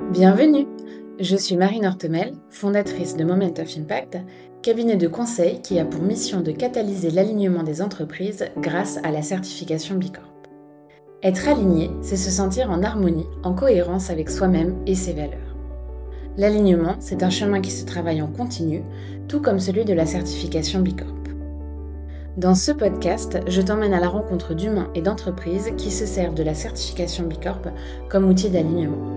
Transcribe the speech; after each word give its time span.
Bienvenue 0.00 0.66
Je 1.20 1.36
suis 1.36 1.56
Marine 1.56 1.86
Hortemel, 1.86 2.32
fondatrice 2.50 3.16
de 3.16 3.22
Moment 3.22 3.54
of 3.60 3.78
Impact, 3.78 4.18
cabinet 4.60 4.96
de 4.96 5.06
conseil 5.06 5.62
qui 5.62 5.78
a 5.78 5.84
pour 5.84 6.02
mission 6.02 6.40
de 6.40 6.50
catalyser 6.50 7.12
l'alignement 7.12 7.62
des 7.62 7.80
entreprises 7.80 8.46
grâce 8.58 8.98
à 9.04 9.12
la 9.12 9.22
certification 9.22 9.94
Bicorp. 9.94 10.34
Être 11.22 11.48
aligné, 11.48 11.92
c'est 12.02 12.16
se 12.16 12.30
sentir 12.30 12.72
en 12.72 12.82
harmonie, 12.82 13.28
en 13.44 13.54
cohérence 13.54 14.10
avec 14.10 14.30
soi-même 14.30 14.74
et 14.84 14.96
ses 14.96 15.12
valeurs. 15.12 15.56
L'alignement, 16.36 16.96
c'est 16.98 17.22
un 17.22 17.30
chemin 17.30 17.60
qui 17.60 17.70
se 17.70 17.86
travaille 17.86 18.20
en 18.20 18.26
continu, 18.26 18.82
tout 19.28 19.40
comme 19.40 19.60
celui 19.60 19.84
de 19.84 19.94
la 19.94 20.06
certification 20.06 20.80
Bicorp. 20.80 21.14
Dans 22.36 22.56
ce 22.56 22.72
podcast, 22.72 23.38
je 23.46 23.60
t'emmène 23.60 23.94
à 23.94 24.00
la 24.00 24.08
rencontre 24.08 24.54
d'humains 24.54 24.90
et 24.96 25.02
d'entreprises 25.02 25.70
qui 25.78 25.92
se 25.92 26.04
servent 26.04 26.34
de 26.34 26.42
la 26.42 26.54
certification 26.54 27.28
Bicorp 27.28 27.68
comme 28.08 28.28
outil 28.28 28.50
d'alignement. 28.50 29.13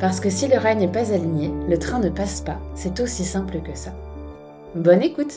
Parce 0.00 0.20
que 0.20 0.30
si 0.30 0.46
le 0.46 0.56
rail 0.56 0.76
n'est 0.76 0.86
pas 0.86 1.12
aligné, 1.12 1.48
le 1.68 1.76
train 1.76 1.98
ne 1.98 2.08
passe 2.08 2.40
pas. 2.40 2.60
C'est 2.76 3.00
aussi 3.00 3.24
simple 3.24 3.60
que 3.60 3.74
ça. 3.74 3.90
Bonne 4.76 5.02
écoute 5.02 5.34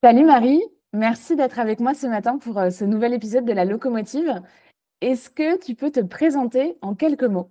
Salut 0.00 0.24
Marie, 0.24 0.62
merci 0.92 1.34
d'être 1.34 1.58
avec 1.58 1.80
moi 1.80 1.92
ce 1.92 2.06
matin 2.06 2.38
pour 2.38 2.56
euh, 2.60 2.70
ce 2.70 2.84
nouvel 2.84 3.14
épisode 3.14 3.46
de 3.46 3.52
la 3.52 3.64
locomotive. 3.64 4.40
Est-ce 5.00 5.28
que 5.28 5.58
tu 5.58 5.74
peux 5.74 5.90
te 5.90 5.98
présenter 5.98 6.78
en 6.82 6.94
quelques 6.94 7.24
mots? 7.24 7.50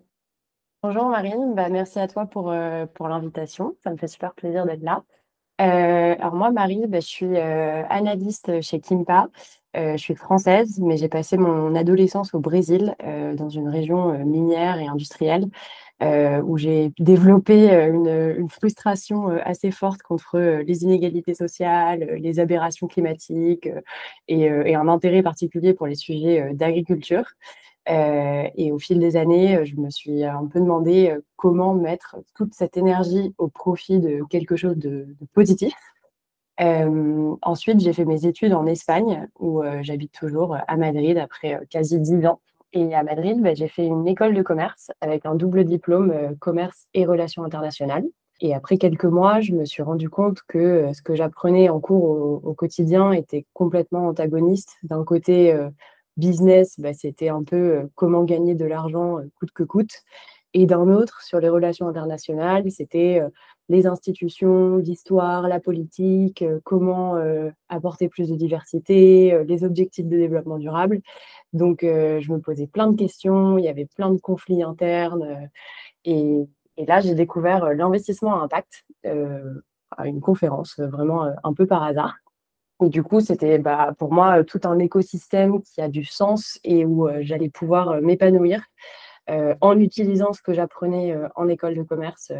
Bonjour 0.82 1.10
Marine, 1.10 1.55
bah, 1.55 1.68
merci 1.68 1.99
à 1.99 2.08
toi 2.08 2.26
pour, 2.26 2.52
euh, 2.52 2.85
pour 2.85 3.10
l'invitation. 3.10 3.76
Ça 3.84 3.91
me 3.91 3.98
fait 3.98 4.08
super 4.08 4.34
plaisir 4.34 4.66
d'être 4.66 4.84
là. 4.84 5.04
Euh, 5.60 6.16
alors 6.20 6.35
moi, 6.35 6.52
Marie, 6.52 6.88
bah, 6.88 7.02
je 7.02 7.08
suis 7.08 7.38
analyste 7.38 8.62
chez 8.62 8.80
Kimpa. 8.80 9.27
Euh, 9.77 9.91
je 9.94 9.98
suis 9.98 10.16
française, 10.16 10.80
mais 10.80 10.98
j'ai 10.98 11.09
passé 11.09 11.38
mon 11.38 11.76
adolescence 11.76 12.34
au 12.34 12.40
Brésil, 12.40 12.95
euh, 13.04 13.35
dans 13.35 13.49
une 13.49 13.70
région 13.70 14.12
euh, 14.12 14.23
minière 14.26 14.80
et 14.80 14.88
industrielle, 14.88 15.48
où 16.44 16.58
j'ai 16.58 16.91
développé 16.99 17.71
une, 17.71 18.48
frustration 18.49 19.29
assez 19.29 19.71
forte 19.71 20.04
contre 20.04 20.37
les 20.37 20.84
inégalités 20.84 21.34
sociales, 21.34 22.18
les 22.20 22.40
aberrations 22.40 22.85
climatiques 22.85 23.68
et, 24.27 24.76
un 24.76 24.87
intérêt 24.90 25.24
particulier 25.24 25.74
pour 25.74 25.87
les 25.87 25.96
sujets 25.96 26.54
d'agriculture. 26.54 27.26
et 27.87 28.71
au 28.71 28.77
fil 28.77 28.99
des 28.99 29.18
années, 29.18 29.65
je 29.65 29.76
me 29.77 29.90
suis 29.90 30.24
un 30.24 30.46
peu 30.46 30.59
demandé 30.59 31.15
comment 31.35 31.74
mettre 31.74 32.18
toute 32.35 32.54
cette 32.54 32.77
énergie 32.77 33.34
au 33.40 33.48
profit 33.48 33.99
de 33.99 34.21
quelque 34.30 34.55
chose 34.55 34.77
de 34.77 35.07
positif 35.34 35.74
ensuite, 36.60 37.80
j'ai 37.80 37.94
fait 37.94 38.05
mes 38.05 38.26
études 38.26 38.54
en 38.54 38.66
Espagne, 38.66 39.27
où 39.40 39.62
j'habite 39.82 40.13
toujours 40.13 40.58
à 40.68 40.77
Madrid 40.77 41.18
après 41.18 41.60
quasi 41.70 41.99
dix 41.99 42.26
ans. 42.26 42.41
Et 42.74 42.94
à 42.94 43.04
Madrid, 43.04 43.41
bah, 43.41 43.54
j'ai 43.54 43.68
fait 43.68 43.86
une 43.86 44.08
école 44.08 44.34
de 44.34 44.41
commerce 44.41 44.91
avec 45.02 45.26
un 45.26 45.36
double 45.36 45.64
diplôme 45.64 46.36
commerce 46.40 46.88
et 46.94 47.05
relations 47.05 47.44
internationales. 47.44 48.05
Et 48.40 48.54
après 48.54 48.77
quelques 48.77 49.05
mois, 49.05 49.41
je 49.41 49.54
me 49.54 49.66
suis 49.66 49.82
rendu 49.82 50.10
compte 50.10 50.41
que 50.48 50.91
ce 50.94 51.02
que 51.02 51.16
j'apprenais 51.16 51.70
en 51.70 51.80
cours 51.80 52.44
au, 52.44 52.54
quotidien 52.54 53.12
était 53.12 53.46
complètement 53.54 54.08
antagoniste. 54.08 54.77
D'un 54.84 55.04
côté, 55.04 55.55
business, 56.18 56.80
bah, 56.80 56.94
c'était 56.94 57.30
un 57.30 57.44
peu 57.44 57.90
comment 57.96 58.24
gagner 58.24 58.55
de 58.55 58.66
l'argent 58.66 59.18
coûte 59.40 59.52
que 59.52 59.64
coûte. 59.64 60.04
Et 60.60 60.66
d'un 60.66 60.90
autre, 60.90 61.22
sur 61.22 61.40
les 61.40 61.50
relations 61.50 61.88
internationales, 61.88 62.63
c'était 62.72 63.22
les 63.70 63.86
institutions, 63.86 64.78
l'histoire, 64.78 65.47
la 65.47 65.59
politique, 65.59 66.41
euh, 66.41 66.59
comment 66.64 67.16
euh, 67.16 67.52
apporter 67.69 68.09
plus 68.09 68.30
de 68.30 68.36
diversité, 68.36 69.31
euh, 69.34 69.44
les 69.44 69.64
objectifs 69.64 70.08
de 70.08 70.18
développement 70.18 70.58
durable. 70.58 71.02
Donc, 71.53 71.81
je 71.84 72.31
me 72.31 72.40
posais 72.40 72.66
plein 72.66 72.88
de 72.88 72.97
questions, 72.97 73.59
il 73.59 73.66
y 73.66 73.69
avait 73.69 73.86
plein 73.86 74.12
de 74.12 74.19
conflits 74.19 74.64
internes. 74.64 75.47
Et, 76.03 76.47
là, 76.88 77.02
j'ai 77.02 77.14
découvert 77.14 77.74
l'investissement 77.74 78.42
à 78.42 78.44
impact 78.44 78.86
à 79.06 80.08
une 80.08 80.22
conférence, 80.22 80.80
vraiment 80.80 81.31
un 81.44 81.54
peu 81.54 81.68
par 81.68 81.84
hasard. 81.84 82.16
Et 82.84 82.90
du 82.90 83.04
coup, 83.04 83.22
c'était 83.22 83.60
bah, 83.60 83.94
pour 83.98 84.12
moi 84.12 84.44
tout 84.44 84.60
un 84.66 84.78
écosystème 84.80 85.62
qui 85.62 85.81
a 85.81 85.88
du 85.88 86.04
sens 86.04 86.60
et 86.64 86.84
où 86.86 87.08
j'allais 87.22 87.50
pouvoir 87.50 88.02
m'épanouir 88.02 88.62
en 89.28 89.80
utilisant 89.80 90.34
ce 90.34 90.42
que 90.42 90.54
j'apprenais 90.54 91.16
en 91.36 91.48
école 91.48 91.76
de 91.76 91.84
commerce 91.84 92.32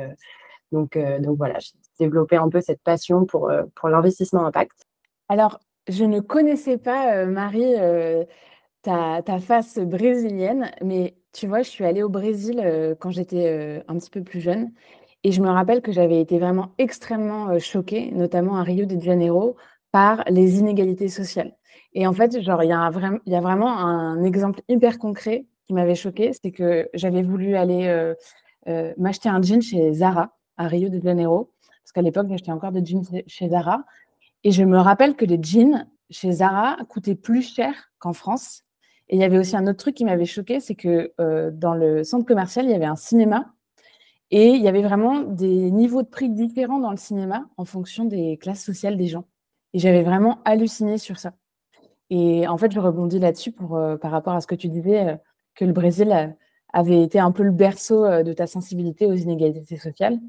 donc, 0.72 0.98
euh, 0.98 1.20
donc 1.20 1.38
voilà, 1.38 1.60
j'ai 1.60 1.72
développé 2.00 2.36
un 2.36 2.50
peu 2.50 2.62
cette 2.62 2.82
passion 2.82 3.26
pour, 3.26 3.50
euh, 3.50 3.64
l'investissement 3.84 4.46
impact. 4.46 4.86
Alors, 5.30 5.60
je 5.88 6.04
ne 6.04 6.20
connaissais 6.20 6.78
pas, 6.78 7.16
euh, 7.16 7.26
Marie, 7.26 7.76
ta, 8.82 9.22
face 9.40 9.80
brésilienne, 9.80 10.72
mais 10.84 11.16
tu 11.34 11.48
vois, 11.48 11.62
je 11.62 11.70
suis 11.70 11.86
allée 11.86 12.04
au 12.04 12.10
Brésil 12.10 12.96
quand 13.00 13.12
j'étais 13.12 13.84
un 13.88 13.98
petit 13.98 14.10
peu 14.10 14.24
plus 14.24 14.42
jeune. 14.42 14.72
Et 15.24 15.32
je 15.32 15.42
me 15.42 15.50
rappelle 15.50 15.82
que 15.82 15.92
j'avais 15.92 16.22
été 16.22 16.40
vraiment 16.40 16.72
extrêmement 16.78 17.60
choquée, 17.60 18.12
notamment 18.12 18.58
à 18.58 18.64
Rio 18.64 18.86
de 18.86 19.00
Janeiro, 19.00 19.56
par 19.92 20.24
les 20.30 20.60
inégalités 20.60 21.10
sociales. 21.10 21.56
Et 21.94 22.08
en 22.08 22.14
fait, 22.14 22.34
il 22.34 22.44
y 22.44 22.72
a 22.72 23.42
vraiment 23.42 23.78
un 23.78 24.24
exemple 24.24 24.62
hyper 24.70 25.00
concret 25.00 25.46
qui 25.68 25.74
m'avait 25.74 25.96
choquée, 25.96 26.32
c'est 26.34 26.52
que 26.52 26.90
j'avais 26.94 27.22
voulu 27.22 27.56
aller 27.56 28.14
m'acheter 28.98 29.30
un 29.30 29.42
jean 29.42 29.62
chez 29.62 29.94
Zara 29.94 30.32
à 30.58 30.68
Rio 30.68 30.90
de 30.90 31.00
Janeiro, 31.02 31.52
parce 31.88 31.92
qu'à 31.94 32.02
l'époque, 32.02 32.28
j'achetais 32.30 32.52
encore 32.52 32.72
des 32.72 32.86
jeans 32.86 33.04
chez 33.28 33.50
Zara. 33.50 33.86
Et 34.44 34.52
je 34.52 34.64
me 34.64 34.78
rappelle 34.78 35.16
que 35.16 35.26
les 35.26 35.42
jeans 35.42 35.88
chez 36.10 36.32
Zara 36.32 36.78
coûtaient 36.90 37.16
plus 37.16 37.42
cher 37.42 37.92
qu'en 38.00 38.14
France. 38.14 38.64
Et 39.10 39.16
il 39.16 39.22
y 39.22 39.24
avait 39.24 39.38
aussi 39.38 39.56
un 39.56 39.66
autre 39.68 39.78
truc 39.78 39.96
qui 39.96 40.06
m'avait 40.06 40.26
choqué, 40.26 40.60
c'est 40.60 40.76
que 40.76 41.14
euh, 41.22 41.50
dans 41.52 41.74
le 41.74 42.04
centre 42.04 42.26
commercial, 42.26 42.66
il 42.66 42.72
y 42.72 42.74
avait 42.74 42.86
un 42.86 42.96
cinéma. 42.96 43.54
Et 44.32 44.50
il 44.50 44.62
y 44.62 44.68
avait 44.68 44.82
vraiment 44.82 45.22
des 45.22 45.72
niveaux 45.72 46.04
de 46.04 46.10
prix 46.10 46.30
différents 46.30 46.80
dans 46.80 46.92
le 46.92 46.98
cinéma 46.98 47.48
en 47.56 47.64
fonction 47.64 48.04
des 48.04 48.38
classes 48.38 48.64
sociales 48.64 48.98
des 48.98 49.08
gens. 49.08 49.24
Et 49.74 49.80
j'avais 49.80 50.04
vraiment 50.04 50.40
halluciné 50.44 50.98
sur 50.98 51.20
ça. 51.20 51.34
Et 52.10 52.48
en 52.48 52.58
fait, 52.58 52.72
je 52.74 52.80
rebondis 52.80 53.20
là-dessus 53.20 53.56
euh, 53.72 53.98
par 53.98 54.12
rapport 54.12 54.34
à 54.34 54.42
ce 54.42 54.48
que 54.48 54.56
tu 54.56 54.68
disais, 54.68 55.08
euh, 55.08 55.16
que 55.58 55.66
le 55.66 55.74
Brésil 55.74 56.36
avait 56.72 57.02
été 57.02 57.20
un 57.20 57.32
peu 57.32 57.44
le 57.44 57.52
berceau 57.52 58.24
de 58.24 58.34
ta 58.34 58.48
sensibilité 58.48 59.06
aux 59.06 59.16
inégalités 59.16 59.78
sociales. 59.78 60.20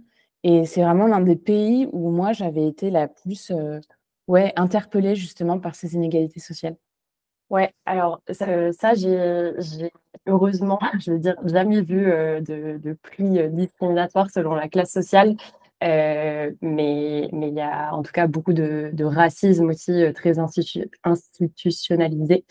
Et 0.45 0.67
c'est 0.67 0.83
vraiment 0.83 1.07
l'un 1.07 1.21
des 1.21 1.37
pays 1.37 1.89
où 1.93 2.11
moi, 2.11 2.33
j'avais 2.33 2.67
été 2.67 2.91
la 2.91 3.09
plus 3.09 3.51
euh, 3.51 3.81
ouais, 4.29 4.53
interpellée 4.57 5.17
justement 5.17 5.59
par 5.59 5.75
ces 5.75 5.95
inégalités 5.95 6.41
sociales. 6.41 6.77
Ouais, 7.51 7.73
alors 7.87 8.21
ça, 8.31 8.95
j'ai 8.95 9.91
heureusement, 10.27 10.79
je 11.01 11.13
veux 11.13 11.19
dire, 11.19 11.37
jamais 11.45 11.81
vu 11.81 12.11
euh, 12.11 12.41
de, 12.41 12.79
de, 12.79 12.93
prix 12.93 13.39
euh, 13.39 13.49
discriminatoire 13.49 14.31
selon 14.31 14.55
la 14.55 14.69
classe 14.69 14.93
sociale. 14.93 15.35
mais 15.81 17.29
mais 17.33 17.49
il 17.49 17.55
y 17.55 17.61
a 17.61 17.95
en 17.95 18.03
tout 18.03 18.13
cas 18.13 18.27
beaucoup 18.27 18.53
de 18.53 19.05
racisme 19.05 19.71
aussi 19.71 20.05
très 20.15 20.35
institutionnalisé 21.05 22.45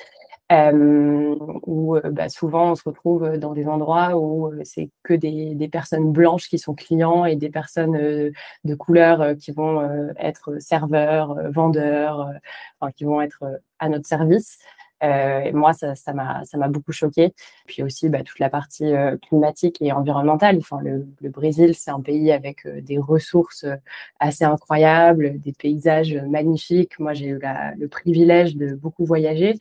euh, 0.52 1.36
où 1.64 1.98
euh, 1.98 2.10
bah, 2.10 2.30
souvent 2.30 2.72
on 2.72 2.76
se 2.76 2.84
retrouve 2.88 3.38
dans 3.38 3.54
des 3.54 3.68
endroits 3.68 4.16
où 4.16 4.48
euh, 4.48 4.62
c'est 4.64 4.92
que 5.04 5.14
des, 5.14 5.56
des, 5.56 5.68
personnes 5.68 6.14
blanches 6.14 6.48
qui 6.48 6.58
sont 6.58 6.74
clients 6.74 7.26
et 7.26 7.36
des 7.36 7.50
personnes 7.50 8.32
de 8.64 8.76
couleur 8.76 9.36
qui 9.38 9.52
vont 9.52 9.82
être 10.18 10.62
serveurs, 10.62 11.36
vendeurs, 11.52 12.32
enfin, 12.80 12.92
qui 12.94 13.04
vont 13.04 13.22
être 13.22 13.44
à 13.80 13.90
notre 13.90 14.08
service. 14.08 14.58
Euh, 15.04 15.52
moi, 15.54 15.74
ça, 15.74 15.94
m'a, 16.14 16.44
ça 16.46 16.58
m'a 16.58 16.68
beaucoup 16.68 16.92
choqué. 16.92 17.34
Puis 17.68 17.84
aussi, 17.84 18.10
bah, 18.10 18.24
toute 18.24 18.40
la 18.40 18.50
partie 18.50 18.86
euh, 18.94 19.18
climatique 19.18 19.78
et 19.82 19.92
environnementale. 19.92 20.58
Enfin, 20.58 20.80
le, 20.82 21.30
Brésil, 21.30 21.76
c'est 21.76 21.92
un 21.92 22.02
pays 22.02 22.32
avec 22.32 22.66
euh, 22.66 22.82
des 22.82 22.98
ressources 22.98 23.66
assez 24.20 24.44
incroyables, 24.44 25.40
des 25.40 25.54
paysages 25.54 26.16
magnifiques. 26.16 27.00
Moi, 27.00 27.14
j'ai 27.14 27.28
eu 27.28 27.40
le 27.78 27.88
privilège 27.88 28.56
de 28.56 28.74
beaucoup 28.76 29.06
voyager 29.06 29.56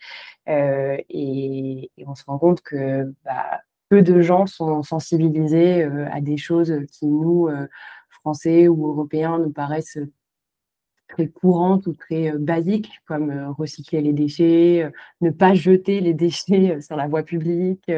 et, 0.47 1.91
et, 1.97 2.05
on 2.07 2.15
se 2.15 2.25
rend 2.25 2.39
compte 2.39 2.61
que 2.63 3.13
bah, 3.25 3.61
peu 3.89 4.03
de 4.03 4.21
gens 4.21 4.47
sont 4.47 4.83
sensibilisés 4.83 5.83
à 5.85 6.21
des 6.21 6.37
choses 6.37 6.81
qui 6.93 7.07
nous, 7.07 7.49
Français 8.11 8.69
ou 8.69 8.87
Européens, 8.89 9.39
nous 9.39 9.51
paraissent 9.51 9.99
très 11.09 11.29
courantes 11.29 11.87
ou 11.87 11.95
très 11.95 12.33
euh, 12.33 12.39
basiques, 12.39 12.91
comme 13.07 13.31
euh, 13.31 13.51
recycler 13.51 14.01
les 14.01 14.13
déchets, 14.13 14.85
euh, 14.85 14.91
ne 15.21 15.31
pas 15.31 15.55
jeter 15.55 16.01
les 16.01 16.15
déchets 16.15 16.81
sur 16.81 16.97
la 16.97 17.09
voie 17.09 17.23
publique, 17.23 17.91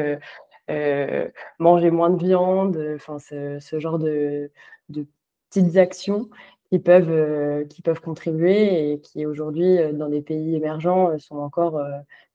manger 1.59 1.91
moins 1.91 2.11
de 2.11 2.23
viande, 2.23 2.79
enfin 2.95 3.17
ce, 3.19 3.79
genre 3.79 3.97
de, 3.97 4.51
petites 5.49 5.77
actions 5.77 6.29
qui 6.69 6.77
peuvent, 6.77 7.67
qui 7.67 7.81
peuvent 7.81 8.01
contribuer 8.01 8.91
et 8.91 9.01
qui 9.01 9.25
aujourd'hui, 9.25 9.77
dans 9.93 10.09
des 10.09 10.21
pays 10.21 10.55
émergents, 10.55 11.17
sont 11.17 11.37
encore 11.37 11.81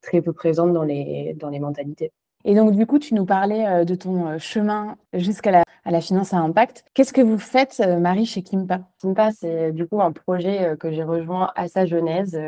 très 0.01 0.21
peu 0.21 0.33
présentes 0.33 0.73
dans 0.73 0.83
les, 0.83 1.35
dans 1.35 1.49
les 1.49 1.61
mentalités. 1.61 2.11
Et 2.45 2.57
donc, 2.57 2.75
du 2.75 2.87
coup, 2.87 2.99
tu 2.99 3.15
nous 3.15 3.25
parlais 3.25 3.85
de 3.85 3.95
ton 3.95 4.37
chemin 4.41 4.97
jusqu'à 5.13 5.53
la 5.53 5.64
à 5.85 5.91
la 5.91 6.01
finance 6.01 6.33
à 6.33 6.39
impact. 6.39 6.85
Qu'est-ce 6.95 7.13
que 7.13 7.21
vous 7.21 7.39
faites, 7.39 7.83
Marie, 8.01 8.27
chez 8.27 8.43
Kimpa? 8.43 8.81
Kimpa, 9.01 9.33
c'est 9.33 9.73
du 9.73 9.87
coup 9.87 10.01
un 10.01 10.13
projet 10.13 10.77
que 10.79 10.91
j'ai 10.91 11.03
rejoint 11.03 11.53
à 11.57 11.69
sa 11.69 11.87
genèse 11.87 12.41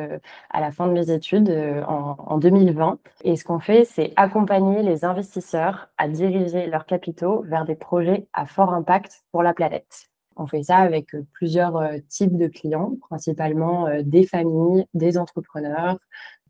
à 0.51 0.61
la 0.61 0.71
fin 0.73 0.87
de 0.87 0.93
mes 0.93 1.11
études 1.11 1.51
en, 1.87 2.17
en 2.19 2.39
2020. 2.39 2.99
Et 3.25 3.37
ce 3.37 3.45
qu'on 3.45 3.61
fait, 3.61 3.85
c'est 3.85 4.13
accompagner 4.17 4.83
les 4.83 5.05
investisseurs 5.05 5.89
à 5.99 6.09
diriger 6.09 6.67
leurs 6.67 6.87
capitaux 6.87 7.43
vers 7.43 7.65
des 7.65 7.77
projets 7.77 8.27
à 8.33 8.47
fort 8.47 8.73
impact 8.73 9.23
pour 9.33 9.43
la 9.43 9.55
planète. 9.55 10.09
On 10.37 10.47
fait 10.47 10.65
ça 10.65 10.77
avec 10.77 11.15
euh, 11.15 11.27
plusieurs 11.33 11.77
euh, 11.77 11.99
types 12.09 12.37
de 12.37 12.47
clients, 12.47 12.97
principalement 13.09 13.87
euh, 13.87 14.03
des 14.03 14.27
familles, 14.27 14.85
des 14.93 15.17
entrepreneurs, 15.17 15.97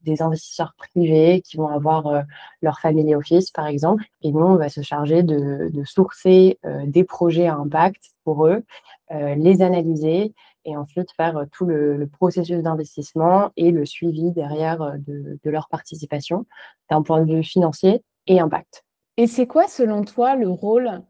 des 0.07 0.23
investisseurs 0.23 0.75
privés 0.79 1.43
qui 1.43 1.57
vont 1.57 1.69
avoir 1.69 2.25
leur 2.63 2.81
family 2.81 3.15
office, 3.15 3.51
par 3.51 3.67
exemple. 3.67 4.05
Et 4.23 4.33
nous, 4.33 4.45
on 4.45 4.57
va 4.57 4.69
se 4.69 4.81
charger 4.81 5.23
de, 5.23 5.71
sourcer 5.85 6.59
des 6.87 7.05
projets 7.05 7.47
à 7.47 7.57
impact 7.57 8.03
pour 8.25 8.47
eux, 8.47 8.63
les 9.11 9.63
analyser 9.63 10.35
et 10.65 10.77
ensuite 10.77 11.11
faire 11.17 11.45
tout 11.53 11.67
le, 11.67 12.09
processus 12.11 12.63
d'investissement 12.63 13.51
et 13.57 13.71
le 13.71 13.85
suivi 13.85 14.33
derrière 14.33 14.95
de, 14.99 15.39
de 15.43 15.51
leur 15.51 15.69
participation 15.69 16.47
d'un 16.91 17.03
point 17.03 17.25
de 17.25 17.35
vue 17.35 17.45
financier 17.45 18.03
et 18.27 18.41
impact. 18.41 18.85
Et 19.17 19.27
c'est 19.27 19.47
quoi, 19.47 19.69
selon 19.69 20.05
toi, 20.05 20.37
le 20.37 20.49
rôle 20.49 21.03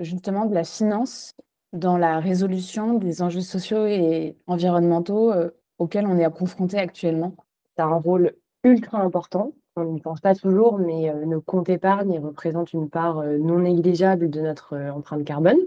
justement 0.00 0.44
de 0.44 0.54
la 0.54 0.64
finance 0.64 1.32
dans 1.72 1.96
la 1.96 2.20
résolution 2.20 2.94
des 2.94 3.22
enjeux 3.22 3.40
sociaux 3.40 3.86
et 3.86 4.36
environnementaux 4.46 5.32
euh, 5.32 5.50
auxquels 5.78 6.06
on 6.06 6.18
est 6.18 6.30
confronté 6.32 6.78
actuellement? 6.78 7.34
Ça 7.76 7.84
a 7.84 7.88
un 7.88 7.96
rôle 7.96 8.34
ultra 8.64 8.98
important. 8.98 9.52
On 9.76 9.84
n'y 9.84 10.00
pense 10.00 10.20
pas 10.20 10.34
toujours, 10.34 10.78
mais 10.78 11.10
euh, 11.10 11.24
nos 11.24 11.40
comptes 11.40 11.68
épargne 11.68 12.18
représentent 12.18 12.72
une 12.72 12.90
part 12.90 13.18
euh, 13.20 13.38
non 13.38 13.60
négligeable 13.60 14.28
de 14.28 14.40
notre 14.40 14.76
empreinte 14.76 15.24
carbone. 15.24 15.58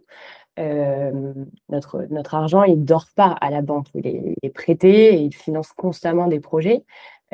notre, 1.69 2.35
argent, 2.35 2.63
il 2.63 2.81
ne 2.81 2.85
dort 2.85 3.07
pas 3.15 3.35
à 3.41 3.49
la 3.49 3.61
banque, 3.61 3.87
il 3.95 4.07
est, 4.07 4.49
prêté 4.49 5.15
et 5.15 5.21
il 5.21 5.33
finance 5.33 5.71
constamment 5.73 6.27
des 6.27 6.39
projets. 6.39 6.83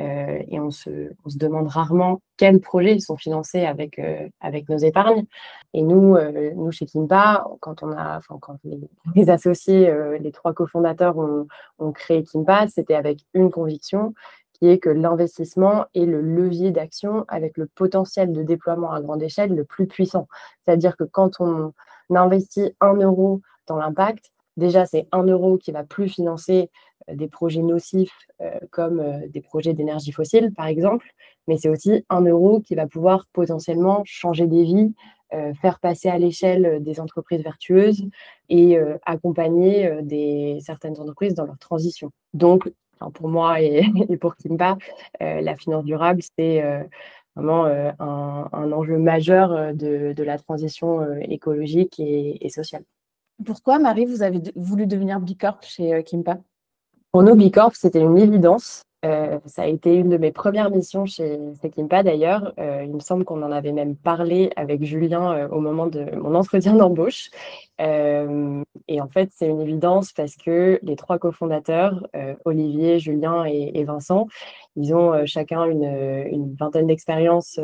Euh, 0.00 0.42
et 0.48 0.58
on 0.58 0.70
se, 0.70 1.10
demande 1.36 1.68
rarement 1.68 2.22
quels 2.38 2.60
projets 2.60 2.98
sont 3.00 3.18
financés 3.18 3.66
avec, 3.66 3.98
euh, 3.98 4.28
nos 4.68 4.78
épargnes. 4.78 5.26
Et 5.74 5.82
nous, 5.82 6.16
euh, 6.16 6.52
nous 6.56 6.72
chez 6.72 6.86
Kimpa, 6.86 7.44
quand, 7.60 7.82
on 7.82 7.92
a, 7.92 8.20
quand 8.40 8.56
les, 8.64 9.28
associés, 9.30 9.92
les 10.20 10.32
trois 10.32 10.54
cofondateurs 10.54 11.18
ont, 11.18 11.46
ont 11.78 11.92
créé 11.92 12.24
Kimpa, 12.24 12.66
c'était 12.68 12.94
avec 12.94 13.20
une 13.34 13.50
conviction 13.50 14.14
qui 14.60 14.68
est 14.68 14.78
que 14.78 14.90
l'investissement 14.90 15.86
est 15.94 16.04
le 16.04 16.20
levier 16.20 16.70
d'action 16.70 17.24
avec 17.28 17.56
le 17.56 17.66
potentiel 17.66 18.32
de 18.32 18.42
déploiement 18.42 18.92
à 18.92 19.00
grande 19.00 19.22
échelle 19.22 19.54
le 19.54 19.64
plus 19.64 19.86
puissant. 19.86 20.28
C'est-à-dire 20.64 20.96
que 20.96 21.04
quand 21.04 21.40
on 21.40 21.72
investit 22.10 22.74
un 22.80 22.94
euro 22.94 23.40
dans 23.66 23.76
l'impact, 23.76 24.26
déjà 24.56 24.86
c'est 24.86 25.08
un 25.12 25.24
euro 25.24 25.56
qui 25.56 25.72
va 25.72 25.82
plus 25.82 26.08
financer 26.08 26.70
des 27.12 27.28
projets 27.28 27.62
nocifs 27.62 28.12
euh, 28.40 28.50
comme 28.70 29.00
euh, 29.00 29.26
des 29.28 29.40
projets 29.40 29.74
d'énergie 29.74 30.12
fossile, 30.12 30.52
par 30.54 30.66
exemple, 30.66 31.06
mais 31.48 31.56
c'est 31.56 31.68
aussi 31.68 32.04
un 32.08 32.22
euro 32.22 32.60
qui 32.60 32.74
va 32.74 32.86
pouvoir 32.86 33.26
potentiellement 33.32 34.02
changer 34.04 34.46
des 34.46 34.64
vies, 34.64 34.94
euh, 35.32 35.54
faire 35.54 35.78
passer 35.80 36.08
à 36.08 36.18
l'échelle 36.18 36.82
des 36.82 37.00
entreprises 37.00 37.42
vertueuses 37.42 38.04
et 38.48 38.78
accompagner 39.06 40.00
des, 40.02 40.58
certaines 40.60 40.98
entreprises 40.98 41.34
dans 41.34 41.44
leur 41.44 41.58
transition. 41.58 42.10
Donc, 42.34 42.70
pour 43.14 43.28
moi 43.28 43.60
et, 43.60 43.82
pour 44.20 44.36
Kimpa, 44.36 44.76
la 45.20 45.56
finance 45.56 45.84
durable, 45.84 46.20
c'est 46.38 46.62
vraiment 47.34 47.64
un, 47.66 48.72
enjeu 48.72 48.98
majeur 48.98 49.74
de, 49.74 50.22
la 50.22 50.38
transition 50.38 51.16
écologique 51.22 51.98
et, 52.00 52.44
et, 52.44 52.48
sociale. 52.50 52.84
Pourquoi, 53.44 53.78
Marie, 53.78 54.04
vous 54.04 54.22
avez 54.22 54.40
voulu 54.54 54.86
devenir 54.86 55.20
Bicorp 55.20 55.62
chez 55.62 56.02
Kimpa 56.04 56.38
pour 57.12 57.24
nous, 57.24 57.34
Bicorp, 57.34 57.74
c'était 57.74 58.00
une 58.00 58.18
évidence. 58.18 58.84
Euh, 59.06 59.38
ça 59.46 59.62
a 59.62 59.66
été 59.66 59.94
une 59.94 60.10
de 60.10 60.18
mes 60.18 60.30
premières 60.30 60.70
missions 60.70 61.06
chez 61.06 61.38
Sekimpa 61.62 62.02
d'ailleurs. 62.02 62.52
Euh, 62.58 62.82
il 62.84 62.92
me 62.92 63.00
semble 63.00 63.24
qu'on 63.24 63.42
en 63.42 63.50
avait 63.50 63.72
même 63.72 63.96
parlé 63.96 64.50
avec 64.56 64.84
Julien 64.84 65.32
euh, 65.32 65.48
au 65.48 65.60
moment 65.60 65.86
de 65.86 66.04
mon 66.16 66.34
entretien 66.34 66.74
d'embauche. 66.74 67.30
et 67.78 69.00
en 69.00 69.08
fait, 69.08 69.30
c'est 69.32 69.48
une 69.48 69.60
évidence 69.62 70.12
parce 70.12 70.36
que 70.36 70.78
les 70.82 70.96
trois 70.96 71.18
cofondateurs, 71.18 72.06
Olivier, 72.44 72.98
Julien 72.98 73.44
et, 73.46 73.84
Vincent, 73.84 74.26
ils 74.76 74.94
ont 74.94 75.24
chacun 75.24 75.64
une, 75.64 76.54
vingtaine 76.58 76.86
d'expériences 76.86 77.58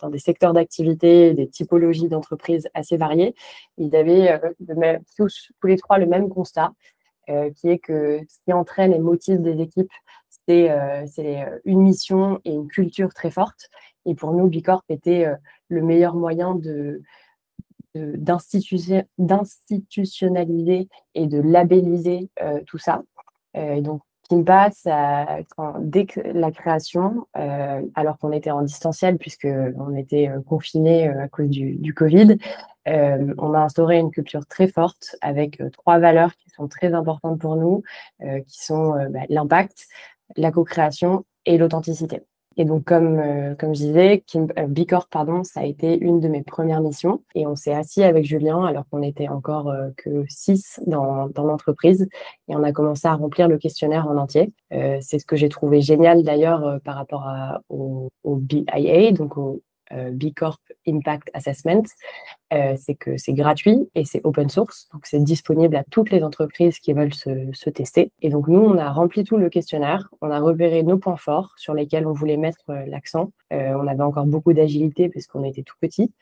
dans 0.00 0.08
des 0.08 0.18
secteurs 0.18 0.54
d'activité, 0.54 1.34
des 1.34 1.48
typologies 1.48 2.08
d'entreprises 2.08 2.70
assez 2.72 2.96
variées. 2.96 3.34
Ils 3.76 3.94
avaient 3.94 4.40
tous, 5.18 5.52
tous 5.60 5.66
les 5.66 5.76
trois 5.76 5.98
le 5.98 6.06
même 6.06 6.30
constat 6.30 6.72
qui 7.56 7.68
est 7.68 7.78
que 7.78 8.20
ce 8.26 8.38
qui 8.44 8.54
entraîne 8.54 8.94
et 8.94 8.98
motive 8.98 9.42
des 9.42 9.60
équipes, 9.60 9.92
c'est 10.48 10.70
euh, 10.70 11.04
euh, 11.18 11.58
une 11.64 11.82
mission 11.82 12.40
et 12.44 12.52
une 12.52 12.68
culture 12.68 13.12
très 13.12 13.30
forte. 13.30 13.68
Et 14.06 14.14
pour 14.14 14.32
nous, 14.32 14.46
Bicorp 14.48 14.84
était 14.88 15.26
le 15.68 15.82
meilleur 15.82 16.14
moyen 16.14 16.54
de, 16.54 17.02
d'institutionnaliser 17.94 20.88
et 21.14 21.26
de 21.26 21.40
labelliser 21.40 22.30
tout 22.66 22.78
ça. 22.78 23.02
donc, 23.54 24.00
Kimpa, 24.30 24.70
ça, 24.70 25.40
dès 25.80 26.06
la 26.32 26.52
création, 26.52 27.26
alors 27.34 28.16
qu'on 28.16 28.32
était 28.32 28.50
en 28.50 28.62
distanciel, 28.62 29.18
puisqu'on 29.18 29.94
était 29.94 30.30
confinés 30.46 31.08
à 31.08 31.28
cause 31.28 31.50
du, 31.50 31.92
Covid, 31.92 32.38
euh, 32.88 33.34
on 33.38 33.54
a 33.54 33.60
instauré 33.60 33.98
une 33.98 34.10
culture 34.10 34.46
très 34.46 34.68
forte 34.68 35.16
avec 35.20 35.60
euh, 35.60 35.70
trois 35.70 35.98
valeurs 35.98 36.34
qui 36.36 36.50
sont 36.50 36.68
très 36.68 36.94
importantes 36.94 37.38
pour 37.38 37.56
nous, 37.56 37.82
euh, 38.22 38.40
qui 38.40 38.64
sont 38.64 38.94
bah, 39.10 39.20
l'impact, 39.28 39.86
la 40.36 40.52
co-création 40.52 41.24
et 41.46 41.58
l'authenticité. 41.58 42.22
Et 42.60 42.64
donc, 42.64 42.84
comme, 42.84 43.22
comme 43.56 43.72
je 43.72 43.82
disais, 43.82 44.24
Kim, 44.26 44.48
Bicorp, 44.66 45.08
pardon, 45.08 45.44
ça 45.44 45.60
a 45.60 45.64
été 45.64 45.96
une 45.96 46.18
de 46.18 46.26
mes 46.26 46.42
premières 46.42 46.80
missions. 46.80 47.22
Et 47.36 47.46
on 47.46 47.54
s'est 47.54 47.72
assis 47.72 48.02
avec 48.02 48.24
Julien 48.24 48.64
alors 48.64 48.82
qu'on 48.90 49.00
était 49.00 49.28
encore 49.28 49.72
que 49.96 50.24
six 50.28 50.80
dans, 50.88 51.28
dans 51.28 51.44
l'entreprise. 51.44 52.08
Et 52.48 52.56
on 52.56 52.64
a 52.64 52.72
commencé 52.72 53.06
à 53.06 53.14
remplir 53.14 53.46
le 53.46 53.58
questionnaire 53.58 54.08
en 54.08 54.16
entier. 54.16 54.52
c'est 54.72 55.20
ce 55.20 55.24
que 55.24 55.36
j'ai 55.36 55.48
trouvé 55.48 55.80
génial 55.82 56.24
d'ailleurs 56.24 56.80
par 56.82 56.96
rapport 56.96 57.28
à, 57.28 57.60
au, 57.68 58.10
au 58.24 58.34
BIA, 58.34 59.12
donc 59.12 59.38
au 59.38 59.54
euh, 59.54 59.62
B 59.90 60.32
Corp 60.34 60.60
Impact 60.86 61.30
Assessment, 61.34 61.82
euh, 62.52 62.74
c'est 62.78 62.94
que 62.94 63.16
c'est 63.16 63.32
gratuit 63.32 63.88
et 63.94 64.04
c'est 64.04 64.20
open 64.24 64.48
source. 64.48 64.88
Donc, 64.92 65.06
c'est 65.06 65.22
disponible 65.22 65.76
à 65.76 65.84
toutes 65.84 66.10
les 66.10 66.22
entreprises 66.22 66.78
qui 66.78 66.92
veulent 66.92 67.14
se, 67.14 67.70
tester. 67.70 68.10
Et 68.22 68.30
donc, 68.30 68.48
nous, 68.48 68.60
on 68.60 68.78
a 68.78 68.90
rempli 68.90 69.24
tout 69.24 69.36
le 69.36 69.50
questionnaire. 69.50 70.08
On 70.20 70.30
a 70.30 70.40
repéré 70.40 70.82
nos 70.82 70.98
points 70.98 71.16
forts 71.16 71.52
sur 71.56 71.74
lesquels 71.74 72.06
on 72.06 72.12
voulait 72.12 72.36
mettre 72.36 72.70
euh, 72.70 72.84
l'accent. 72.86 73.32
on 73.50 73.86
avait 73.86 74.02
encore 74.02 74.26
beaucoup 74.26 74.52
d'agilité 74.52 75.08
parce 75.08 75.26
qu'on 75.26 75.44
était 75.44 75.62
tout 75.62 75.76
petit. 75.80 76.12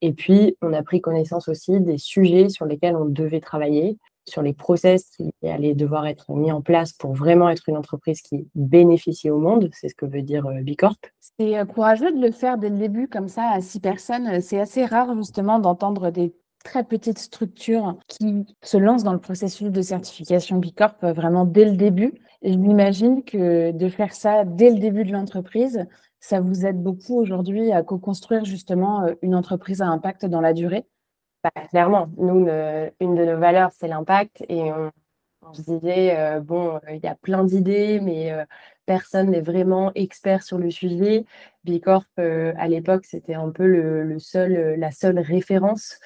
Et 0.00 0.12
puis, 0.12 0.56
on 0.62 0.72
a 0.72 0.82
pris 0.82 1.00
connaissance 1.00 1.48
aussi 1.48 1.80
des 1.80 1.98
sujets 1.98 2.48
sur 2.48 2.66
lesquels 2.66 2.96
on 2.96 3.04
devait 3.04 3.40
travailler, 3.40 3.98
sur 4.26 4.42
les 4.42 4.52
process 4.52 5.10
qui 5.16 5.32
allaient 5.42 5.74
devoir 5.74 6.06
être 6.06 6.30
mis 6.32 6.52
en 6.52 6.62
place 6.62 6.92
pour 6.92 7.12
vraiment 7.12 7.48
être 7.48 7.68
une 7.68 7.76
entreprise 7.76 8.20
qui 8.22 8.48
bénéficie 8.54 9.30
au 9.30 9.38
monde. 9.38 9.68
C'est 9.72 9.88
ce 9.88 9.94
que 9.94 10.06
veut 10.06 10.22
dire 10.22 10.46
euh, 10.46 10.60
Bicorp. 10.62 10.96
C'est 11.38 11.58
euh, 11.58 11.64
courageux 11.64 12.12
de 12.12 12.20
le 12.20 12.30
faire 12.30 12.58
dès 12.58 12.70
le 12.70 12.78
début, 12.78 13.08
comme 13.08 13.28
ça, 13.28 13.48
à 13.50 13.60
six 13.60 13.80
personnes. 13.80 14.40
C'est 14.40 14.60
assez 14.60 14.84
rare, 14.84 15.14
justement, 15.16 15.58
d'entendre 15.58 16.10
des 16.10 16.34
très 16.64 16.84
petites 16.84 17.18
structures 17.18 17.96
qui 18.06 18.46
se 18.62 18.76
lancent 18.76 19.02
dans 19.02 19.12
le 19.12 19.18
processus 19.18 19.70
de 19.70 19.82
certification 19.82 20.58
Bicorp 20.58 20.94
euh, 21.02 21.12
vraiment 21.12 21.44
dès 21.44 21.64
le 21.64 21.76
début. 21.76 22.14
Et 22.42 22.52
je 22.52 22.58
m'imagine 22.58 23.22
que 23.24 23.72
de 23.72 23.88
faire 23.88 24.14
ça 24.14 24.44
dès 24.44 24.70
le 24.70 24.78
début 24.78 25.04
de 25.04 25.12
l'entreprise, 25.12 25.86
ça 26.18 26.40
vous 26.40 26.66
aide 26.66 26.80
beaucoup 26.80 27.20
aujourd'hui 27.20 27.72
à 27.72 27.82
co-construire 27.82 28.44
justement 28.44 29.06
une 29.22 29.34
entreprise 29.34 29.80
à 29.80 29.86
impact 29.86 30.26
dans 30.26 30.40
la 30.40 30.52
durée. 30.52 30.84
Bah, 31.42 31.50
clairement, 31.70 32.08
nous, 32.18 32.46
une 33.00 33.14
de 33.16 33.24
nos 33.24 33.38
valeurs, 33.38 33.70
c'est 33.72 33.88
l'impact. 33.88 34.44
Et 34.48 34.72
on, 34.72 34.92
se 35.54 35.62
disait, 35.62 36.16
euh, 36.18 36.40
bon, 36.40 36.76
euh, 36.76 36.92
il 36.92 37.00
y 37.02 37.08
a 37.08 37.16
plein 37.16 37.42
d'idées, 37.44 37.98
mais 38.00 38.32
euh, 38.32 38.44
personne 38.86 39.30
n'est 39.30 39.40
vraiment 39.40 39.90
expert 39.94 40.44
sur 40.44 40.58
le 40.58 40.70
sujet. 40.70 41.24
Bicorp, 41.64 42.04
à 42.16 42.68
l'époque, 42.68 43.04
c'était 43.06 43.34
un 43.34 43.50
peu 43.50 43.66
le, 43.66 44.18
seul, 44.20 44.78
la 44.78 44.92
seule 44.92 45.18
référence 45.18 45.98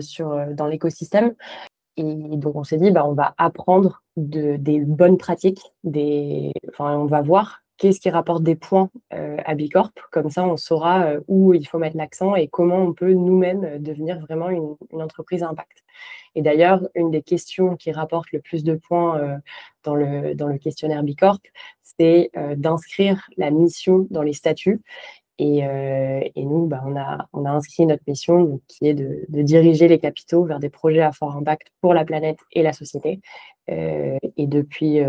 sur, 0.00 0.46
dans 0.54 0.66
l'écosystème. 0.66 1.34
Et 1.96 2.36
donc, 2.36 2.56
on 2.56 2.64
s'est 2.64 2.78
dit, 2.78 2.90
bah, 2.92 3.06
on 3.06 3.14
va 3.14 3.34
apprendre 3.38 4.02
de, 4.16 4.56
des 4.56 4.80
bonnes 4.80 5.18
pratiques, 5.18 5.62
des... 5.84 6.52
enfin, 6.70 6.96
on 6.96 7.06
va 7.06 7.22
voir 7.22 7.62
qu'est-ce 7.78 8.00
qui 8.00 8.10
rapporte 8.10 8.42
des 8.42 8.56
points 8.56 8.90
euh, 9.14 9.36
à 9.44 9.54
Bicorp? 9.54 9.92
Comme 10.10 10.30
ça, 10.30 10.44
on 10.44 10.56
saura 10.56 11.04
euh, 11.04 11.20
où 11.28 11.54
il 11.54 11.66
faut 11.66 11.78
mettre 11.78 11.96
l'accent 11.96 12.34
et 12.34 12.48
comment 12.48 12.78
on 12.78 12.92
peut 12.92 13.12
nous-mêmes 13.12 13.64
euh, 13.64 13.78
devenir 13.78 14.18
vraiment 14.20 14.50
une, 14.50 14.76
entreprise 15.00 15.42
à 15.42 15.48
impact. 15.48 15.84
Et 16.34 16.42
d'ailleurs, 16.42 16.86
une 16.94 17.10
des 17.10 17.22
questions 17.22 17.76
qui 17.76 17.92
rapporte 17.92 18.30
le 18.32 18.40
plus 18.40 18.64
de 18.64 18.74
points 18.74 19.40
dans, 19.84 19.94
le, 19.94 20.58
questionnaire 20.58 21.02
Bicorp, 21.02 21.40
c'est 21.82 22.30
d'inscrire 22.56 23.28
la 23.36 23.50
mission 23.50 24.06
dans 24.10 24.22
les 24.22 24.34
statuts. 24.34 24.82
Et, 25.38 25.62
nous, 26.36 26.66
bah, 26.66 26.82
on, 26.84 26.96
a, 27.46 27.50
inscrit 27.50 27.86
notre 27.86 28.02
mission 28.06 28.60
qui 28.68 28.88
est 28.88 28.94
de, 28.94 29.24
diriger 29.28 29.88
les 29.88 29.98
capitaux 29.98 30.44
vers 30.44 30.58
des 30.58 30.68
projets 30.68 31.02
à 31.02 31.12
fort 31.12 31.34
impact 31.36 31.68
pour 31.80 31.94
la 31.94 32.04
planète 32.04 32.38
et 32.52 32.62
la 32.62 32.72
société. 32.72 33.20
et 33.68 34.46
depuis 34.46 35.00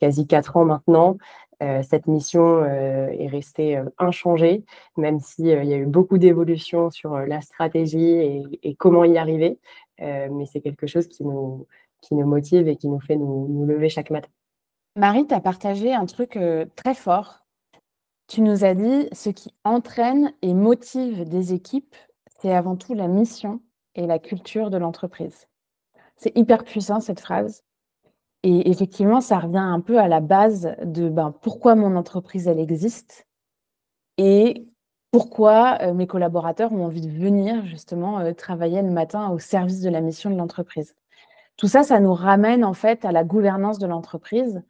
quasi 0.00 0.26
quatre 0.26 0.56
ans 0.56 0.64
maintenant, 0.64 1.16
euh, 1.62 1.82
cette 1.82 2.06
mission 2.06 2.62
euh, 2.62 3.08
est 3.18 3.28
restée 3.28 3.78
euh, 3.78 3.84
inchangée, 3.98 4.64
même 4.98 5.20
s'il 5.20 5.46
y 5.46 5.52
a 5.52 5.76
eu 5.76 5.86
beaucoup 5.86 6.18
d'évolutions 6.18 6.90
sur 6.90 7.16
la 7.16 7.40
stratégie 7.40 8.58
et, 8.62 8.74
comment 8.74 9.04
y 9.04 9.16
arriver. 9.16 9.58
mais 9.98 10.44
c'est 10.44 10.60
quelque 10.60 10.86
chose 10.86 11.08
qui 11.08 11.24
nous, 11.24 11.66
qui 12.02 12.14
nous 12.14 12.26
motive 12.26 12.68
et 12.68 12.76
qui 12.76 12.88
nous 12.88 13.00
fait 13.00 13.16
nous, 13.16 13.64
lever 13.64 13.88
chaque 13.88 14.10
matin. 14.10 14.28
Marie, 14.96 15.26
tu 15.26 15.34
as 15.34 15.40
partagé 15.40 15.94
un 15.94 16.04
truc 16.04 16.38
très 16.74 16.94
fort. 16.94 17.46
Tu 18.28 18.42
nous 18.42 18.64
as 18.64 18.74
dit, 18.74 19.08
ce 19.12 19.30
qui 19.30 19.54
entraîne 19.64 20.34
et 20.42 20.52
motive 20.52 21.26
des 21.28 21.54
équipes, 21.54 21.96
c'est 22.40 22.52
avant 22.52 22.76
tout 22.76 22.92
la 22.92 23.08
mission 23.08 23.60
et 23.94 24.06
la 24.06 24.18
culture 24.18 24.68
de 24.68 24.76
l'entreprise. 24.76 25.48
C'est 26.16 26.36
hyper 26.36 26.64
puissant 26.64 27.00
cette 27.00 27.20
phrase. 27.20 27.64
Et 28.48 28.70
effectivement, 28.70 29.20
ça 29.20 29.40
revient 29.40 29.58
un 29.58 29.80
peu 29.80 29.98
à 29.98 30.06
la 30.06 30.20
base 30.20 30.76
de 30.84 31.08
ben, 31.08 31.34
pourquoi 31.42 31.74
mon 31.74 31.96
entreprise, 31.96 32.46
elle 32.46 32.60
existe 32.60 33.26
et 34.18 34.68
pourquoi 35.10 35.78
euh, 35.82 35.92
mes 35.92 36.06
collaborateurs 36.06 36.72
ont 36.72 36.84
envie 36.84 37.00
de 37.00 37.10
venir 37.10 37.66
justement 37.66 38.20
euh, 38.20 38.32
travailler 38.32 38.82
le 38.82 38.92
matin 38.92 39.30
au 39.30 39.40
service 39.40 39.80
de 39.80 39.90
la 39.90 40.00
mission 40.00 40.30
de 40.30 40.36
l'entreprise. 40.36 40.94
Tout 41.56 41.66
ça, 41.66 41.82
ça 41.82 41.98
nous 41.98 42.14
ramène 42.14 42.64
en 42.64 42.72
fait 42.72 43.04
à 43.04 43.10
la 43.10 43.24
gouvernance 43.24 43.80
de 43.80 43.88
l'entreprise 43.88 44.62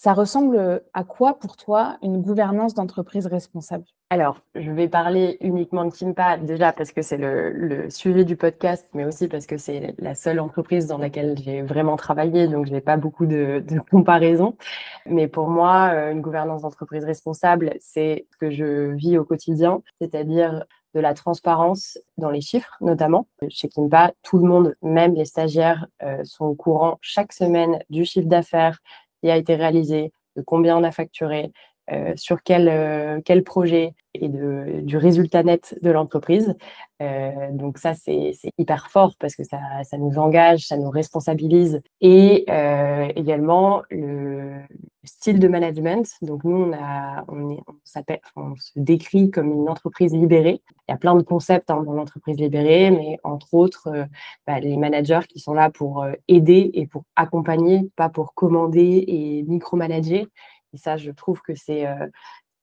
ça 0.00 0.14
ressemble 0.14 0.80
à 0.94 1.04
quoi 1.04 1.38
pour 1.38 1.58
toi 1.58 1.98
une 2.00 2.22
gouvernance 2.22 2.72
d'entreprise 2.72 3.26
responsable? 3.26 3.84
Alors, 4.08 4.40
je 4.54 4.70
vais 4.70 4.88
parler 4.88 5.36
uniquement 5.42 5.84
de 5.84 5.90
Kimpa, 5.90 6.38
déjà 6.38 6.72
parce 6.72 6.90
que 6.92 7.02
c'est 7.02 7.18
le, 7.18 7.90
sujet 7.90 8.24
du 8.24 8.34
podcast, 8.34 8.88
mais 8.94 9.04
aussi 9.04 9.28
parce 9.28 9.44
que 9.44 9.58
c'est 9.58 9.94
la 9.98 10.14
seule 10.14 10.40
entreprise 10.40 10.86
dans 10.86 10.96
laquelle 10.96 11.36
j'ai 11.36 11.60
vraiment 11.60 11.96
travaillé, 11.96 12.48
donc 12.48 12.64
je 12.66 12.72
n'ai 12.72 12.80
pas 12.80 12.96
beaucoup 12.96 13.26
de, 13.26 13.62
de 13.68 13.78
comparaisons. 13.90 14.56
Mais 15.04 15.28
pour 15.28 15.48
moi, 15.48 15.90
euh, 15.92 16.12
une 16.12 16.22
gouvernance 16.22 16.62
d'entreprise 16.62 17.04
responsable, 17.04 17.74
c'est 17.78 18.26
ce 18.32 18.36
que 18.38 18.50
je 18.50 18.94
vis 18.94 19.18
au 19.18 19.26
quotidien, 19.26 19.82
c'est-à-dire 20.00 20.64
de 20.94 21.00
la 21.00 21.14
transparence 21.14 21.98
dans 22.16 22.30
les 22.30 22.40
chiffres, 22.40 22.76
notamment. 22.80 23.28
Chez 23.48 23.68
Kimpa, 23.68 24.12
tout 24.22 24.38
le 24.38 24.44
monde, 24.44 24.74
même 24.82 25.14
les 25.14 25.24
stagiaires, 25.24 25.86
euh, 26.02 26.24
sont 26.24 26.46
au 26.46 26.54
courant 26.54 26.98
chaque 27.00 27.32
semaine 27.32 27.78
du 27.90 28.04
chiffre 28.04 28.28
d'affaires, 28.28 28.78
qui 29.22 29.30
a 29.30 29.36
été 29.36 29.54
réalisé, 29.54 30.12
de 30.36 30.42
combien 30.42 30.76
on 30.76 30.84
a 30.84 30.92
facturé, 30.92 31.52
euh, 31.92 32.12
sur 32.16 32.42
quel, 32.42 32.68
euh, 32.68 33.20
quel 33.24 33.42
projet 33.42 33.94
et 34.14 34.28
de, 34.28 34.80
du 34.82 34.96
résultat 34.96 35.42
net 35.42 35.76
de 35.82 35.90
l'entreprise. 35.90 36.54
Euh, 37.02 37.50
donc 37.52 37.78
ça, 37.78 37.94
c'est 37.94 38.32
hyper 38.58 38.90
fort 38.90 39.14
parce 39.18 39.34
que 39.34 39.42
ça, 39.44 39.58
ça, 39.82 39.98
nous 39.98 40.18
engage, 40.18 40.66
ça 40.66 40.76
nous 40.76 40.90
responsabilise. 40.90 41.82
Et 42.00 42.44
également, 43.16 43.82
le 43.90 44.60
style 45.04 45.38
de 45.38 45.48
management. 45.48 46.12
Donc 46.22 46.44
nous, 46.44 46.56
on, 46.56 46.72
a, 46.72 47.24
on, 47.28 47.50
est, 47.50 47.60
on, 48.36 48.54
se 48.56 48.72
décrit 48.76 49.30
comme 49.30 49.50
une 49.52 49.68
entreprise 49.68 50.12
libérée. 50.12 50.60
Il 50.88 50.92
y 50.92 50.94
a 50.94 50.98
plein 50.98 51.14
de 51.14 51.22
concepts 51.22 51.70
hein, 51.70 51.82
dans 51.84 51.92
l'entreprise 51.92 52.36
libérée, 52.36 52.90
mais 52.90 53.18
entre 53.22 53.54
autres, 53.54 53.88
bah, 54.46 54.60
les 54.60 54.76
managers 54.76 55.26
qui 55.28 55.38
sont 55.38 55.54
là 55.54 55.70
pour 55.70 56.04
aider 56.28 56.70
et 56.74 56.86
pour 56.86 57.04
accompagner, 57.16 57.90
pas 57.96 58.08
pour 58.08 58.34
commander 58.34 59.04
et 59.06 59.44
micromanager. 59.44 60.26
Et 60.74 60.78
ça, 60.78 60.96
je 60.96 61.10
trouve 61.10 61.40
que 61.42 61.54
c'est 61.54 61.86
euh, 61.86 62.06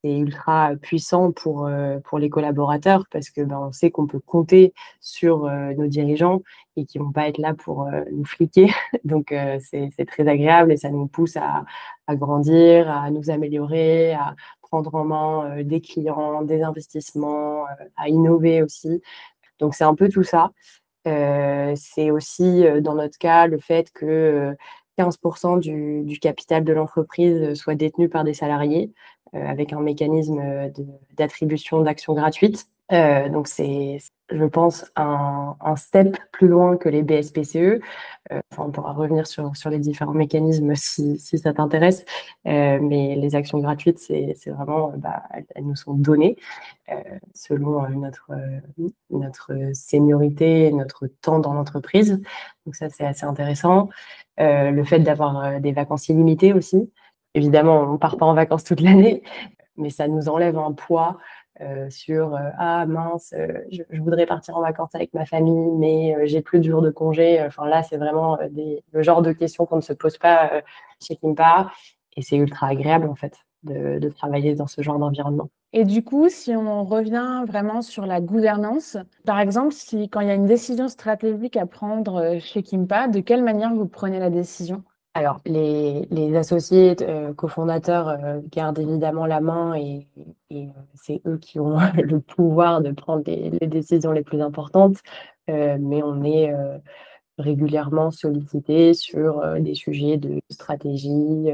ultra 0.03 0.71
puissant 0.81 1.31
pour, 1.31 1.65
euh, 1.65 1.99
pour 1.99 2.19
les 2.19 2.29
collaborateurs 2.29 3.05
parce 3.11 3.29
que 3.29 3.41
ben, 3.41 3.59
on 3.59 3.71
sait 3.71 3.91
qu'on 3.91 4.07
peut 4.07 4.19
compter 4.19 4.73
sur 5.01 5.45
euh, 5.45 5.73
nos 5.73 5.87
dirigeants 5.87 6.41
et 6.77 6.85
qu'ils 6.85 7.01
ne 7.01 7.07
vont 7.07 7.11
pas 7.11 7.27
être 7.27 7.39
là 7.39 7.53
pour 7.53 7.89
nous 8.11 8.25
fliquer. 8.25 8.69
Donc, 9.03 9.33
c'est 9.59 10.05
très 10.05 10.27
agréable 10.27 10.71
et 10.71 10.77
ça 10.77 10.89
nous 10.91 11.07
pousse 11.07 11.35
à, 11.35 11.65
à, 12.05 12.15
grandir, 12.15 12.89
à 12.89 13.09
nous 13.11 13.29
améliorer, 13.29 14.13
à 14.13 14.35
prendre 14.61 14.93
en 14.95 15.03
main 15.03 15.63
des 15.63 15.81
clients, 15.81 16.43
des 16.43 16.61
investissements, 16.61 17.65
à 17.95 18.09
innover 18.09 18.61
aussi. 18.61 19.01
Donc, 19.59 19.73
c'est 19.73 19.85
un 19.85 19.95
peu 19.95 20.07
tout 20.07 20.23
ça. 20.23 20.51
c'est 21.03 22.11
aussi, 22.11 22.63
dans 22.81 22.93
notre 22.93 23.17
cas, 23.17 23.47
le 23.47 23.57
fait 23.57 23.91
que 23.91 24.55
15% 24.97 25.59
du, 25.59 26.19
capital 26.19 26.63
de 26.63 26.73
l'entreprise 26.73 27.53
soit 27.53 27.75
détenu 27.75 28.09
par 28.09 28.23
des 28.23 28.33
salariés 28.33 28.91
euh, 29.35 29.45
avec 29.45 29.73
un 29.73 29.79
mécanisme 29.79 30.41
d'attribution 31.17 31.81
d'actions 31.81 32.13
gratuites. 32.13 32.65
Euh, 32.91 33.27
donc 33.29 33.47
c'est, 33.47 33.97
je 34.31 34.45
pense, 34.45 34.91
un, 34.95 35.55
step 35.75 36.17
plus 36.31 36.47
loin 36.47 36.77
que 36.77 36.89
les 36.89 37.03
BSPCE. 37.03 37.81
Euh, 38.31 38.39
on 38.57 38.71
pourra 38.71 38.93
revenir 38.93 39.27
sur, 39.27 39.51
les 39.69 39.79
différents 39.79 40.13
mécanismes 40.13 40.73
si, 40.75 41.17
ça 41.19 41.53
t'intéresse. 41.53 42.05
mais 42.45 43.15
les 43.15 43.35
actions 43.35 43.59
gratuites, 43.59 43.99
c'est, 43.99 44.35
vraiment, 44.47 44.93
bah, 44.97 45.23
elles, 45.55 45.65
nous 45.65 45.75
sont 45.75 45.93
données 45.93 46.37
selon 47.33 47.87
notre, 47.89 48.31
notre 49.09 49.51
seniorité, 49.73 50.71
notre 50.71 51.07
temps 51.07 51.39
dans 51.39 51.53
l'entreprise. 51.53 52.21
Donc 52.65 52.75
ça, 52.75 52.89
c'est 52.89 53.05
assez 53.05 53.25
intéressant. 53.25 53.89
Euh, 54.39 54.69
le 54.69 54.83
fait 54.83 54.99
d'avoir 54.99 55.43
euh, 55.43 55.59
des 55.59 55.71
vacances 55.71 56.09
illimitées 56.09 56.53
aussi. 56.53 56.91
Évidemment, 57.33 57.81
on 57.81 57.93
ne 57.93 57.97
part 57.97 58.17
pas 58.17 58.25
en 58.25 58.35
vacances 58.35 58.63
toute 58.63 58.81
l'année, 58.81 59.23
mais 59.77 59.89
ça 59.89 60.07
nous 60.07 60.29
enlève 60.29 60.57
un 60.59 60.73
poids 60.73 61.17
euh, 61.61 61.89
sur 61.89 62.37
ah 62.57 62.85
mince, 62.85 63.33
je, 63.71 63.83
voudrais 63.99 64.25
partir 64.25 64.57
en 64.57 64.61
vacances 64.61 64.93
avec 64.93 65.13
ma 65.13 65.25
famille, 65.25 65.71
mais 65.77 66.27
j'ai 66.27 66.41
plus 66.41 66.59
de 66.59 66.65
jours 66.65 66.81
de 66.81 66.91
congé. 66.91 67.41
Enfin 67.45 67.67
là, 67.67 67.83
c'est 67.83 67.97
vraiment 67.97 68.37
le 68.91 69.01
genre 69.01 69.21
de 69.21 69.31
questions 69.31 69.65
qu'on 69.65 69.77
ne 69.77 69.81
se 69.81 69.93
pose 69.93 70.17
pas 70.17 70.61
chez 71.01 71.15
Kimpa, 71.15 71.71
et 72.15 72.21
c'est 72.21 72.37
ultra 72.37 72.67
agréable 72.67 73.07
en 73.07 73.15
fait 73.15 73.33
de 73.63 74.09
travailler 74.09 74.55
dans 74.55 74.67
ce 74.67 74.81
genre 74.81 74.99
d'environnement. 74.99 75.49
Et 75.73 75.83
du 75.83 76.03
coup, 76.03 76.29
si 76.29 76.55
on 76.55 76.85
revient 76.85 77.43
vraiment 77.45 77.81
sur 77.81 78.05
la 78.05 78.21
gouvernance, 78.21 78.97
par 79.25 79.39
exemple, 79.39 79.73
si 79.73 80.09
quand 80.09 80.21
il 80.21 80.27
y 80.27 80.31
a 80.31 80.35
une 80.35 80.45
décision 80.45 80.87
stratégique 80.87 81.57
à 81.57 81.65
prendre 81.65 82.15
euh, 82.15 82.39
chez 82.39 82.63
Kimpa, 82.63 83.07
de 83.07 83.19
quelle 83.19 83.43
manière 83.43 83.73
vous 83.73 83.85
prenez 83.85 84.19
la 84.19 84.29
décision? 84.29 84.83
Alors, 85.17 85.41
les, 85.45 86.35
associés 86.35 86.95
euh, 87.01 87.33
cofondateurs 87.33 88.07
euh, 88.07 88.39
gardent 88.51 88.79
évidemment 88.79 89.25
la 89.25 89.41
main 89.41 89.73
et, 89.75 90.07
c'est 90.95 91.21
eux 91.25 91.37
qui 91.37 91.59
ont 91.59 91.77
le 91.95 92.19
pouvoir 92.19 92.81
de 92.81 92.91
prendre 92.91 93.23
les, 93.25 93.49
décisions 93.67 94.11
les 94.11 94.23
plus 94.23 94.41
importantes, 94.41 94.97
mais 95.47 96.01
on 96.03 96.23
est 96.23 96.53
régulièrement 97.37 98.11
sollicité 98.11 98.93
sur 98.93 99.41
des 99.59 99.75
sujets 99.75 100.17
de 100.17 100.41
stratégie, 100.49 101.51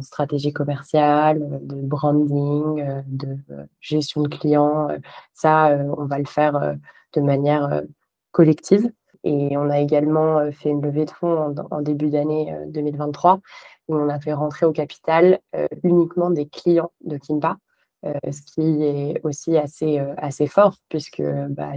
stratégie 0.00 0.52
commerciale, 0.52 1.42
euh, 1.42 1.58
de 1.60 1.80
branding, 1.82 2.80
euh, 2.80 3.02
de 3.06 3.38
euh, 3.50 3.64
gestion 3.80 4.22
de 4.22 4.28
clients. 4.28 4.88
Ça, 5.34 5.76
on 5.96 6.04
va 6.06 6.18
le 6.18 6.26
faire 6.26 6.76
de 7.14 7.20
manière 7.20 7.82
collective. 8.30 8.90
Et 9.24 9.56
on 9.56 9.68
a 9.70 9.80
également 9.80 10.50
fait 10.52 10.70
une 10.70 10.82
levée 10.82 11.04
de 11.04 11.10
fonds 11.10 11.54
en, 11.70 11.82
début 11.82 12.08
d'année 12.08 12.54
2023 12.68 13.40
où 13.88 13.96
on 13.96 14.08
a 14.08 14.18
fait 14.20 14.32
rentrer 14.32 14.66
au 14.66 14.72
capital 14.72 15.40
uniquement 15.82 16.30
des 16.30 16.48
clients 16.48 16.92
de 17.04 17.18
Kimpa, 17.18 17.58
ce 18.04 18.40
qui 18.42 18.82
est 18.82 19.20
aussi 19.24 19.58
assez, 19.58 19.98
assez 20.16 20.46
fort 20.46 20.74
puisque 20.88 21.22
bah, 21.50 21.72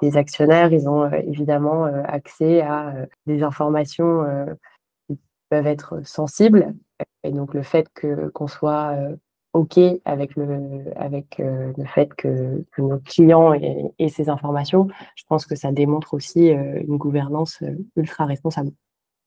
des, 0.00 0.16
actionnaires, 0.18 0.72
ils 0.72 0.88
ont 0.88 1.10
évidemment 1.10 1.84
accès 1.84 2.60
à 2.60 2.92
des 3.26 3.42
informations 3.42 4.26
qui 5.08 5.18
peuvent 5.48 5.66
être 5.66 6.06
sensibles. 6.06 6.74
Et 7.24 7.30
donc 7.30 7.54
le 7.54 7.62
fait 7.62 7.88
qu'on 8.34 8.48
soit 8.48 8.94
euh, 8.96 9.16
OK 9.52 9.78
avec 10.04 10.34
le, 10.36 10.84
avec, 10.96 11.38
euh, 11.40 11.72
le 11.76 11.84
fait 11.84 12.12
que, 12.14 12.64
nos 12.78 12.98
clients 12.98 13.52
aient, 13.52 14.08
ces 14.08 14.28
informations, 14.28 14.88
je 15.14 15.24
pense 15.28 15.46
que 15.46 15.54
ça 15.54 15.72
démontre 15.72 16.14
aussi 16.14 16.50
euh, 16.50 16.80
une 16.86 16.96
gouvernance 16.96 17.62
ultra 17.96 18.24
responsable. 18.24 18.70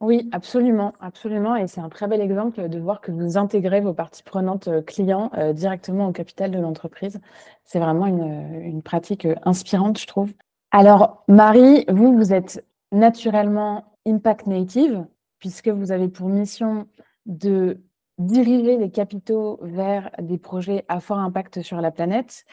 Oui, 0.01 0.27
absolument, 0.33 0.93
absolument. 0.99 1.55
Et 1.55 1.67
c'est 1.67 1.79
un 1.79 1.89
très 1.89 2.07
bel 2.07 2.21
exemple 2.21 2.67
de 2.67 2.79
voir 2.79 2.99
que 3.01 3.11
vous 3.11 3.37
intégrez 3.37 3.79
vos 3.79 3.93
parties 3.93 4.23
prenantes 4.23 4.69
clients 4.85 5.31
directement 5.53 6.09
au 6.09 6.11
capital 6.11 6.51
de 6.51 6.59
l'entreprise. 6.59 7.21
C'est 7.63 7.79
vraiment 7.79 8.05
une, 8.05 8.61
une, 8.61 8.81
pratique 8.83 9.25
inspirante, 9.43 9.97
je 9.97 10.05
trouve. 10.05 10.33
Alors, 10.71 11.23
Marie, 11.29 11.85
vous, 11.87 12.13
vous 12.13 12.33
êtes 12.33 12.67
naturellement 12.91 13.95
Impact 14.05 14.47
Native, 14.47 15.05
puisque 15.39 15.69
vous 15.69 15.91
avez 15.91 16.09
pour 16.09 16.27
mission 16.27 16.87
de 17.25 17.81
diriger 18.17 18.77
les 18.77 18.89
capitaux 18.89 19.59
vers 19.61 20.11
des 20.21 20.37
projets 20.37 20.85
à 20.87 20.99
fort 20.99 21.19
impact 21.19 21.61
sur 21.61 21.81
la 21.81 21.91
planète. 21.91 22.45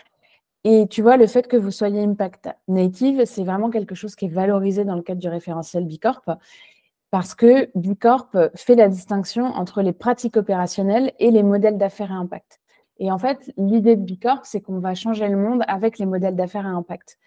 Et 0.64 0.86
tu 0.88 1.02
vois, 1.02 1.16
le 1.16 1.26
fait 1.26 1.48
que 1.48 1.56
vous 1.56 1.70
soyez 1.70 2.02
Impact 2.02 2.48
Native, 2.68 3.24
c'est 3.26 3.44
vraiment 3.44 3.70
quelque 3.70 3.94
chose 3.94 4.14
qui 4.14 4.26
est 4.26 4.28
valorisé 4.28 4.84
dans 4.84 4.94
le 4.94 5.02
cadre 5.02 5.20
du 5.20 5.28
référentiel 5.28 5.86
Bicorp, 5.86 6.22
parce 7.10 7.34
que 7.34 7.70
Bicorp 7.74 8.30
fait 8.54 8.76
la 8.76 8.88
distinction 8.88 9.46
entre 9.46 9.82
les 9.82 9.92
pratiques 9.92 10.36
opérationnelles 10.36 11.12
et 11.18 11.30
les 11.30 11.42
modèles 11.42 11.78
d'affaires 11.78 12.12
à 12.12 12.14
impact. 12.14 12.60
Et 12.98 13.10
en 13.10 13.18
fait, 13.18 13.52
l'idée 13.56 13.96
de 13.96 14.02
Bicorp, 14.02 14.44
c'est 14.44 14.60
qu'on 14.60 14.78
va 14.78 14.94
changer 14.94 15.28
le 15.28 15.36
monde 15.36 15.64
avec 15.66 15.98
les 15.98 16.06
modèles 16.06 16.36
d'affaires 16.36 16.66
à 16.66 16.70
impact. 16.70 17.18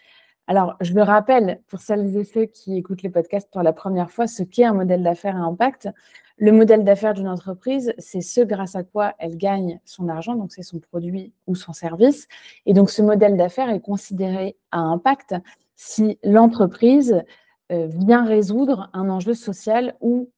Alors, 0.48 0.76
je 0.80 0.94
le 0.94 1.02
rappelle 1.02 1.62
pour 1.68 1.80
celles 1.80 2.16
et 2.16 2.24
ceux 2.24 2.46
qui 2.46 2.78
écoutent 2.78 3.02
les 3.02 3.10
podcasts 3.10 3.52
pour 3.52 3.64
la 3.64 3.74
première 3.74 4.12
fois, 4.12 4.28
ce 4.28 4.44
qu'est 4.44 4.66
un 4.66 4.74
modèle 4.74 5.02
d'affaires 5.02 5.36
à 5.36 5.40
impact. 5.40 5.90
Le 6.38 6.52
modèle 6.52 6.84
d'affaires 6.84 7.14
d'une 7.14 7.28
entreprise, 7.28 7.94
c'est 7.98 8.22
ce 8.22 8.42
grâce 8.42 8.76
à 8.76 8.84
quoi 8.84 9.16
elle 9.18 9.38
gagne 9.38 9.80
son 9.86 10.08
argent, 10.08 10.36
donc 10.36 10.52
c'est 10.52 10.64
son 10.64 10.80
produit 10.80 11.34
ou 11.48 11.56
son 11.56 11.74
service. 11.74 12.28
Et 12.66 12.74
donc, 12.74 12.92
ce 12.92 13.02
modèle 13.02 13.38
d'affaires 13.38 13.70
est 13.70 13.82
considéré 13.82 14.56
à 14.72 14.80
impact 14.80 15.36
si 15.76 16.20
l'entreprise 16.24 17.24
euh, 17.72 17.88
vient 17.88 18.26
résoudre 18.26 18.90
un 18.94 19.10
enjeu 19.10 19.34
social 19.34 19.96
ou 20.02 20.30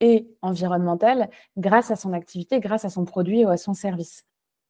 et 0.00 0.26
environnemental 0.42 1.30
grâce 1.56 1.90
à 1.90 1.96
son 1.96 2.12
activité, 2.12 2.58
grâce 2.60 2.84
à 2.84 2.90
son 2.90 3.04
produit 3.04 3.44
ou 3.44 3.48
à 3.48 3.56
son 3.56 3.74
service. 3.74 4.24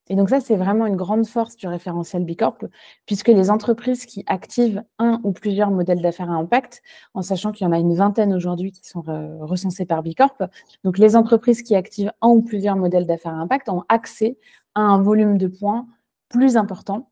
Et 0.09 0.17
donc 0.17 0.31
ça, 0.31 0.41
c'est 0.41 0.57
vraiment 0.57 0.87
une 0.87 0.97
grande 0.97 1.27
force 1.27 1.57
du 1.57 1.69
référentiel 1.69 2.25
Bicorp, 2.25 2.59
puisque 3.07 3.29
les 3.29 3.51
entreprises 3.51 4.05
qui 4.05 4.25
activent 4.27 4.83
un 4.99 5.21
ou 5.23 5.33
plusieurs 5.33 5.71
modèles 5.71 6.03
d'affaires 6.03 6.31
à 6.31 6.35
impact, 6.35 6.83
en 7.15 7.23
sachant 7.23 7.53
qu'il 7.53 7.65
y 7.65 7.69
en 7.69 7.73
a 7.73 7.79
une 7.79 7.95
vingtaine 7.95 8.35
aujourd'hui 8.35 8.73
qui 8.73 8.87
sont 8.87 9.03
recensés 9.41 9.87
par 9.87 10.03
Bicorp, 10.03 10.37
donc 10.85 10.99
les 10.99 11.15
entreprises 11.15 11.63
qui 11.63 11.77
activent 11.77 12.13
un 12.21 12.29
ou 12.29 12.43
plusieurs 12.43 12.77
modèles 12.77 13.07
d'affaires 13.07 13.35
à 13.35 13.37
impact 13.37 13.69
ont 13.69 13.85
accès 13.89 14.39
à 14.75 14.81
un 14.81 15.01
volume 15.01 15.39
de 15.39 15.47
points 15.47 15.87
plus 16.29 16.57
important 16.57 17.12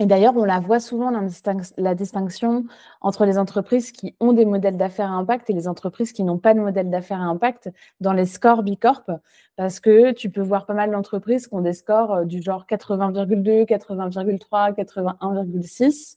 et 0.00 0.06
d'ailleurs, 0.06 0.36
on 0.36 0.44
la 0.44 0.60
voit 0.60 0.78
souvent, 0.78 1.10
la, 1.10 1.94
distinction 1.96 2.64
entre 3.00 3.24
les 3.24 3.36
entreprises 3.36 3.90
qui 3.90 4.14
ont 4.20 4.32
des 4.32 4.44
modèles 4.44 4.76
d'affaires 4.76 5.10
à 5.10 5.14
impact 5.14 5.50
et 5.50 5.52
les 5.52 5.66
entreprises 5.66 6.12
qui 6.12 6.22
n'ont 6.22 6.38
pas 6.38 6.54
de 6.54 6.60
modèle 6.60 6.88
d'affaires 6.88 7.20
à 7.20 7.24
impact 7.24 7.70
dans 8.00 8.12
les 8.12 8.26
scores 8.26 8.62
Bicorp, 8.62 9.10
parce 9.56 9.80
que 9.80 10.12
tu 10.12 10.30
peux 10.30 10.40
voir 10.40 10.66
pas 10.66 10.74
mal 10.74 10.92
d'entreprises 10.92 11.48
qui 11.48 11.54
ont 11.54 11.62
des 11.62 11.72
scores 11.72 12.12
euh, 12.12 12.24
du 12.24 12.40
genre 12.40 12.64
80,2, 12.70 13.66
80,3, 13.66 14.74
81,6. 14.76 16.16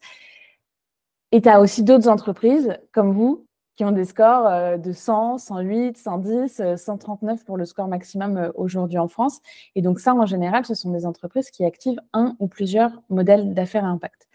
Et 1.31 1.41
tu 1.41 1.49
as 1.49 1.59
aussi 1.59 1.83
d'autres 1.83 2.07
entreprises, 2.07 2.77
comme 2.91 3.11
vous, 3.11 3.47
qui 3.81 3.85
ont 3.85 3.91
des 3.91 4.05
scores 4.05 4.45
euh, 4.45 4.77
de 4.77 4.91
100, 4.91 5.39
108, 5.39 5.97
110, 5.97 6.61
139 6.77 7.43
pour 7.45 7.57
le 7.57 7.65
score 7.65 7.87
maximum 7.87 8.37
euh, 8.37 8.51
aujourd'hui 8.53 8.99
en 8.99 9.07
France. 9.07 9.39
Et 9.73 9.81
donc 9.81 9.99
ça, 9.99 10.13
en 10.13 10.27
général, 10.27 10.67
ce 10.67 10.75
sont 10.75 10.91
des 10.91 11.03
entreprises 11.03 11.49
qui 11.49 11.65
activent 11.65 11.99
un 12.13 12.35
ou 12.37 12.47
plusieurs 12.47 12.91
modèles 13.09 13.55
d'affaires 13.55 13.83
à 13.83 13.87
impact. 13.87 14.27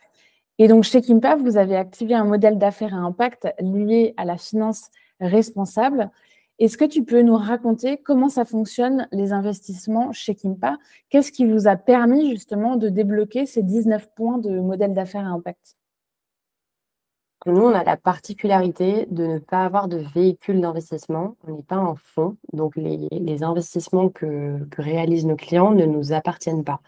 Et 0.59 0.67
donc 0.67 0.83
chez 0.83 1.01
Kimpa, 1.01 1.37
vous 1.37 1.59
avez 1.59 1.77
activé 1.77 2.13
un 2.17 2.25
modèle 2.25 2.59
d'affaires 2.59 2.93
à 2.93 2.97
impact 2.97 3.47
lié 3.61 4.15
à 4.17 4.25
la 4.25 4.37
finance 4.37 4.91
responsable. 5.21 6.11
Est-ce 6.59 6.77
que 6.77 6.85
tu 6.85 7.05
peux 7.05 7.23
nous 7.23 7.37
raconter 7.37 7.99
comment 7.99 8.29
ça 8.29 8.45
fonctionne 8.45 9.07
les 9.13 9.31
investissements 9.31 10.11
chez 10.11 10.35
Kimpa? 10.35 10.77
Qu'est-ce 11.09 11.31
qui 11.31 11.47
vous 11.47 11.69
a 11.69 11.77
permis 11.77 12.31
justement 12.31 12.75
de 12.75 12.89
débloquer 12.89 13.47
ces 13.47 13.63
19 13.63 14.09
points 14.17 14.39
de 14.39 14.59
modèle 14.59 14.93
d'affaires 14.93 15.25
à 15.25 15.29
impact? 15.29 15.77
Nous, 17.47 17.63
on 17.63 17.75
a 17.75 17.85
la 17.85 17.97
particularité 17.97 19.07
de 19.11 19.27
ne 19.27 19.39
pas 19.39 19.65
avoir 19.65 19.89
de 19.89 19.99
véhicule 19.99 20.61
d'investissement. 20.61 21.37
On 21.47 21.57
n'est 21.57 21.63
pas 21.63 21.77
un 21.77 21.95
fonds. 21.97 22.37
Donc, 22.53 22.77
les, 22.77 23.43
investissements 23.43 24.09
que, 24.09 24.59
réalisent 24.77 25.27
nos 25.27 25.37
clients 25.37 25.71
ne 25.71 25.87
nous 25.87 26.13
appartiennent 26.13 26.65
pas. 26.65 26.81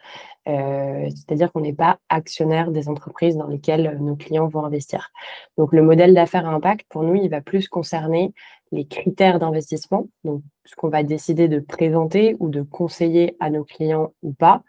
Euh, 0.48 1.08
c'est-à-dire 1.10 1.52
qu'on 1.52 1.60
n'est 1.60 1.72
pas 1.72 1.98
actionnaire 2.08 2.70
des 2.70 2.88
entreprises 2.88 3.36
dans 3.36 3.46
lesquelles 3.46 3.98
nos 4.00 4.16
clients 4.16 4.48
vont 4.48 4.64
investir. 4.64 5.10
Donc, 5.56 5.72
le 5.72 5.82
modèle 5.82 6.14
d'affaires 6.14 6.46
à 6.46 6.50
impact, 6.50 6.86
pour 6.88 7.02
nous, 7.02 7.14
il 7.14 7.30
va 7.30 7.40
plus 7.40 7.68
concerner 7.68 8.32
les 8.72 8.86
critères 8.86 9.38
d'investissement, 9.38 10.08
donc 10.24 10.42
ce 10.64 10.76
qu'on 10.76 10.88
va 10.88 11.02
décider 11.02 11.48
de 11.48 11.58
présenter 11.58 12.36
ou 12.38 12.50
de 12.50 12.62
conseiller 12.62 13.36
à 13.40 13.48
nos 13.48 13.64
clients 13.64 14.12
ou 14.22 14.32
pas, 14.32 14.62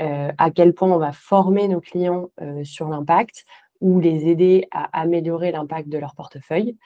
euh, 0.00 0.32
à 0.38 0.50
quel 0.50 0.74
point 0.74 0.90
on 0.90 0.98
va 0.98 1.12
former 1.12 1.68
nos 1.68 1.80
clients 1.80 2.30
euh, 2.40 2.64
sur 2.64 2.88
l'impact, 2.88 3.44
ou 3.82 4.00
les 4.00 4.28
aider 4.28 4.68
à 4.70 4.84
améliorer 5.00 5.52
l'impact 5.52 5.88
de 5.88 5.98
leur 5.98 6.14
portefeuille. 6.14 6.78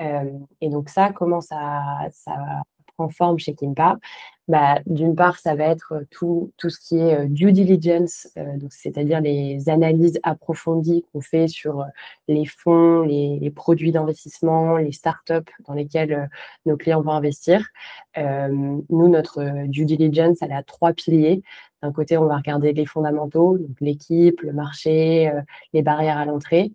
Euh, 0.00 0.30
et 0.60 0.68
donc 0.68 0.88
ça, 0.88 1.12
comment 1.12 1.40
ça, 1.40 1.82
ça 2.12 2.62
prend 2.96 3.08
forme 3.08 3.38
chez 3.38 3.54
Kimpa 3.54 3.98
bah, 4.48 4.80
D'une 4.86 5.14
part, 5.14 5.38
ça 5.38 5.54
va 5.54 5.64
être 5.64 6.04
tout, 6.10 6.52
tout 6.56 6.70
ce 6.70 6.78
qui 6.78 6.98
est 6.98 7.20
euh, 7.20 7.26
due 7.28 7.52
diligence, 7.52 8.28
euh, 8.36 8.58
c'est-à-dire 8.70 9.20
les 9.20 9.68
analyses 9.68 10.18
approfondies 10.22 11.04
qu'on 11.12 11.20
fait 11.20 11.48
sur 11.48 11.84
les 12.28 12.44
fonds, 12.46 13.02
les, 13.02 13.50
produits 13.50 13.92
d'investissement, 13.92 14.76
les 14.76 14.92
startups 14.92 15.50
dans 15.66 15.74
lesquels 15.74 16.28
nos 16.66 16.76
clients 16.76 17.02
vont 17.02 17.12
investir. 17.12 17.68
nous, 18.16 19.08
notre 19.08 19.66
due 19.66 19.84
diligence, 19.84 20.38
elle 20.40 20.52
a 20.52 20.62
trois 20.62 20.92
piliers. 20.92 21.42
D'un 21.82 21.92
côté, 21.92 22.16
on 22.16 22.26
va 22.26 22.36
regarder 22.36 22.72
les 22.72 22.86
fondamentaux, 22.86 23.58
l'équipe, 23.80 24.40
le 24.42 24.52
marché, 24.52 25.28
euh, 25.28 25.40
les 25.72 25.82
barrières 25.82 26.16
à 26.16 26.24
l'entrée. 26.24 26.72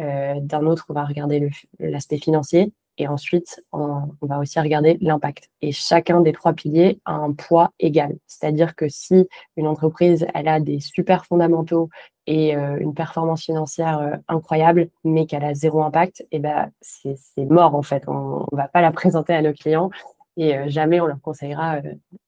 Euh, 0.00 0.34
d'un 0.40 0.66
autre, 0.66 0.86
on 0.88 0.94
va 0.94 1.04
regarder 1.04 1.50
l'aspect 1.78 2.18
financier. 2.18 2.72
Et 3.00 3.08
ensuite, 3.08 3.62
on, 3.72 4.10
va 4.20 4.38
aussi 4.40 4.60
regarder 4.60 4.98
l'impact. 5.00 5.48
Et 5.62 5.72
chacun 5.72 6.20
des 6.20 6.32
trois 6.32 6.52
piliers 6.52 7.00
a 7.06 7.14
un 7.14 7.32
poids 7.32 7.72
égal. 7.80 8.18
C'est-à-dire 8.26 8.76
que 8.76 8.90
si 8.90 9.26
une 9.56 9.66
entreprise, 9.66 10.26
elle 10.34 10.48
a 10.48 10.60
des 10.60 10.80
super 10.80 11.24
fondamentaux 11.24 11.88
et 12.26 12.54
euh, 12.54 12.76
une 12.78 12.92
performance 12.92 13.44
financière 13.44 14.18
incroyable, 14.28 14.90
mais 15.02 15.24
qu'elle 15.24 15.44
a 15.44 15.54
zéro 15.54 15.82
impact, 15.82 16.26
eh 16.30 16.40
ben, 16.40 16.70
c'est 16.82 17.16
mort 17.48 17.74
en 17.74 17.80
fait. 17.80 18.04
On 18.06 18.46
ne 18.52 18.56
va 18.58 18.68
pas 18.68 18.82
la 18.82 18.92
présenter 18.92 19.32
à 19.32 19.40
nos 19.40 19.54
clients 19.54 19.88
et 20.36 20.68
jamais 20.68 21.00
on 21.00 21.06
leur 21.06 21.22
conseillera 21.22 21.78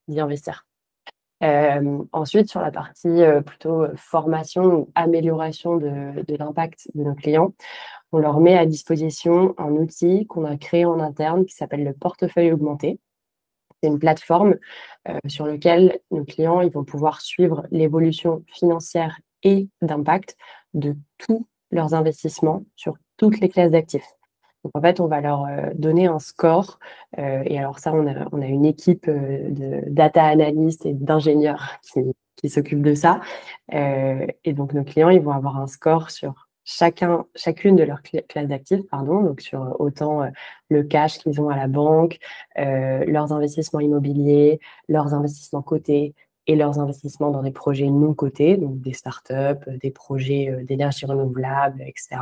d'y 0.07 0.19
investir. 0.19 0.65
Euh, 1.43 2.03
ensuite, 2.13 2.49
sur 2.49 2.61
la 2.61 2.71
partie 2.71 3.21
euh, 3.21 3.41
plutôt 3.41 3.83
euh, 3.83 3.93
formation 3.97 4.63
ou 4.63 4.91
amélioration 4.95 5.75
de, 5.75 6.23
l'impact 6.37 6.87
de 6.95 7.03
nos 7.03 7.15
clients, 7.15 7.53
on 8.13 8.19
leur 8.19 8.39
met 8.39 8.57
à 8.57 8.65
disposition 8.65 9.53
un 9.57 9.71
outil 9.71 10.25
qu'on 10.27 10.45
a 10.45 10.55
créé 10.57 10.85
en 10.85 10.99
interne 10.99 11.45
qui 11.45 11.53
s'appelle 11.53 11.83
le 11.83 11.93
portefeuille 11.93 12.53
augmenté. 12.53 12.99
C'est 13.81 13.89
une 13.89 13.99
plateforme 13.99 14.55
sur 15.27 15.45
laquelle 15.45 15.99
nos 16.09 16.23
clients 16.23 16.65
vont 16.69 16.85
pouvoir 16.85 17.19
suivre 17.19 17.67
l'évolution 17.69 18.45
financière 18.47 19.19
et 19.41 19.67
d'impact 19.81 20.37
de 20.73 20.95
tous 21.17 21.45
leurs 21.71 21.93
investissements 21.93 22.63
sur 22.77 22.95
toutes 23.17 23.41
les 23.41 23.49
classes 23.49 23.71
d'actifs. 23.71 24.07
Donc 24.63 24.71
en 24.75 24.81
fait, 24.81 24.99
on 24.99 25.07
va 25.07 25.21
leur 25.21 25.45
euh, 25.45 25.69
donner 25.75 26.07
un 26.07 26.19
score. 26.19 26.79
Euh, 27.19 27.43
et 27.45 27.59
alors 27.59 27.79
ça, 27.79 27.93
on 27.93 28.07
a, 28.07 28.45
une 28.45 28.65
équipe 28.65 29.07
euh, 29.07 29.49
de 29.49 29.81
data 29.87 30.23
analystes 30.23 30.85
et 30.85 30.93
d'ingénieurs 30.93 31.79
qui, 31.93 32.01
qui 32.35 32.49
s'occupent 32.49 32.83
de 32.83 32.95
ça. 32.95 33.21
et 33.71 34.53
donc 34.53 34.73
nos 34.73 34.83
clients, 34.83 35.09
ils 35.09 35.21
vont 35.21 35.31
avoir 35.31 35.57
un 35.57 35.67
score 35.67 36.11
sur 36.11 36.47
chacun, 36.65 37.25
chacune 37.35 37.75
de 37.75 37.83
leurs 37.83 38.01
classes 38.01 38.47
d'actifs, 38.47 38.85
pardon, 38.89 39.21
donc 39.21 39.41
sur 39.41 39.75
autant 39.79 40.29
le 40.69 40.83
cash 40.83 41.19
qu'ils 41.19 41.39
ont 41.41 41.49
à 41.49 41.55
la 41.55 41.67
banque, 41.67 42.19
leurs 42.57 43.31
investissements 43.31 43.79
immobiliers, 43.79 44.59
leurs 44.89 45.13
investissements 45.13 45.61
cotés 45.61 46.15
et 46.47 46.55
leurs 46.57 46.79
investissements 46.79 47.31
dans 47.31 47.43
des 47.43 47.51
projets 47.51 47.89
non 47.89 48.13
cotés, 48.13 48.57
donc 48.57 48.81
des 48.81 48.93
startups, 48.93 49.69
des 49.81 49.91
projets 49.91 50.63
d'énergie 50.67 51.05
renouvelable, 51.05 51.81
etc. 51.81 52.17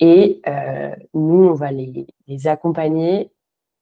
Et 0.00 0.40
euh, 0.46 0.94
nous, 1.14 1.48
on 1.48 1.54
va 1.54 1.72
les, 1.72 2.06
accompagner 2.46 3.32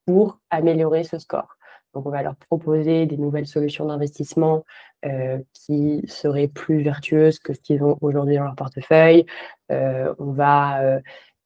pour 0.06 0.40
améliorer 0.50 1.04
ce 1.04 1.18
score. 1.18 1.56
Donc, 1.94 2.06
on 2.06 2.10
va 2.10 2.22
leur 2.22 2.36
proposer 2.36 3.06
des 3.06 3.16
nouvelles 3.16 3.46
solutions 3.46 3.86
d'investissement 3.86 4.64
euh, 5.04 5.38
qui 5.52 6.02
seraient 6.06 6.48
plus 6.48 6.82
vertueuses 6.82 7.38
que 7.38 7.54
ce 7.54 7.60
qu'ils 7.60 7.82
ont 7.82 7.98
aujourd'hui 8.00 8.36
dans 8.36 8.44
leur 8.44 8.54
portefeuille. 8.54 9.26
Euh, 9.72 10.14
on 10.18 10.32
va, 10.32 11.00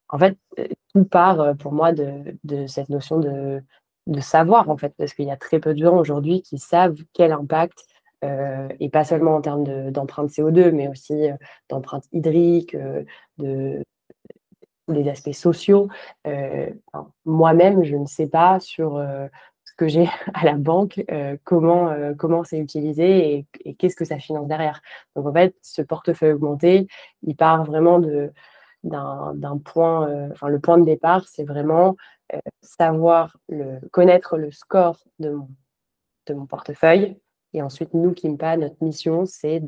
en 0.09 0.19
fait, 0.19 0.37
tout 0.95 1.05
part 1.05 1.57
pour 1.57 1.73
moi 1.73 1.93
de, 1.93 2.67
cette 2.67 2.89
notion 2.89 3.19
de, 3.19 3.63
savoir, 4.21 4.69
en 4.71 4.77
fait, 4.77 4.93
parce 4.97 5.15
qu'il 5.15 5.27
y 5.27 5.31
a 5.31 5.37
très 5.37 5.61
peu 5.61 5.73
de 5.73 5.85
gens 5.85 5.97
aujourd'hui 5.97 6.43
qui 6.43 6.59
savent 6.59 6.97
quel 7.13 7.33
impact 7.33 7.87
et 8.23 8.91
pas 8.91 9.05
seulement 9.05 9.37
en 9.37 9.41
termes 9.41 9.91
d'empreinte 9.91 10.31
CO2, 10.31 10.73
mais 10.73 10.89
aussi 10.89 11.29
d'empreinte 11.71 12.05
hydrique, 12.13 12.77
de, 13.39 13.83
les 14.93 15.09
aspects 15.09 15.33
sociaux. 15.33 15.89
Euh, 16.27 16.71
moi-même, 17.25 17.85
je 17.85 17.97
ne 17.97 18.07
sais 18.07 18.29
pas 18.29 18.61
sur 18.61 18.97
euh, 18.97 19.27
ce 19.65 19.73
que 19.75 19.89
j'ai 19.89 20.09
à 20.35 20.45
la 20.45 20.55
banque, 20.55 21.03
euh, 21.11 21.37
comment 21.45 22.45
c'est 22.45 22.59
utilisé 22.59 23.47
et, 23.65 23.75
qu'est-ce 23.75 23.97
que 23.97 24.05
ça 24.05 24.19
finance 24.19 24.49
derrière. 24.49 24.81
Donc 25.17 25.27
en 25.27 25.33
fait, 25.33 25.55
ce 25.63 25.83
portefeuille 25.83 26.33
augmenté, 26.33 26.89
il 27.23 27.37
part 27.37 27.65
vraiment 27.65 28.01
d'un 28.83 29.59
point, 29.65 30.31
enfin 30.33 30.49
le 30.49 30.61
point 30.61 30.79
de 30.79 30.85
départ, 30.85 31.27
c'est 31.29 31.45
vraiment 31.45 31.97
savoir 32.63 33.37
connaître 33.91 34.37
le 34.39 34.53
score 34.53 34.99
de 35.19 35.31
mon, 35.31 35.49
de 36.27 36.35
mon 36.35 36.47
portefeuille. 36.47 37.17
Et 37.53 37.63
ensuite, 37.63 37.95
nous, 37.95 38.13
Kimpa, 38.13 38.57
notre 38.57 38.83
mission, 38.83 39.27
c'est 39.27 39.61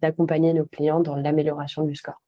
d'accompagner 0.00 0.52
nos 0.52 0.66
clients 0.66 1.00
dans 1.00 1.16
l'amélioration 1.16 1.84
du 1.84 1.96
score. 1.96 2.23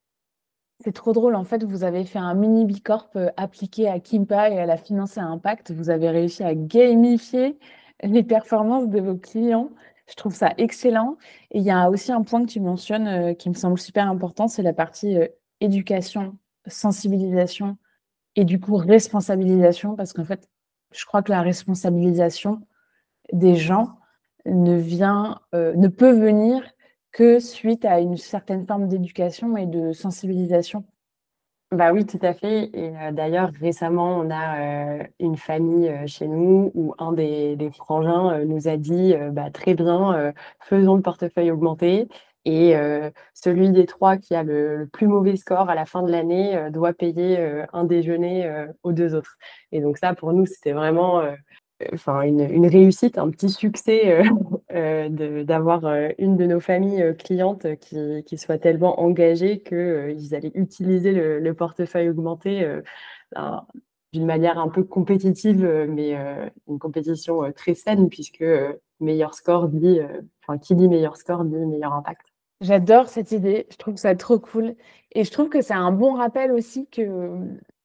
C'est 0.84 0.92
trop 0.92 1.12
drôle. 1.12 1.34
En 1.36 1.44
fait, 1.44 1.64
vous 1.64 1.84
avez 1.84 2.04
fait 2.04 2.18
un 2.18 2.34
mini 2.34 2.64
bicorp 2.66 3.08
euh, 3.16 3.30
appliqué 3.36 3.88
à 3.88 3.98
Kimpa 3.98 4.50
et 4.50 4.58
à 4.58 4.66
la 4.66 4.76
finance 4.76 5.16
à 5.18 5.22
impact. 5.22 5.70
Vous 5.72 5.90
avez 5.90 6.10
réussi 6.10 6.42
à 6.44 6.54
gamifier 6.54 7.58
les 8.02 8.22
performances 8.22 8.88
de 8.88 9.00
vos 9.00 9.16
clients. 9.16 9.70
Je 10.06 10.14
trouve 10.14 10.34
ça 10.34 10.52
excellent 10.58 11.16
et 11.50 11.58
il 11.58 11.64
y 11.64 11.70
a 11.70 11.90
aussi 11.90 12.12
un 12.12 12.22
point 12.22 12.44
que 12.44 12.50
tu 12.50 12.60
mentionnes, 12.60 13.08
heu, 13.08 13.34
qui 13.34 13.48
me 13.48 13.54
semble 13.54 13.78
super 13.78 14.08
important, 14.08 14.46
c'est 14.48 14.62
la 14.62 14.72
partie, 14.74 15.16
heu, 15.16 15.28
éducation, 15.60 16.36
sensibilisation 16.66 17.76
et 18.36 18.44
du 18.44 18.60
coup 18.60 18.76
responsabilisation 18.76 19.96
parce 19.96 20.12
qu'en 20.12 20.24
fait, 20.24 20.48
je 20.92 21.04
crois 21.06 21.22
que 21.22 21.32
la 21.32 21.42
responsabilisation 21.42 22.62
des 23.32 23.56
gens 23.56 23.98
ne 24.46 24.76
vient, 24.76 25.40
ne 25.54 25.88
peut 25.88 26.12
venir 26.12 26.62
que 27.16 27.40
suite 27.40 27.86
à 27.86 28.00
une 28.00 28.18
certaine 28.18 28.66
forme 28.66 28.88
d'éducation 28.88 29.56
et 29.56 29.66
de 29.66 29.92
sensibilisation. 29.94 30.84
Bah 31.72 31.92
oui, 31.92 32.06
tout 32.06 32.18
à 32.22 32.34
fait. 32.34 32.70
Et 32.74 32.90
heu, 32.90 33.12
d'ailleurs 33.12 33.50
récemment, 33.60 34.18
on 34.18 34.30
a, 34.30 34.98
heu, 35.02 35.06
une 35.20 35.36
famille, 35.36 35.88
heu, 35.88 36.06
chez 36.06 36.28
nous 36.28 36.72
où 36.74 36.94
un 36.98 37.12
des 37.12 37.56
frangins, 37.76 38.44
nous 38.46 38.68
a 38.68 38.76
dit, 38.78 39.14
«Bah, 39.32 39.50
très 39.50 39.74
bien, 39.74 40.32
faisons 40.60 40.96
le 40.96 41.02
portefeuille 41.02 41.50
augmenté 41.52 42.08
et 42.46 42.74
celui 43.34 43.70
des 43.72 43.86
3 43.86 44.16
qui 44.18 44.34
a 44.36 44.42
le 44.44 44.88
plus 44.92 45.08
mauvais 45.08 45.36
score 45.36 45.70
à 45.70 45.74
la 45.76 45.86
fin 45.86 46.02
de 46.04 46.12
l'année, 46.12 46.70
doit 46.72 46.92
payer, 46.94 47.64
un 47.74 47.84
déjeuner, 47.84 48.66
aux 48.84 48.92
2 48.92 49.14
autres» 49.16 49.36
et 49.72 49.80
donc 49.80 49.98
ça, 49.98 50.14
pour 50.14 50.32
nous, 50.34 50.46
c'était 50.46 50.72
vraiment, 50.72 51.22
enfin 51.94 52.22
une 52.22 52.66
réussite, 52.68 53.18
un 53.18 53.30
petit 53.30 53.50
succès, 53.50 54.22
de 54.76 55.42
d'avoir, 55.44 55.84
heu, 55.86 56.10
une 56.18 56.36
de 56.36 56.46
nos 56.46 56.60
familles, 56.60 57.02
heu, 57.02 57.14
clientes 57.14 57.66
qui 57.80 58.24
qui 58.24 58.38
soit 58.38 58.58
tellement 58.58 59.00
engagée 59.00 59.60
que, 59.60 59.74
heu, 59.76 60.12
ils 60.12 60.34
allaient 60.34 60.52
utiliser 60.54 61.12
le 61.12 61.40
le 61.40 61.54
portefeuille 61.54 62.08
augmenté, 62.10 62.66
ben, 63.34 63.66
d'une 64.14 64.26
manière 64.26 64.58
un 64.58 64.68
peu 64.70 64.84
compétitive, 64.84 65.64
mais 65.90 66.14
une 66.68 66.78
compétition, 66.80 67.52
très 67.54 67.74
saine 67.74 68.08
puisque, 68.10 68.44
meilleur 69.00 69.34
score 69.34 69.68
dit, 69.68 70.00
enfin 70.46 70.58
qui 70.58 70.74
dit 70.76 70.88
meilleur 70.88 71.16
score 71.18 71.44
dit 71.44 71.56
meilleur 71.66 71.92
impact. 71.94 72.26
J'adore 72.62 73.08
cette 73.08 73.32
idée, 73.32 73.66
je 73.70 73.76
trouve 73.78 73.96
ça 73.96 74.14
trop 74.16 74.38
cool 74.40 74.76
et 75.12 75.24
je 75.24 75.30
trouve 75.32 75.48
que 75.50 75.62
c'est 75.62 75.74
un 75.74 75.92
bon 75.92 76.14
rappel 76.14 76.52
aussi 76.52 76.88
que, 76.88 77.30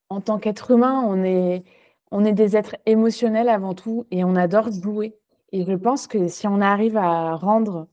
en 0.10 0.22
tant 0.22 0.40
qu'être 0.40 0.72
humain, 0.72 1.04
on 1.08 1.24
est 1.24 1.64
on 2.12 2.26
est 2.26 2.34
des 2.34 2.58
êtres 2.58 2.76
émotionnels 2.88 3.50
avant 3.50 3.74
tout 3.76 4.06
et 4.12 4.24
on 4.26 4.36
adore 4.38 4.72
jouer 4.72 5.18
et 5.52 5.66
je 5.66 5.74
pense 5.74 6.08
que 6.08 6.28
si 6.28 6.48
on 6.48 6.62
arrive 6.62 6.98
à 6.98 7.36
rendre, 7.36 7.88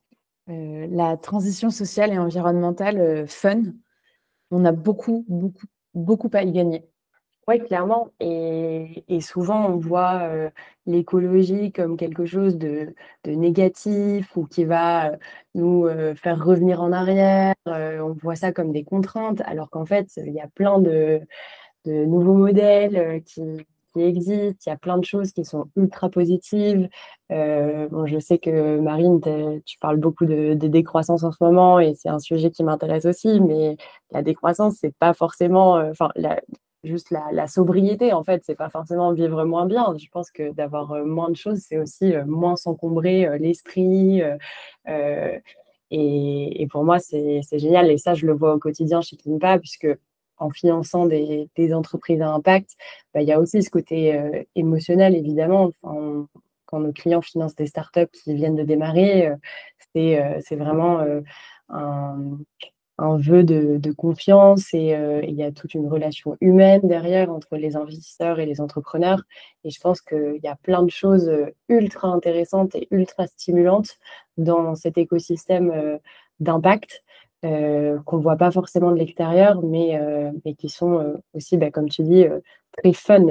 heu, 0.50 0.86
la 0.90 1.16
transition 1.18 1.70
sociale 1.70 2.12
et 2.12 2.18
environnementale, 2.18 2.98
heu, 3.00 3.26
fun, 3.26 3.62
on 4.50 4.64
a 4.66 4.72
beaucoup, 4.72 5.24
beaucoup, 5.28 5.66
beaucoup 5.94 6.30
à 6.34 6.42
y 6.44 6.52
gagner. 6.52 6.84
Ouais, 7.48 7.60
clairement 7.60 8.10
et 8.20 9.20
souvent 9.22 9.68
on 9.70 9.78
voit, 9.78 10.28
heu, 10.34 10.50
l'écologie 10.86 11.72
comme 11.72 11.96
quelque 11.98 12.26
chose 12.26 12.58
de 12.58 12.94
négatif 13.26 14.36
ou 14.36 14.46
qui 14.46 14.64
va, 14.64 15.12
nous, 15.54 15.88
faire 16.16 16.44
revenir 16.44 16.82
en 16.82 16.92
arrière, 16.92 17.54
on 17.66 18.14
voit 18.22 18.36
ça 18.36 18.52
comme 18.52 18.72
des 18.72 18.84
contraintes 18.84 19.42
alors 19.46 19.70
qu'en 19.70 19.86
fait, 19.86 20.08
il 20.18 20.32
y 20.34 20.40
a 20.40 20.48
plein 20.48 20.80
de 20.80 21.20
de 21.86 22.04
nouveaux 22.06 22.34
modèles, 22.34 23.22
qui 23.24 23.42
qui 23.94 24.02
existent. 24.02 24.58
Il 24.66 24.70
y 24.70 24.72
a 24.72 24.76
plein 24.76 24.98
de 24.98 25.04
choses 25.04 25.32
qui 25.32 25.44
sont 25.44 25.68
ultra 25.76 26.08
positives. 26.10 26.88
Heu, 27.32 27.88
bon, 27.90 28.06
je 28.06 28.18
sais 28.18 28.38
que 28.38 28.78
Marine, 28.80 29.20
tu 29.66 29.78
parles 29.78 29.98
beaucoup 29.98 30.26
de 30.26 30.54
de 30.54 30.68
décroissance 30.68 31.24
en 31.24 31.32
ce 31.32 31.42
moment 31.44 31.80
et 31.80 31.94
c'est 31.94 32.08
un 32.10 32.18
sujet 32.20 32.50
qui 32.50 32.64
m'intéresse 32.64 33.04
aussi, 33.06 33.40
mais 33.40 33.76
la 34.12 34.22
décroissance, 34.22 34.76
c'est 34.80 34.94
pas 34.98 35.12
forcément, 35.14 35.78
heu, 35.80 35.90
enfin 35.90 36.10
juste 36.84 37.10
la 37.32 37.46
sobriété 37.48 38.12
en 38.12 38.22
fait, 38.24 38.42
c'est 38.46 38.56
pas 38.56 38.70
forcément 38.70 39.12
vivre 39.12 39.44
moins 39.44 39.66
bien. 39.66 39.94
Je 39.98 40.06
pense 40.12 40.30
que 40.30 40.52
d'avoir, 40.52 40.94
heu, 40.94 41.04
moins 41.04 41.30
de 41.30 41.36
choses, 41.36 41.58
c'est 41.60 41.78
aussi, 41.78 42.14
moins 42.26 42.56
s'encombrer, 42.56 43.38
l'esprit, 43.38 44.22
et 45.90 46.66
pour 46.70 46.84
moi, 46.84 46.98
c'est 47.00 47.40
c'est 47.48 47.58
génial 47.58 47.90
et 47.90 47.98
ça, 47.98 48.14
je 48.14 48.26
le 48.26 48.32
vois 48.34 48.54
au 48.54 48.58
quotidien 48.58 49.00
chez 49.02 49.16
Kimpa 49.16 49.58
puisque 49.58 49.88
en 50.40 50.50
finançant 50.50 51.06
des 51.06 51.48
entreprises 51.74 52.20
à 52.22 52.30
impact, 52.32 52.70
bah, 53.14 53.22
il 53.22 53.28
y 53.28 53.32
a 53.32 53.40
aussi 53.40 53.62
ce 53.62 53.70
côté, 53.70 54.14
heu, 54.18 54.44
émotionnel 54.56 55.14
évidemment. 55.16 55.72
Quand 56.66 56.80
nos 56.80 56.92
clients 56.92 57.22
financent 57.22 57.56
des 57.56 57.66
startups 57.66 58.08
qui 58.12 58.34
viennent 58.34 58.56
de 58.56 58.62
démarrer, 58.64 59.32
c'est, 59.94 60.20
heu, 60.22 60.36
c'est 60.42 60.56
vraiment, 60.56 61.04
un 63.00 63.16
vœu 63.18 63.44
de 63.44 63.92
confiance 63.92 64.74
et 64.74 64.96
il 65.28 65.34
y 65.34 65.42
a 65.44 65.52
toute 65.52 65.74
une 65.74 65.88
relation 65.88 66.36
humaine 66.40 66.80
derrière 66.84 67.30
entre 67.32 67.56
les 67.56 67.76
investisseurs 67.76 68.40
et 68.40 68.46
les 68.46 68.60
entrepreneurs 68.60 69.22
et 69.64 69.70
je 69.70 69.80
pense 69.80 70.00
qu'il 70.02 70.40
y 70.42 70.48
a 70.48 70.56
plein 70.56 70.82
de 70.84 70.90
choses, 70.90 71.30
ultra 71.68 72.08
intéressantes 72.08 72.74
et 72.76 72.88
ultra 72.90 73.26
stimulantes 73.28 73.98
dans 74.38 74.74
cet 74.76 74.98
écosystème, 74.98 75.98
d'impact 76.40 77.02
heu, 77.44 78.00
qu'on 78.06 78.18
voit 78.18 78.36
pas 78.36 78.50
forcément 78.50 78.90
de 78.92 78.96
l'extérieur, 78.98 79.62
mais 79.62 79.98
heu, 80.00 80.32
mais 80.44 80.54
qui 80.54 80.68
sont, 80.68 81.00
heu, 81.00 81.18
aussi, 81.34 81.56
bah, 81.56 81.70
comme 81.70 81.88
tu 81.88 82.02
dis, 82.02 82.24
très 82.78 82.92
fun. 82.92 83.26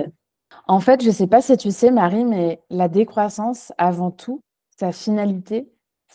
En 0.68 0.80
fait, 0.80 1.04
je 1.04 1.12
sais 1.12 1.28
pas 1.28 1.42
si 1.42 1.58
tu 1.58 1.72
sais 1.72 1.92
Marie, 1.92 2.26
mais 2.26 2.62
la 2.70 2.88
décroissance, 2.90 3.74
avant 3.78 4.12
tout, 4.12 4.42
sa 4.80 4.92
finalité, 4.92 5.70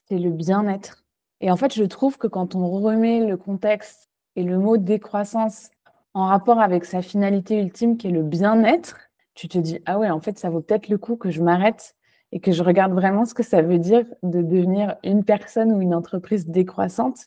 c'est 0.09 0.19
le 0.19 0.31
bien-être 0.31 1.05
et 1.41 1.51
en 1.51 1.57
fait, 1.57 1.75
je 1.75 1.83
trouve 1.85 2.19
que 2.19 2.29
quand 2.29 2.55
on 2.55 2.71
remet 2.71 3.21
le 3.27 3.37
contexte 3.37 4.09
et 4.37 4.45
le 4.45 4.59
mot 4.59 4.77
décroissance 4.77 5.71
en 6.15 6.27
rapport 6.27 6.61
avec 6.61 6.85
sa 6.85 7.03
finalité 7.03 7.61
ultime 7.61 7.97
qui 7.97 8.09
est 8.09 8.11
le 8.13 8.23
bien-être, 8.23 8.97
tu 9.35 9.49
te 9.49 9.59
dis: 9.59 9.81
«Ah 9.87 9.99
ouais, 9.99 10.11
en 10.11 10.21
fait, 10.21 10.39
ça 10.39 10.51
vaut 10.51 10.61
peut-être 10.61 10.89
le 10.89 10.99
coup 10.99 11.17
que 11.17 11.31
je 11.31 11.43
m'arrête 11.43 11.97
et 12.33 12.41
que 12.41 12.53
je 12.53 12.63
regarde 12.63 12.93
vraiment 12.93 13.25
ce 13.25 13.35
que 13.35 13.43
ça 13.43 13.61
veut 13.63 13.79
dire 13.79 14.05
de 14.23 14.41
devenir 14.43 14.97
une 15.05 15.25
personne 15.25 15.73
ou 15.73 15.81
une 15.81 15.95
entreprise 15.95 16.47
décroissante». 16.47 17.19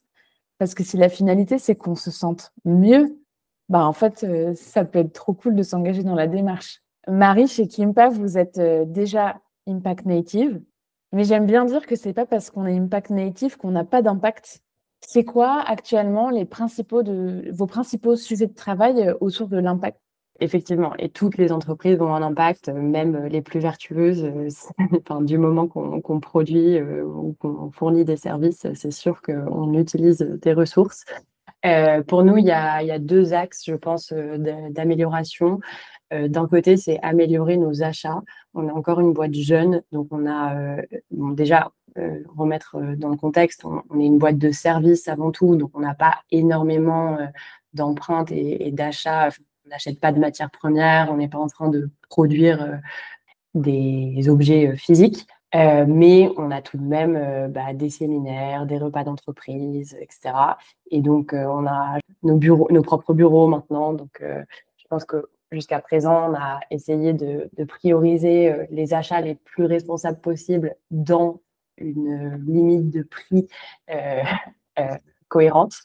Parce 0.59 0.73
que 0.73 0.83
si 0.83 0.97
la 0.97 1.09
finalité, 1.09 1.57
c'est 1.59 1.75
qu'on 1.75 1.95
se 1.95 2.11
sente 2.11 2.53
mieux, 2.65 3.17
bah, 3.69 3.85
en 3.85 3.93
fait, 3.93 4.23
heu, 4.23 4.53
ça 4.55 4.85
peut 4.85 4.99
être 4.99 5.13
trop 5.13 5.33
cool 5.33 5.55
de 5.55 5.63
s'engager 5.63 6.03
dans 6.03 6.15
la 6.15 6.27
démarche. 6.27 6.81
Marie, 7.07 7.47
chez 7.47 7.67
Kimpa, 7.67 8.09
vous 8.09 8.37
êtes, 8.37 8.57
heu, 8.59 8.85
déjà 8.85 9.41
impact 9.67 10.05
native, 10.05 10.61
mais 11.11 11.23
j'aime 11.25 11.45
bien 11.45 11.65
dire 11.65 11.85
que 11.87 11.95
c'est 11.95 12.13
pas 12.13 12.25
parce 12.25 12.49
qu'on 12.51 12.65
est 12.65 12.77
impact 12.77 13.09
native 13.11 13.57
qu'on 13.57 13.71
n'a 13.71 13.83
pas 13.83 14.01
d'impact. 14.01 14.61
C'est 15.01 15.25
quoi 15.25 15.61
actuellement 15.61 16.29
les 16.29 16.45
principaux 16.45 17.03
de 17.03 17.49
vos 17.53 17.67
principaux 17.67 18.15
sujets 18.15 18.47
de 18.47 18.53
travail, 18.55 19.01
heu, 19.09 19.17
autour 19.21 19.47
de 19.49 19.57
l'impact? 19.57 19.99
Effectivement 20.41 20.93
et 20.99 21.07
toutes 21.07 21.37
les 21.37 21.53
entreprises 21.53 22.01
ont 22.01 22.13
un 22.13 22.21
impact, 22.21 22.67
même 22.67 23.25
les 23.27 23.41
plus 23.41 23.61
vertueuses, 23.61 24.29
enfin, 25.07 25.21
du 25.21 25.37
moment 25.37 25.67
qu'on 25.67 26.19
produit, 26.19 26.81
ou 26.81 27.35
qu'on 27.39 27.71
fournit 27.71 28.03
des 28.03 28.17
services, 28.17 28.67
c'est 28.73 28.91
sûr 28.91 29.21
qu'on 29.21 29.73
utilise 29.73 30.19
des 30.41 30.53
ressources. 30.53 31.05
Pour 32.07 32.23
nous, 32.23 32.37
il 32.37 32.45
y 32.45 32.51
a 32.51 32.75
a 32.75 32.99
2 32.99 33.33
axes, 33.33 33.63
je 33.65 33.75
pense, 33.75 34.11
d'amélioration. 34.11 35.59
D'un 36.11 36.47
côté, 36.47 36.77
c'est 36.77 36.99
améliorer 37.01 37.57
nos 37.57 37.81
achats. 37.81 38.21
On 38.53 38.67
est 38.67 38.71
encore 38.71 38.99
une 38.99 39.13
boîte 39.13 39.33
jeune, 39.33 39.83
donc 39.91 40.07
on 40.11 40.29
a, 40.29 40.81
déjà, 41.11 41.71
remettre, 42.35 42.77
dans 42.97 43.09
le 43.09 43.17
contexte, 43.17 43.63
on 43.63 43.99
est 43.99 44.05
une 44.05 44.17
boîte 44.17 44.37
de 44.37 44.51
services 44.51 45.07
avant 45.07 45.31
tout, 45.31 45.55
donc 45.55 45.71
on 45.73 45.79
n'a 45.79 45.95
pas 45.95 46.15
énormément, 46.29 47.17
d'empreintes 47.73 48.31
et 48.31 48.71
d'achats. 48.71 49.29
On 49.65 49.69
n'achète 49.69 49.99
pas 49.99 50.11
de 50.11 50.19
matières 50.19 50.51
premières, 50.51 51.09
on 51.11 51.17
n'est 51.17 51.27
pas 51.27 51.39
en 51.39 51.47
train 51.47 51.69
de 51.69 51.89
produire, 52.09 52.61
heu, 52.63 52.77
des 53.55 54.29
objets, 54.29 54.67
heu, 54.69 54.75
physiques. 54.77 55.27
Heu, 55.55 55.85
mais 55.87 56.29
on 56.37 56.51
a 56.51 56.61
tout 56.61 56.77
de 56.77 56.83
même, 56.83 57.51
bah, 57.51 57.73
des 57.73 57.89
séminaires, 57.91 58.65
des 58.67 58.77
repas 58.79 59.03
d'entreprise 59.05 59.95
et 60.01 60.07
cetera 60.11 60.57
et 60.91 61.01
donc 61.01 61.33
on 61.33 61.67
a 61.67 61.99
nos 62.23 62.37
bureaux 62.37 62.67
nos 62.71 62.81
propres 62.83 63.13
bureaux 63.13 63.47
maintenant 63.47 63.93
donc 63.93 64.21
je 64.21 64.85
pense 64.89 65.05
que 65.05 65.27
jusqu'à 65.51 65.79
présent, 65.79 66.31
on 66.31 66.35
a 66.35 66.59
essayé 66.71 67.13
de 67.13 67.49
prioriser, 67.67 68.67
les 68.71 68.93
achats 68.93 69.21
les 69.21 69.35
plus 69.35 69.65
responsables 69.65 70.19
possibles 70.21 70.75
dans 70.91 71.41
une 71.77 72.43
limite 72.47 72.89
de 72.91 73.03
prix, 73.03 73.47
cohérente. 75.29 75.75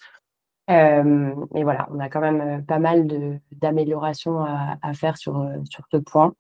Hem 0.71 1.47
et 1.57 1.65
voilà, 1.65 1.89
on 1.93 2.01
a 2.01 2.11
quand 2.11 2.21
même, 2.23 2.43
heu, 2.61 2.65
pas 2.67 2.81
mal 2.81 3.09
d'améliorations 3.53 4.41
à 4.45 4.79
à 4.83 4.95
faire 4.95 5.19
sur, 5.19 5.39
heu, 5.41 5.63
sur 5.71 5.85
ce 5.93 5.99
point. 5.99 6.35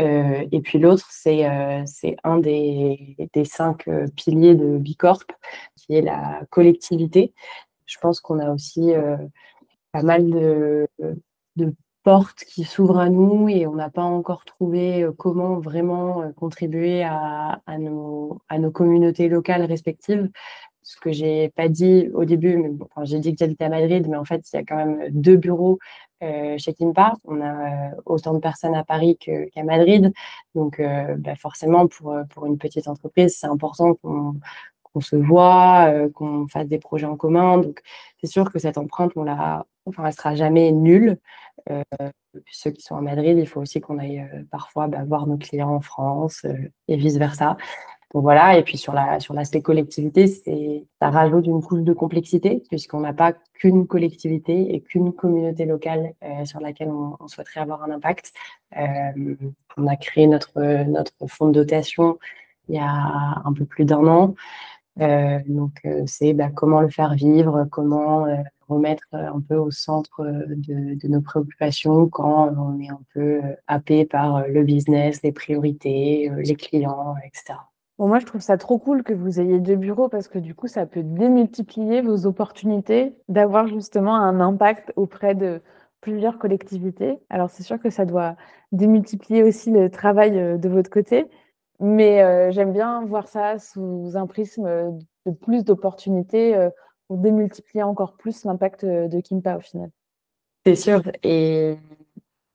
Heu 0.00 0.48
et 0.52 0.60
puis 0.62 0.78
l'autre, 0.80 1.06
c'est, 1.10 1.46
c'est 1.86 2.16
un 2.24 2.38
des 2.38 3.16
des 3.34 3.44
5, 3.46 3.88
heu, 3.88 4.06
piliers 4.16 4.54
de 4.56 4.78
Bicorp, 4.78 5.24
qui 5.76 5.94
est 5.96 6.02
la 6.02 6.42
collectivité. 6.50 7.34
Je 7.86 7.98
pense 8.00 8.20
qu'on 8.20 8.38
a 8.40 8.52
aussi, 8.52 8.92
pas 9.92 10.02
mal 10.04 10.30
de 10.30 10.88
de 11.56 11.74
portes 12.04 12.44
qui 12.46 12.64
s'ouvrent 12.64 12.98
à 13.00 13.10
nous 13.10 13.48
et 13.50 13.66
on 13.68 13.74
n'a 13.76 13.90
pas 13.90 14.02
encore 14.04 14.44
trouvé, 14.46 15.06
comment 15.18 15.60
vraiment, 15.60 16.32
contribuer 16.34 17.02
à 17.04 17.60
nos 17.80 18.40
à 18.50 18.58
nos 18.60 18.70
communautés 18.72 19.28
locales 19.30 19.64
respectives. 19.64 20.30
Ce 20.90 20.96
que 21.00 21.12
j'ai 21.12 21.50
pas 21.50 21.68
dit 21.68 22.10
au 22.14 22.24
début, 22.24 22.56
mais 22.56 22.70
j'ai 23.04 23.20
dit 23.20 23.32
que 23.32 23.38
j'habitais 23.38 23.64
à 23.64 23.68
Madrid, 23.68 24.08
mais 24.08 24.16
en 24.16 24.24
fait, 24.24 24.42
il 24.52 24.56
y 24.56 24.58
a 24.58 24.64
quand 24.64 24.74
même 24.74 25.08
deux 25.10 25.36
bureaux 25.36 25.78
chez 26.20 26.74
Kimpa. 26.74 27.14
On 27.24 27.40
a 27.40 27.92
autant 28.06 28.34
de 28.34 28.40
personnes 28.40 28.74
à 28.74 28.82
Paris 28.82 29.16
qu'à 29.16 29.62
Madrid. 29.62 30.12
Donc, 30.56 30.82
bah, 31.18 31.36
forcément, 31.36 31.86
pour, 31.86 32.16
pour 32.30 32.46
une 32.46 32.58
petite 32.58 32.88
entreprise, 32.88 33.36
c'est 33.38 33.46
important 33.46 33.94
qu'on 33.94 34.34
qu'on 34.92 35.00
se 35.00 35.14
voit, 35.14 35.88
qu'on 36.14 36.48
fasse 36.48 36.66
des 36.66 36.80
projets 36.80 37.06
en 37.06 37.16
commun. 37.16 37.58
Donc, 37.58 37.80
c'est 38.20 38.26
sûr 38.26 38.50
que 38.50 38.58
cette 38.58 38.76
empreinte, 38.76 39.12
on 39.14 39.22
la, 39.22 39.64
enfin, 39.86 40.04
elle 40.06 40.12
sera 40.12 40.34
jamais 40.34 40.72
nulle. 40.72 41.18
ceux 42.50 42.70
qui 42.72 42.82
sont 42.82 42.96
à 42.96 43.00
Madrid, 43.00 43.38
il 43.38 43.46
faut 43.46 43.60
aussi 43.60 43.80
qu'on 43.80 43.98
aille 43.98 44.28
parfois 44.50 44.88
bah, 44.88 45.04
voir 45.04 45.28
nos 45.28 45.38
clients 45.38 45.70
en 45.76 45.80
France 45.80 46.44
et 46.88 46.96
vice 46.96 47.18
versa. 47.18 47.56
Donc 48.12 48.22
voilà, 48.22 48.58
et 48.58 48.62
puis 48.64 48.76
sur 48.76 48.92
la 48.92 49.20
sur 49.20 49.34
l'aspect 49.34 49.62
collectivité, 49.62 50.26
c'est 50.26 50.84
ça 51.00 51.10
rajoute 51.10 51.46
une 51.46 51.62
couche 51.62 51.82
de 51.82 51.92
complexité 51.92 52.62
puisqu'on 52.68 53.00
n'a 53.00 53.12
pas 53.12 53.32
qu'une 53.54 53.86
collectivité 53.86 54.74
et 54.74 54.80
qu'une 54.80 55.12
communauté 55.12 55.64
locale 55.64 56.14
sur 56.44 56.60
laquelle 56.60 56.88
on, 56.90 57.28
souhaiterait 57.28 57.60
avoir 57.60 57.84
un 57.84 57.90
impact. 57.92 58.32
on 58.76 59.86
a 59.86 59.96
créé 59.96 60.26
notre 60.26 60.60
notre 60.84 61.12
fonds 61.28 61.48
de 61.48 61.52
dotation 61.52 62.18
il 62.70 62.76
y 62.76 62.78
a 62.78 63.42
un 63.44 63.52
peu 63.52 63.64
plus 63.64 63.84
d'un 63.84 64.06
an. 64.06 64.34
Euh, 65.00 65.40
donc, 65.46 65.80
euh, 65.86 66.02
c'est 66.06 66.34
bah, 66.34 66.50
comment 66.54 66.80
le 66.80 66.88
faire 66.90 67.14
vivre, 67.14 67.66
comment 67.70 68.26
euh, 68.26 68.36
remettre 68.68 69.04
un 69.12 69.40
peu 69.40 69.56
au 69.56 69.70
centre 69.70 70.22
de, 70.24 71.08
nos 71.08 71.20
préoccupations 71.20 72.08
quand 72.08 72.50
on 72.56 72.80
est 72.80 72.90
un 72.90 73.00
peu 73.14 73.40
happé 73.66 74.04
par 74.04 74.46
le 74.46 74.62
business, 74.62 75.22
les 75.22 75.32
priorités, 75.32 76.30
les 76.36 76.56
clients, 76.56 77.14
etc. 77.24 77.54
Bon, 78.00 78.08
moi, 78.08 78.18
je 78.18 78.24
trouve 78.24 78.40
ça 78.40 78.56
trop 78.56 78.78
cool 78.78 79.02
que 79.02 79.12
vous 79.12 79.40
ayez 79.40 79.60
deux 79.60 79.76
bureaux 79.76 80.08
parce 80.08 80.26
que 80.26 80.38
du 80.38 80.54
coup, 80.54 80.68
ça 80.68 80.86
peut 80.86 81.02
démultiplier 81.02 82.00
vos 82.00 82.24
opportunités 82.24 83.14
d'avoir 83.28 83.66
justement 83.66 84.16
un 84.16 84.40
impact 84.40 84.90
auprès 84.96 85.34
de 85.34 85.60
plusieurs 86.00 86.38
collectivités. 86.38 87.18
Alors, 87.28 87.50
c'est 87.50 87.62
sûr 87.62 87.78
que 87.78 87.90
ça 87.90 88.06
doit 88.06 88.36
démultiplier 88.72 89.42
aussi 89.42 89.70
le 89.70 89.90
travail 89.90 90.58
de 90.58 90.68
votre 90.70 90.88
côté, 90.88 91.26
mais 91.78 92.22
euh, 92.22 92.50
j'aime 92.50 92.72
bien 92.72 93.04
voir 93.04 93.28
ça 93.28 93.58
sous 93.58 94.12
un 94.14 94.26
prisme 94.26 94.64
de 95.26 95.32
plus 95.32 95.66
d'opportunités 95.66 96.56
euh, 96.56 96.70
pour 97.06 97.18
démultiplier 97.18 97.82
encore 97.82 98.16
plus 98.16 98.44
l'impact 98.44 98.84
euh, 98.84 99.08
de 99.08 99.20
Kimpa 99.20 99.58
au 99.58 99.60
final. 99.60 99.90
C'est 100.64 100.74
sûr. 100.74 101.02
Et, 101.22 101.76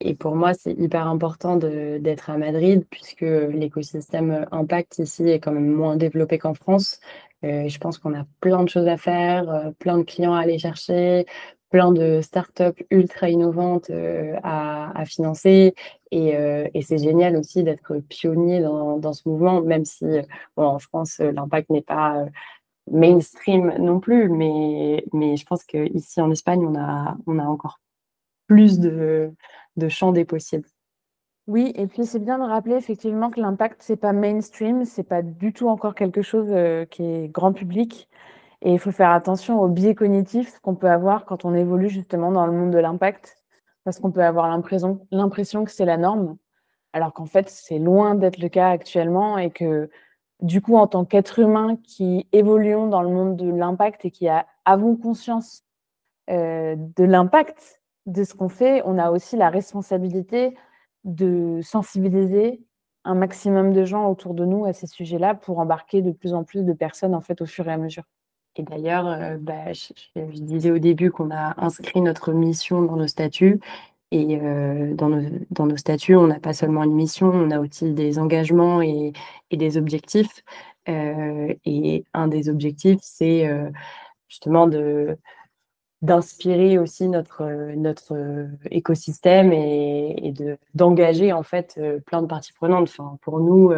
et, 0.02 0.14
pour 0.16 0.36
moi, 0.36 0.54
c'est 0.54 0.74
hyper 0.74 1.08
important 1.08 1.56
d'être 1.56 2.30
à 2.30 2.38
Madrid 2.38 2.86
puisque 2.90 3.22
l'écosystème 3.22 4.46
impact 4.52 5.00
ici 5.00 5.28
est 5.30 5.40
quand 5.40 5.52
même 5.52 5.72
moins 5.72 5.96
développé 5.96 6.38
qu'en 6.38 6.54
France. 6.54 7.00
je 7.44 7.78
pense 7.78 7.98
qu'on 7.98 8.14
a 8.14 8.26
plein 8.42 8.64
de 8.64 8.70
choses 8.70 8.88
à 8.88 8.98
faire, 8.98 9.72
plein 9.80 9.98
de 9.98 10.04
clients 10.04 10.34
à 10.34 10.42
aller 10.42 10.60
chercher, 10.60 11.26
plein 11.76 11.92
de 11.92 12.22
startups 12.22 12.86
ultra 12.90 13.30
innovantes 13.30 13.90
euh, 13.90 14.38
à, 14.44 15.04
financer. 15.06 15.76
Euh, 16.14 16.70
et, 16.74 16.82
c'est 16.82 16.98
génial 16.98 17.36
aussi 17.36 17.64
d'être 17.64 18.00
pionnier 18.08 18.62
dans, 18.62 19.14
ce 19.14 19.28
mouvement, 19.28 19.62
même 19.62 19.84
si 19.84 20.06
en 20.56 20.80
France, 20.80 21.20
l'impact 21.20 21.70
n'est 21.70 21.82
pas 21.82 22.26
mainstream 22.90 23.74
non 23.80 24.00
plus. 24.00 24.30
Mais, 24.30 25.04
je 25.14 25.46
pense 25.46 25.66
qu'ici 25.66 26.22
en 26.22 26.32
Espagne, 26.32 26.66
on 26.66 27.40
a 27.40 27.44
encore 27.44 27.82
plus 28.48 28.80
de, 28.80 29.34
de 29.78 29.88
champs 29.90 30.12
des 30.12 30.26
possibles. 30.26 30.68
Oui, 31.48 31.72
et 31.76 31.86
puis 31.86 32.06
c'est 32.06 32.20
bien 32.20 32.40
de 32.40 32.44
rappeler 32.44 32.76
effectivement 32.76 33.30
que 33.30 33.40
l'impact, 33.40 33.82
c'est 33.84 33.98
pas 33.98 34.14
mainstream, 34.14 34.84
c'est 34.84 35.04
pas 35.04 35.22
du 35.22 35.54
tout 35.54 35.70
encore 35.70 35.94
quelque 35.94 36.24
chose 36.24 36.48
euh, 36.50 36.86
qui 36.86 37.04
est 37.04 37.28
grand 37.28 37.54
public. 37.54 38.10
Et 38.64 38.74
il 38.74 38.80
faut 38.80 38.92
faire 38.92 39.12
attention 39.12 39.62
aux 39.62 39.68
biais 39.68 39.94
cognitifs 39.94 40.60
qu'on 40.60 40.76
peut 40.76 40.90
avoir 40.90 41.26
quand 41.26 41.46
on 41.46 41.54
évolue 41.54 41.90
justement 41.90 42.32
dans 42.32 42.48
le 42.48 42.52
monde 42.52 42.72
de 42.72 42.80
l'impact, 42.80 43.38
parce 43.84 44.00
qu'on 44.00 44.12
peut 44.12 44.24
avoir 44.24 44.48
l'impression 45.12 45.66
que 45.66 45.72
c'est 45.72 45.86
la 45.86 45.98
norme, 45.98 46.38
alors 46.94 47.14
qu'en 47.14 47.28
fait, 47.28 47.50
c'est 47.50 47.78
loin 47.78 48.16
d'être 48.16 48.40
le 48.40 48.50
cas 48.50 48.70
actuellement 48.70 49.38
et 49.38 49.52
que 49.52 49.90
du 50.42 50.62
coup, 50.62 50.78
en 50.78 50.88
tant 50.88 51.06
qu'être 51.06 51.40
humain 51.40 51.78
qui 51.84 52.28
évoluons 52.32 52.88
dans 52.88 53.02
le 53.02 53.10
monde 53.10 53.36
de 53.36 53.50
l'impact 53.50 54.06
et 54.06 54.12
qui 54.12 54.28
avons 54.66 54.96
conscience 54.96 55.64
euh, 56.30 56.76
de 56.78 57.04
l'impact 57.04 57.82
de 58.06 58.24
ce 58.24 58.34
qu'on 58.34 58.50
fait, 58.50 58.82
on 58.86 58.98
a 58.98 59.12
aussi 59.12 59.36
la 59.38 59.50
responsabilité 59.50 60.56
de 61.04 61.60
sensibiliser 61.62 62.62
un 63.04 63.16
maximum 63.16 63.72
de 63.74 63.86
gens 63.86 64.10
autour 64.10 64.34
de 64.34 64.46
nous 64.46 64.66
à 64.66 64.74
ces 64.74 64.88
sujets-là 64.88 65.36
pour 65.36 65.60
embarquer 65.60 66.02
de 66.02 66.12
plus 66.12 66.34
en 66.34 66.44
plus 66.44 66.64
de 66.64 66.74
personnes 66.74 67.14
en 67.16 67.22
fait 67.22 67.42
au 67.42 67.46
fur 67.46 67.68
et 67.68 67.72
à 67.72 67.78
mesure. 67.78 68.04
Et 68.58 68.64
d'ailleurs, 68.64 69.08
euh, 69.08 69.38
bah, 69.38 69.74
je, 69.74 70.42
disais 70.42 70.72
au 70.72 70.80
début 70.80 71.12
qu'on 71.12 71.30
a 71.32 71.54
inscrit 71.64 72.02
notre 72.02 72.32
mission 72.32 72.82
dans 72.82 72.96
nos 72.96 73.08
statuts. 73.08 73.60
Et 74.12 74.40
euh, 74.42 74.94
dans, 74.94 75.10
nos, 75.10 75.78
statuts, 75.78 76.16
on 76.16 76.28
n'a 76.28 76.40
pas 76.40 76.54
seulement 76.54 76.84
une 76.84 76.94
mission, 76.94 77.28
on 77.28 77.52
a 77.52 77.60
aussi 77.60 77.92
des 77.92 78.18
engagements 78.18 78.82
et, 78.82 79.14
des 79.52 79.78
objectifs. 79.78 80.44
Euh, 80.88 81.54
et 81.66 82.06
un 82.14 82.28
des 82.28 82.48
objectifs, 82.50 83.00
c'est 83.02 83.50
justement 84.30 84.68
de 84.68 85.18
d'inspirer 86.06 86.78
aussi 86.78 87.10
notre, 87.10 87.44
notre 87.76 88.48
écosystème 88.72 89.52
et, 89.52 90.34
de 90.36 90.58
d'engager 90.74 91.34
en 91.34 91.44
fait 91.44 91.80
plein 92.06 92.22
de 92.22 92.28
parties 92.28 92.54
prenantes. 92.54 92.90
Enfin, 92.90 93.18
pour 93.22 93.40
nous, 93.40 93.72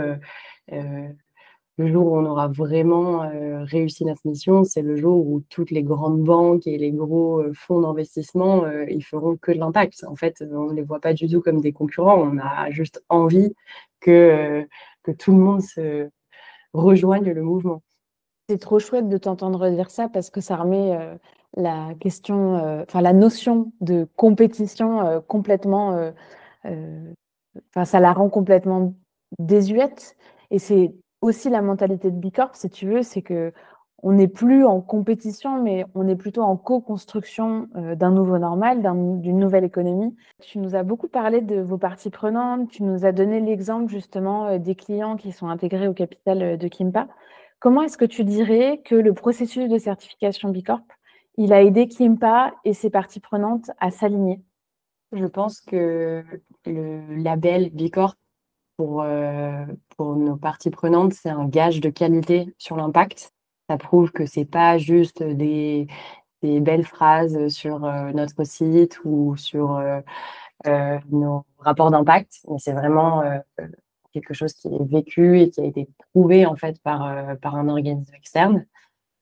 le 1.78 1.92
jour 1.92 2.08
où 2.08 2.18
on 2.18 2.26
aura 2.26 2.48
vraiment 2.48 3.24
euh, 3.24 3.64
réussi 3.64 4.04
notre 4.04 4.22
mission, 4.26 4.64
c'est 4.64 4.82
le 4.82 4.96
jour 4.96 5.28
où 5.28 5.44
toutes 5.50 5.70
les 5.70 5.84
grandes 5.84 6.24
banques 6.24 6.66
et 6.66 6.78
les 6.78 6.92
gros 6.92 7.40
euh, 7.40 7.54
fonds 7.54 7.82
d'investissement, 7.82 8.64
euh, 8.64 8.86
ils 8.90 9.04
feront 9.04 9.38
que 9.38 9.52
de 9.52 9.60
l'impact. 9.60 10.04
En 10.08 10.16
fait, 10.16 10.44
on 10.52 10.72
ne 10.72 10.74
les 10.74 10.82
voit 10.82 11.00
pas 11.00 11.14
du 11.14 11.30
tout 11.30 11.40
comme 11.40 11.62
des 11.62 11.74
concurrents. 11.74 12.20
On 12.20 12.40
a 12.40 12.72
juste 12.72 13.04
envie 13.10 13.54
que, 14.00 14.66
que 15.04 15.12
tout 15.12 15.32
le 15.32 15.38
monde 15.38 15.62
se 15.62 16.10
rejoigne 16.74 17.32
le 17.32 17.44
mouvement. 17.44 17.84
C'est 18.50 18.60
trop 18.60 18.80
chouette 18.80 19.08
de 19.08 19.18
t'entendre 19.18 19.70
dire 19.70 19.92
ça 19.92 20.10
parce 20.10 20.32
que 20.32 20.42
ça 20.42 20.56
remet 20.56 20.98
la 21.56 21.94
question, 22.00 22.56
enfin 22.84 23.02
la 23.02 23.14
notion 23.14 23.72
de 23.82 24.08
compétition 24.16 25.22
complètement, 25.28 26.12
enfin 26.64 27.86
ça 27.86 28.00
la 28.00 28.14
rend 28.14 28.30
complètement 28.30 28.94
désuète. 29.40 30.18
Et 30.52 30.60
c'est 30.60 30.94
aussi 31.22 31.50
la 31.50 31.62
mentalité 31.62 32.12
de 32.12 32.18
Bicorp, 32.18 32.56
si 32.56 32.70
tu 32.70 32.88
veux, 32.88 33.02
c'est 33.02 33.22
que 33.22 33.54
on 34.04 34.12
n'est 34.12 34.28
plus 34.28 34.64
en 34.64 34.80
compétition, 34.80 35.62
mais 35.62 35.86
on 35.96 36.08
est 36.08 36.16
plutôt 36.16 36.44
en 36.44 36.56
co-construction 36.56 37.68
euh, 37.76 37.96
d'un 37.96 38.12
nouveau 38.12 38.38
normal, 38.38 38.82
d'une 38.82 39.40
nouvelle 39.40 39.64
économie. 39.64 40.16
Tu 40.42 40.60
nous 40.60 40.76
as 40.76 40.84
beaucoup 40.84 41.08
parlé 41.08 41.42
de 41.42 41.60
vos 41.60 41.80
parties 41.80 42.12
prenantes, 42.12 42.70
tu 42.70 42.84
nous 42.84 43.06
as 43.06 43.12
donné 43.12 43.40
l'exemple 43.40 43.92
justement 43.92 44.48
euh, 44.48 44.58
des 44.60 44.76
clients 44.76 45.18
qui 45.18 45.32
sont 45.32 45.48
intégrés 45.48 45.88
au 45.88 45.94
capital 45.94 46.44
euh, 46.44 46.58
de 46.58 46.68
Kimpa. 46.68 47.08
Comment 47.60 47.82
est-ce 47.82 47.98
que 47.98 48.06
tu 48.06 48.24
dirais 48.24 48.82
que 48.86 48.94
le 48.94 49.14
processus 49.14 49.68
de 49.68 49.80
certification 49.80 50.50
Bicorp, 50.50 50.82
il 51.38 51.54
a 51.54 51.64
aidé 51.64 51.88
Kimpa 51.88 52.54
et 52.64 52.74
ses 52.74 52.90
parties 52.90 53.20
prenantes 53.20 53.72
à 53.80 53.92
s'aligner 53.92 54.42
Je 55.14 55.26
pense 55.26 55.62
que 55.62 56.24
le 56.66 57.16
label 57.16 57.70
Bicorp 57.72 58.16
pour, 58.78 59.02
euh, 59.02 59.66
pour 59.98 60.16
nos 60.16 60.38
parties 60.38 60.70
prenantes, 60.70 61.14
c'est 61.14 61.30
un 61.30 61.48
gage 61.48 61.82
de 61.82 61.90
qualité 61.90 62.54
sur 62.58 62.78
l'impact. 62.78 63.32
Ça 63.70 63.78
prouve 63.78 64.12
que 64.12 64.26
c'est 64.26 64.46
pas 64.46 64.78
juste 64.78 65.24
des, 65.24 65.88
des, 66.42 66.60
belles 66.60 66.86
phrases 66.86 67.48
sur 67.50 67.84
euh, 67.84 68.12
notre 68.14 68.44
site 68.46 69.00
ou 69.04 69.36
sur 69.36 69.78
euh, 69.78 71.00
nos 71.10 71.44
rapports 71.58 71.92
d'impact, 71.92 72.40
mais 72.50 72.60
c'est 72.60 72.74
vraiment 72.74 73.24
quelque 74.14 74.34
chose 74.34 74.54
qui 74.54 74.68
est 74.68 74.84
vécu 74.90 75.40
et 75.40 75.50
qui 75.50 75.62
a 75.62 75.66
été 75.66 75.88
prouvé 76.12 76.46
en 76.46 76.56
fait 76.56 76.82
par, 76.82 77.38
par 77.40 77.56
un 77.56 77.68
organisme 77.70 78.14
externe. 78.16 78.66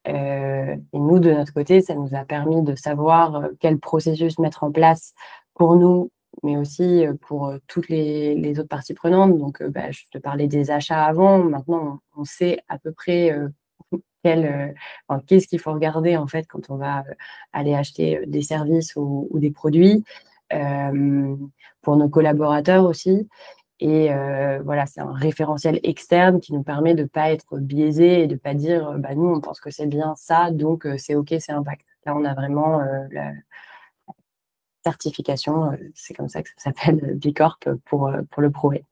Et 0.06 0.78
nous, 0.94 1.20
de 1.20 1.32
notre 1.32 1.54
côté, 1.54 1.82
ça 1.82 1.96
nous 1.96 2.14
a 2.14 2.26
permis 2.26 2.62
de 2.62 2.76
savoir 2.76 3.50
quel 3.60 3.80
processus 3.80 4.38
mettre 4.40 4.64
en 4.64 4.72
place 4.72 5.14
pour 5.56 5.76
nous 5.76 6.12
mais 6.44 6.58
aussi 6.58 7.06
pour 7.22 7.54
toutes 7.68 7.90
les, 7.90 8.60
autres 8.60 8.68
parties 8.68 8.94
prenantes. 8.94 9.38
Donc, 9.38 9.64
bah, 9.64 9.92
je 9.92 10.02
te 10.12 10.18
parlais 10.18 10.48
des 10.48 10.72
achats 10.72 11.04
avant. 11.04 11.40
Maintenant, 11.40 12.00
on, 12.16 12.24
sait 12.26 12.60
à 12.68 12.78
peu 12.78 12.92
près 12.92 13.36
qu'est-ce 14.24 15.48
qu'il 15.48 15.60
faut 15.60 15.74
regarder 15.74 16.18
en 16.18 16.28
fait 16.28 16.46
quand 16.48 16.70
on 16.70 16.78
va 16.78 17.04
aller 17.54 17.74
acheter 17.74 18.22
des 18.28 18.42
services 18.42 18.96
ou, 18.96 19.30
des 19.36 19.52
produits. 19.52 20.04
pour 20.50 21.98
nos 21.98 22.10
collaborateurs 22.10 22.86
aussi. 22.86 23.28
Et 23.80 24.10
voilà, 24.64 24.86
c'est 24.86 25.02
un 25.02 25.14
référentiel 25.14 25.80
externe 25.84 26.40
qui 26.40 26.54
nous 26.54 26.64
permet 26.64 26.96
de 26.96 27.04
ne 27.04 27.08
pas 27.08 27.32
être 27.32 27.60
biaisé 27.60 28.22
et 28.22 28.28
de 28.28 28.34
ne 28.34 28.40
pas 28.40 28.54
dire 28.54 28.94
bah, 29.00 29.16
nous, 29.16 29.28
on 29.28 29.42
pense 29.42 29.60
que 29.60 29.70
c'est 29.70 29.88
bien 29.88 30.14
ça, 30.16 30.52
donc 30.52 30.88
c'est 30.98 31.16
OK, 31.16 31.34
c'est 31.40 31.52
impact. 31.52 31.86
Là, 32.06 32.16
on 32.16 32.24
a 32.24 32.34
vraiment 32.34 32.80
la, 33.12 33.32
certification, 34.86 35.72
euh, 35.72 35.78
c'est 35.96 36.14
comme 36.14 36.30
ça 36.30 36.44
que 36.44 36.50
ça 36.58 36.72
s'appelle, 36.72 37.16
Bicorp, 37.16 37.60
pour, 37.86 38.08
euh, 38.08 38.22
pour 38.30 38.42
le 38.42 38.52
prouver. 38.52 38.86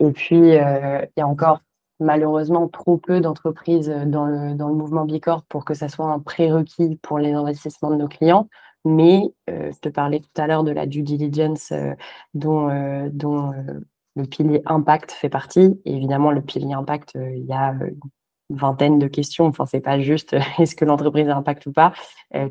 Et 0.00 0.10
puis, 0.10 0.56
euh, 0.56 1.02
il 1.02 1.20
y 1.20 1.22
a 1.22 1.26
encore 1.26 1.60
malheureusement 2.00 2.68
trop 2.68 2.96
peu 2.96 3.20
d'entreprises 3.20 3.94
dans 4.06 4.24
le, 4.24 4.54
dans 4.54 4.68
le 4.68 4.74
mouvement 4.74 5.04
Bicorp 5.04 5.44
pour 5.48 5.64
que 5.64 5.74
ça 5.74 5.88
soit 5.88 6.06
un 6.06 6.18
prérequis 6.18 6.98
pour 7.02 7.18
les 7.18 7.32
investissements 7.32 7.90
de 7.90 7.96
nos 7.96 8.08
clients. 8.08 8.48
Mais 8.86 9.20
je 9.46 9.78
te 9.78 9.90
parlais 9.90 10.20
tout 10.20 10.40
à 10.40 10.46
l'heure 10.46 10.64
de 10.64 10.70
la 10.70 10.86
due 10.86 11.02
diligence 11.02 11.70
dont, 12.32 13.10
dont 13.12 13.52
le 14.20 14.26
pilier 14.26 14.62
impact 14.66 15.12
fait 15.12 15.28
partie. 15.28 15.80
Évidemment, 15.84 16.30
le 16.30 16.42
pilier 16.42 16.72
impact, 16.72 17.12
il 17.14 17.44
y 17.44 17.52
a 17.52 17.70
une 17.70 18.56
vingtaine 18.56 18.98
de 18.98 19.06
questions. 19.08 19.46
Enfin, 19.46 19.66
c'est 19.66 19.80
pas 19.80 20.00
juste 20.00 20.34
est-ce 20.58 20.76
que 20.76 20.84
l'entreprise 20.84 21.28
a 21.28 21.36
impact 21.36 21.66
ou 21.66 21.72
pas? 21.72 21.92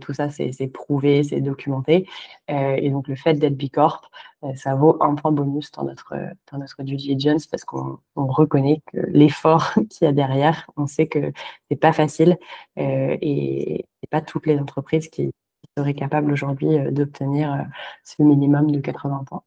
tout 0.02 0.14
ça, 0.14 0.30
c'est 0.30 0.72
prouvé, 0.74 1.24
c'est 1.24 1.42
documenté. 1.42 2.08
et 2.50 2.90
donc, 2.90 3.08
le 3.08 3.16
fait 3.16 3.36
d'être 3.36 3.56
Bicorp, 3.56 4.12
ça 4.56 4.76
vaut 4.76 4.98
un 5.02 5.16
point 5.16 5.32
bonus 5.32 5.72
dans 5.72 5.84
notre, 5.84 6.16
dans 6.52 6.58
notre 6.58 6.84
due 6.84 6.98
diligence 6.98 7.48
parce 7.48 7.64
qu'on 7.64 8.00
reconnaît 8.16 8.82
l'effort 8.94 9.74
qu'il 9.90 10.06
y 10.06 10.08
a 10.08 10.12
derrière, 10.12 10.70
on 10.78 10.88
sait 10.88 11.08
que 11.08 11.32
c'est 11.70 11.78
pas 11.78 11.94
facile 11.94 12.38
et, 12.78 13.80
et 13.80 14.08
pas 14.10 14.22
toutes 14.22 14.48
les 14.48 14.60
entreprises 14.60 15.10
qui, 15.10 15.32
serait 15.80 15.94
capable 15.94 16.32
aujourd'hui 16.32 16.78
euh, 16.78 16.92
d'obtenir 16.92 17.54
euh, 17.54 17.64
ce 18.04 18.22
minimum 18.22 18.72
de 18.72 18.80
80 18.80 19.24
points. 19.26 19.44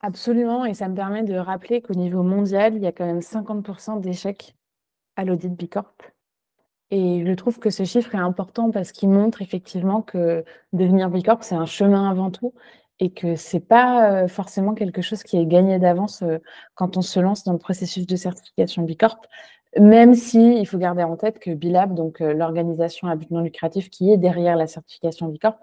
Absolument, 0.00 0.64
et 0.64 0.74
ça 0.74 0.88
me 0.88 0.94
permet 0.94 1.24
de 1.24 1.34
rappeler 1.34 1.82
qu'au 1.82 1.94
niveau 1.94 2.22
mondial, 2.22 2.74
il 2.76 2.82
y 2.82 2.86
a 2.86 2.92
quand 2.92 3.06
même 3.06 3.20
50% 3.20 4.00
d'échecs 4.00 4.54
à 5.16 5.24
l'audit 5.24 5.52
Bicorp. 5.54 5.96
Et 6.90 7.24
je 7.26 7.32
trouve 7.32 7.58
que 7.58 7.70
ce 7.70 7.84
chiffre 7.84 8.14
est 8.14 8.18
important 8.18 8.70
parce 8.70 8.92
qu'il 8.92 9.10
montre 9.10 9.42
effectivement 9.42 10.00
que 10.02 10.44
devenir 10.72 11.10
Bicorp, 11.10 11.42
c'est 11.42 11.56
un 11.56 11.66
chemin 11.66 12.08
avant 12.08 12.30
tout 12.30 12.54
et 13.00 13.12
que 13.12 13.36
c'est 13.36 13.60
pas 13.60 14.24
euh, 14.24 14.28
forcément 14.28 14.74
quelque 14.74 15.02
chose 15.02 15.22
qui 15.22 15.36
est 15.36 15.46
gagné 15.46 15.78
d'avance 15.78 16.24
quand 16.74 16.96
on 16.96 17.02
se 17.02 17.20
lance 17.20 17.44
dans 17.44 17.52
le 17.52 17.58
processus 17.58 18.06
de 18.06 18.16
certification 18.16 18.82
Bicorp. 18.84 19.20
Même 19.76 20.14
si 20.14 20.58
il 20.58 20.66
faut 20.66 20.78
garder 20.78 21.02
en 21.02 21.16
tête 21.16 21.38
que 21.38 21.50
Bilab, 21.50 21.94
donc 21.94 22.22
euh, 22.22 22.32
l'organisation 22.32 23.06
à 23.06 23.16
but 23.16 23.30
non 23.30 23.40
lucratif 23.40 23.90
qui 23.90 24.10
est 24.10 24.16
derrière 24.16 24.56
la 24.56 24.66
certification 24.66 25.28
Bicorp, 25.28 25.58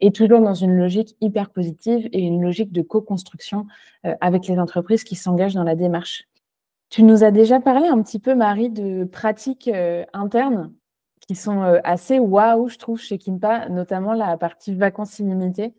est 0.00 0.14
toujours 0.14 0.40
dans 0.40 0.54
une 0.54 0.74
logique 0.76 1.14
hyper 1.20 1.50
positive 1.50 2.08
et 2.12 2.20
une 2.20 2.42
logique 2.42 2.72
de 2.72 2.80
co-construction 2.80 3.66
euh, 4.06 4.14
avec 4.22 4.46
les 4.46 4.58
entreprises 4.58 5.04
qui 5.04 5.14
s'engagent 5.14 5.54
dans 5.54 5.64
la 5.64 5.74
démarche. 5.74 6.24
Tu 6.88 7.02
nous 7.02 7.22
as 7.22 7.30
déjà 7.30 7.60
parlé 7.60 7.86
un 7.86 8.02
petit 8.02 8.18
peu, 8.18 8.34
Marie, 8.34 8.70
de 8.70 9.04
pratiques 9.04 9.68
euh, 9.68 10.04
internes 10.14 10.72
qui 11.28 11.36
sont 11.36 11.62
assez 11.84 12.18
waouh, 12.18 12.68
je 12.68 12.78
trouve, 12.78 12.98
chez 12.98 13.16
Kimpa, 13.16 13.68
notamment 13.68 14.14
la 14.14 14.36
partie 14.36 14.74
vacances 14.74 15.20
illimitées. 15.20 15.74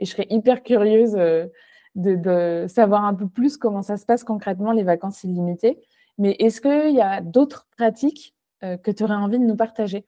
Et 0.00 0.04
je 0.04 0.10
serais 0.10 0.26
hyper 0.30 0.64
curieuse 0.64 1.12
de, 1.12 1.50
de 1.94 2.66
savoir 2.66 3.04
un 3.04 3.14
peu 3.14 3.28
plus 3.28 3.56
comment 3.56 3.82
ça 3.82 3.98
se 3.98 4.04
passe 4.04 4.24
concrètement, 4.24 4.72
les 4.72 4.82
vacances 4.82 5.22
illimitées. 5.22 5.78
Mais 6.18 6.36
est-ce 6.38 6.60
qu'il 6.60 6.94
y 6.94 7.00
a 7.00 7.20
d'autres 7.20 7.66
pratiques 7.76 8.34
euh, 8.64 8.76
que 8.76 8.90
tu 8.90 9.02
aurais 9.04 9.14
envie 9.14 9.38
de 9.38 9.44
nous 9.44 9.56
partager? 9.56 10.06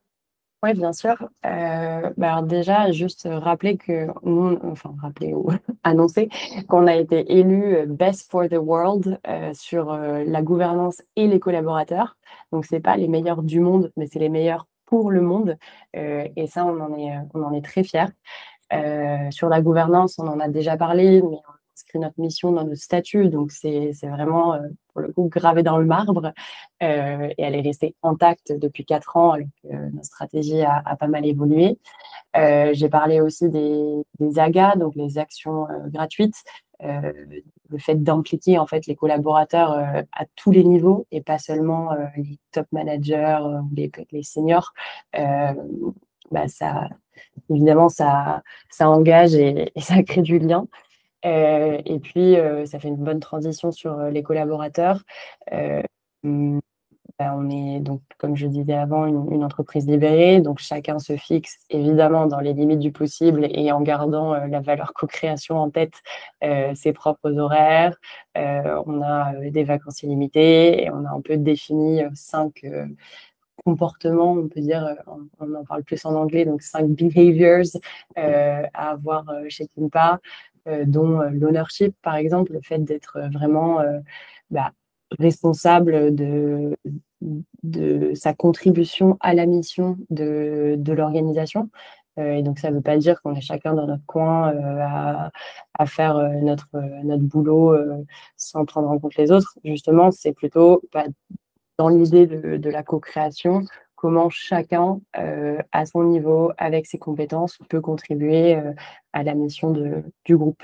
Oui, 0.61 0.73
bien 0.73 0.91
sûr. 0.91 1.29
Euh, 1.45 2.09
bah, 2.17 2.33
alors 2.33 2.43
déjà, 2.43 2.91
juste 2.91 3.27
rappeler 3.31 3.77
que 3.77 4.07
nous, 4.23 4.59
enfin 4.63 4.93
rappeler 5.01 5.33
ou 5.33 5.49
annoncer 5.83 6.29
qu'on 6.67 6.85
a 6.87 6.95
été 6.95 7.37
élu 7.37 7.75
euh, 7.75 7.85
Best 7.85 8.29
for 8.29 8.49
the 8.49 8.57
World 8.57 9.19
sur 9.53 9.95
la 9.95 10.41
gouvernance 10.41 11.01
et 11.15 11.27
les 11.27 11.39
collaborateurs. 11.39 12.17
Donc 12.51 12.65
c'est 12.65 12.81
pas 12.81 12.97
les 12.97 13.07
meilleurs 13.07 13.43
du 13.43 13.59
monde, 13.61 13.91
mais 13.95 14.07
c'est 14.07 14.19
les 14.19 14.29
meilleurs 14.29 14.67
pour 14.85 15.11
le 15.11 15.21
monde. 15.21 15.57
et 15.93 16.47
ça, 16.47 16.65
on 16.65 16.79
en 16.79 16.95
est, 16.97 17.15
on 17.33 17.43
en 17.43 17.53
est 17.53 17.63
très 17.63 17.83
fiers. 17.83 18.07
sur 19.31 19.49
la 19.49 19.61
gouvernance, 19.61 20.19
on 20.19 20.27
en 20.27 20.39
a 20.39 20.49
déjà 20.49 20.75
parlé, 20.77 21.21
mais 21.21 21.37
inscrit 21.79 21.99
notre 21.99 22.19
mission 22.19 22.51
dans 22.51 22.65
notre 22.65 22.81
statut, 22.81 23.29
donc 23.29 23.51
c'est 23.51 23.93
vraiment 24.03 24.53
euh, 24.53 24.59
pour 24.93 25.01
le 25.01 25.13
coup 25.13 25.29
gravé 25.29 25.63
dans 25.63 25.77
le 25.77 25.85
marbre 25.85 26.33
euh, 26.83 27.29
et 27.37 27.41
elle 27.41 27.55
est 27.55 27.61
restée 27.61 27.95
intacte 28.03 28.51
depuis 28.51 28.85
quatre 28.85 29.15
ans 29.15 29.31
alors 29.31 29.47
que 29.63 29.69
notre 29.93 30.05
stratégie 30.05 30.61
a, 30.61 30.95
pas 30.97 31.07
mal 31.07 31.25
évolué. 31.25 31.79
Euh, 32.35 32.71
j'ai 32.73 32.89
parlé 32.89 33.21
aussi 33.21 33.49
des, 33.49 34.03
des, 34.19 34.39
AGA, 34.39 34.75
donc 34.75 34.95
les 34.95 35.17
actions 35.17 35.67
gratuites, 35.87 36.43
le 36.81 37.77
fait 37.77 37.95
d'impliquer 37.95 38.57
en 38.57 38.67
fait 38.67 38.85
les 38.87 38.95
collaborateurs 38.95 39.71
à 39.71 40.25
tous 40.35 40.51
les 40.51 40.63
niveaux 40.63 41.07
et 41.11 41.21
pas 41.21 41.39
seulement 41.39 41.91
les 42.17 42.39
top 42.51 42.67
managers 42.71 43.39
ou 43.41 43.69
les, 43.73 43.91
les, 44.11 44.23
seniors. 44.23 44.73
Bah 45.13 46.47
ça, 46.47 46.87
évidemment, 47.49 47.89
ça, 47.89 48.43
ça 48.69 48.89
engage 48.89 49.33
et 49.33 49.71
ça 49.77 50.03
crée 50.03 50.21
du 50.21 50.39
lien. 50.39 50.67
Euh, 51.25 51.81
et 51.85 51.99
puis, 51.99 52.37
euh, 52.37 52.65
ça 52.65 52.79
fait 52.79 52.87
une 52.87 52.97
bonne 52.97 53.19
transition 53.19 53.71
sur 53.71 53.99
euh, 53.99 54.09
les 54.09 54.23
collaborateurs. 54.23 55.03
Hum, 56.23 56.59
bah, 57.17 57.33
on 57.35 57.49
est 57.49 57.79
donc, 57.79 58.01
comme 58.17 58.35
je 58.35 58.47
disais 58.47 58.73
avant, 58.73 59.05
une, 59.05 59.43
entreprise 59.43 59.87
libérée, 59.87 60.41
donc 60.41 60.59
chacun 60.59 60.99
se 60.99 61.17
fixe 61.17 61.65
évidemment 61.69 62.27
dans 62.27 62.39
les 62.39 62.53
limites 62.53 62.79
du 62.79 62.91
possible 62.91 63.47
et 63.51 63.71
en 63.71 63.81
gardant 63.81 64.33
la 64.33 64.59
valeur 64.61 64.93
co-création 64.93 65.57
en 65.57 65.69
tête 65.69 65.93
ses 66.75 66.93
propres 66.93 67.31
horaires. 67.37 67.95
on 68.35 69.01
a 69.01 69.33
des 69.49 69.63
vacances 69.63 70.03
illimitées 70.03 70.83
et 70.83 70.91
on 70.91 71.05
a 71.05 71.09
un 71.09 71.21
peu 71.21 71.37
défini 71.37 72.03
cinq 72.15 72.65
comportements, 73.65 74.33
on 74.33 74.47
peut 74.47 74.61
dire, 74.61 74.95
on, 75.07 75.53
en 75.55 75.65
parle 75.65 75.83
plus 75.83 76.05
en 76.05 76.15
anglais, 76.15 76.45
donc 76.45 76.61
cinq 76.61 76.89
behaviors 76.89 77.65
à 78.15 78.89
avoir 78.91 79.25
chez 79.49 79.67
Kimpa. 79.67 80.19
Euh, 80.67 80.83
dont 80.85 81.21
euh, 81.21 81.29
l'ownership, 81.29 81.95
par 82.01 82.15
exemple, 82.15 82.53
le 82.53 82.61
fait 82.61 82.79
d'être 82.79 83.17
euh, 83.17 83.29
vraiment 83.29 83.79
bah, 84.49 84.71
responsable 85.19 86.13
de, 86.13 86.75
de 87.63 88.13
sa 88.13 88.33
contribution 88.33 89.17
à 89.21 89.33
la 89.33 89.45
mission 89.45 89.97
de, 90.09 90.75
de 90.77 90.93
l'organisation. 90.93 91.69
et 92.17 92.43
donc, 92.43 92.59
ça 92.59 92.69
ne 92.69 92.75
veut 92.75 92.81
pas 92.81 92.97
dire 92.97 93.21
qu'on 93.21 93.33
est 93.35 93.41
chacun 93.41 93.73
dans 93.73 93.87
notre 93.87 94.05
coin 94.05 94.53
à, 94.81 95.31
à, 95.77 95.85
faire 95.85 96.15
notre, 96.41 96.69
notre 97.03 97.23
boulot 97.23 97.75
sans 98.37 98.65
prendre 98.65 98.89
en 98.89 98.99
compte 98.99 99.15
les 99.15 99.31
autres. 99.31 99.57
Justement, 99.63 100.11
c'est 100.11 100.33
plutôt 100.33 100.81
bah, 100.93 101.05
dans 101.77 101.89
l'idée 101.89 102.27
de, 102.27 102.57
de, 102.57 102.69
la 102.69 102.83
co-création, 102.83 103.63
comment 103.99 104.29
chacun, 104.29 105.01
euh, 105.17 105.57
à 105.73 105.85
son 105.85 106.05
niveau, 106.05 106.53
avec 106.57 106.87
ses 106.87 106.97
compétences, 106.97 107.57
peut 107.67 107.81
contribuer 107.81 108.55
euh, 108.55 108.71
à 109.11 109.23
la 109.23 109.35
mission 109.35 109.71
du 109.71 110.37
groupe. 110.37 110.63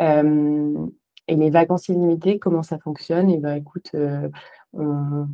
Euh, 0.00 0.86
et 1.26 1.34
les 1.34 1.50
vacances 1.50 1.88
illimitées, 1.88 2.38
comment 2.38 2.62
ça 2.62 2.78
fonctionne? 2.78 3.28
Eh 3.28 3.38
ben, 3.38 3.56
écoute, 3.56 3.90
on, 4.72 5.26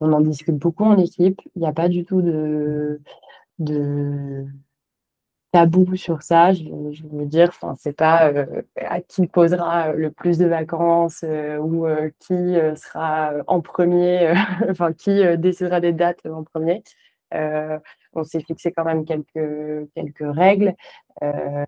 en 0.00 0.20
discute 0.20 0.56
beaucoup 0.56 0.84
en 0.84 0.96
équipe. 0.96 1.42
Il 1.56 1.60
n'y 1.60 1.68
a 1.68 1.74
pas 1.74 1.90
du 1.90 2.06
tout 2.06 2.22
de 2.22 3.00
tabou 5.54 5.94
sur 5.94 6.20
ça, 6.22 6.52
je, 6.52 6.64
veux 6.64 7.26
dire. 7.26 7.50
Enfin, 7.50 7.76
c'est 7.78 7.96
pas 7.96 8.28
euh, 8.32 8.62
à 8.76 9.00
qui 9.00 9.28
posera 9.28 9.92
le 9.92 10.10
plus 10.10 10.36
de 10.36 10.46
vacances 10.46 11.22
euh, 11.22 11.58
ou 11.58 11.86
euh, 11.86 12.10
qui 12.18 12.56
sera 12.76 13.32
en 13.46 13.60
premier, 13.60 14.34
enfin 14.68 14.92
qui 14.92 15.22
décidera 15.38 15.80
des 15.80 15.92
dates 15.92 16.26
en 16.26 16.42
premier. 16.42 16.82
on 18.14 18.24
s'est 18.24 18.40
fixé 18.40 18.72
quand 18.72 18.84
même 18.84 19.04
quelques 19.04 19.88
quelques 19.94 20.36
règles, 20.36 20.74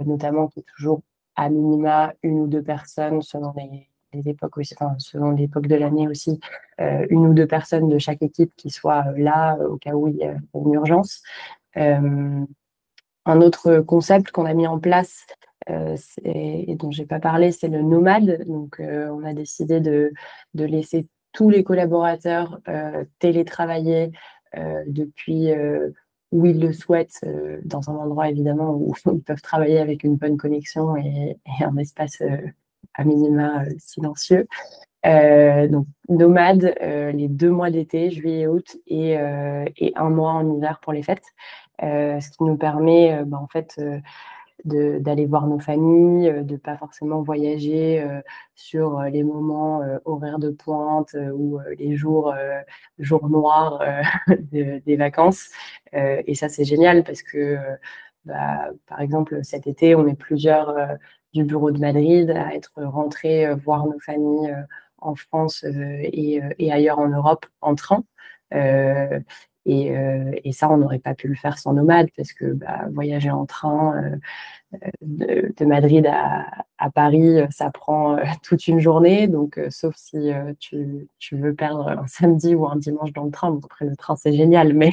notamment 0.05 0.49
qui 0.49 0.61
est 0.61 0.66
toujours 0.77 1.03
à 1.37 1.49
minima 1.49 2.12
une 2.22 2.40
ou 2.40 2.46
deux 2.49 2.62
personnes 2.62 3.22
selon 3.22 3.53
les, 3.57 3.88
les 4.12 4.29
époques 4.31 4.59
aussi, 4.59 4.75
enfin, 4.79 4.94
selon 4.99 5.31
l'époque 5.31 5.68
de 5.68 5.77
l'année 5.77 6.09
aussi, 6.09 6.40
une 6.79 7.27
ou 7.27 7.35
deux 7.35 7.46
personnes 7.46 7.88
de 7.88 7.99
chaque 7.99 8.22
équipe 8.22 8.53
qui 8.57 8.70
soient 8.70 9.05
là 9.16 9.57
au 9.59 9.77
cas 9.77 9.92
où 9.92 10.09
il 10.09 10.16
y 10.16 10.25
a 10.25 10.35
une 10.55 10.72
urgence. 10.75 11.22
Un 13.27 13.41
autre 13.41 13.81
concept 13.81 14.31
qu'on 14.31 14.47
a 14.47 14.55
mis 14.55 14.69
en 14.69 14.79
place 14.79 15.27
euh, 15.69 15.97
et 16.25 16.77
dont 16.77 16.93
je 16.93 17.03
n'ai 17.03 17.07
pas 17.07 17.19
parlé, 17.19 17.51
c'est 17.51 17.69
le 17.69 17.83
nomade. 17.83 18.45
Donc, 18.47 18.79
euh, 18.81 19.09
on 19.11 19.25
a 19.25 19.35
décidé 19.35 19.81
de, 19.81 20.12
de, 20.55 20.65
laisser 20.65 21.09
tous 21.33 21.51
les 21.51 21.65
collaborateurs 21.65 22.61
euh, 22.69 23.05
télétravailler 23.19 24.12
depuis 24.87 25.51
où 26.33 26.47
ils 26.47 26.59
le 26.59 26.73
souhaitent, 26.73 27.21
dans 27.65 27.91
un 27.91 27.97
endroit 27.97 28.31
évidemment 28.31 28.71
où 28.71 28.95
ils 29.12 29.21
peuvent 29.21 29.43
travailler 29.43 29.79
avec 29.81 30.03
une 30.03 30.17
bonne 30.17 30.39
connexion 30.39 30.97
et, 30.97 31.37
un 31.61 31.77
espace 31.77 32.23
à 32.95 33.05
minima 33.05 33.65
silencieux. 33.77 34.47
Donc, 35.69 35.87
nomade, 36.09 36.75
les 36.81 37.29
deux 37.29 37.51
mois 37.51 37.71
d'été, 37.71 38.11
juillet 38.11 38.40
et 38.40 38.49
août, 38.49 38.77
et, 38.87 39.16
et, 39.77 39.92
un 39.97 40.11
mois 40.11 40.33
en 40.33 40.57
hiver 40.57 40.81
pour 40.81 40.92
les 40.92 41.03
fêtes. 41.03 41.33
Euh, 41.83 42.21
ce 42.21 42.31
qui 42.31 42.42
nous 42.42 42.57
permet 42.57 43.12
euh, 43.12 43.25
bah, 43.27 43.38
en 43.38 43.49
fait 43.49 43.79
euh, 43.79 44.01
d'aller 44.64 45.27
voir 45.27 45.47
nos 45.47 45.59
familles, 45.61 46.33
de 46.33 46.53
ne 46.53 46.57
pas 46.57 46.77
forcément 46.77 47.23
voyager 47.23 48.05
sur 48.57 49.01
les 49.03 49.23
moments 49.23 49.81
horaires 50.05 50.40
de 50.40 50.51
pointe 50.51 51.14
ou 51.35 51.61
les 51.79 51.95
jours, 51.95 52.35
jours 52.99 53.29
noirs 53.29 53.81
des 54.41 54.97
vacances. 54.97 55.51
et 55.93 56.35
ça, 56.35 56.49
c'est 56.49 56.64
génial 56.64 57.05
parce 57.05 57.22
que, 57.22 57.59
bah, 58.24 58.70
par 58.89 59.01
exemple, 59.03 59.39
cet 59.45 59.68
été, 59.68 59.95
on 59.95 60.09
est 60.09 60.16
plusieurs 60.16 60.74
du 61.33 61.45
bureau 61.45 61.70
de 61.70 61.78
Madrid 61.78 62.30
à 62.30 62.53
être 62.55 62.83
rentrés 62.83 63.55
voir 63.55 63.87
nos 63.87 64.01
familles 64.01 64.53
en 65.07 65.14
France 65.14 65.64
et, 65.64 66.40
et, 66.59 66.72
ailleurs 66.72 66.98
en 66.98 67.09
Europe 67.09 67.46
en 67.61 67.74
train. 67.74 68.04
Et, 69.68 69.92
et, 70.44 70.52
ça, 70.52 70.70
on 70.70 70.76
n'aurait 70.76 71.00
pas 71.00 71.14
pu 71.14 71.26
le 71.28 71.34
faire 71.34 71.59
sans 71.59 71.72
nomade 71.72 72.09
parce 72.16 72.32
que 72.32 72.52
bah, 72.52 72.86
voyager 72.92 73.30
en 73.30 73.46
train, 73.46 74.18
de, 75.02 75.64
Madrid 75.64 76.07
à, 76.07 76.90
Paris, 76.90 77.38
ça 77.50 77.70
prend 77.70 78.16
euh, 78.16 78.22
toute 78.42 78.66
une 78.66 78.80
journée. 78.80 79.28
Donc, 79.28 79.59
euh, 79.59 79.68
sauf 79.70 79.94
si 79.96 80.32
euh, 80.32 80.52
tu, 80.59 81.09
veux 81.32 81.54
perdre 81.54 81.88
un 81.88 82.07
samedi 82.07 82.54
ou 82.54 82.66
un 82.66 82.76
dimanche 82.76 83.12
dans 83.12 83.24
le 83.24 83.30
train. 83.30 83.59
après, 83.62 83.86
le 83.86 83.96
train, 83.96 84.16
c'est 84.16 84.32
génial, 84.32 84.74
mais, 84.74 84.92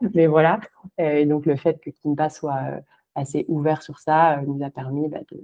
mais 0.14 0.26
voilà. 0.26 0.60
Et 0.98 1.26
donc, 1.26 1.46
le 1.46 1.56
fait 1.56 1.80
que 1.80 1.90
Kimpa 1.90 2.30
soit 2.30 2.60
assez 3.14 3.44
ouvert 3.48 3.82
sur 3.82 3.98
ça 3.98 4.40
nous 4.46 4.64
a 4.64 4.70
permis 4.70 5.08
bah, 5.08 5.20
de 5.30 5.40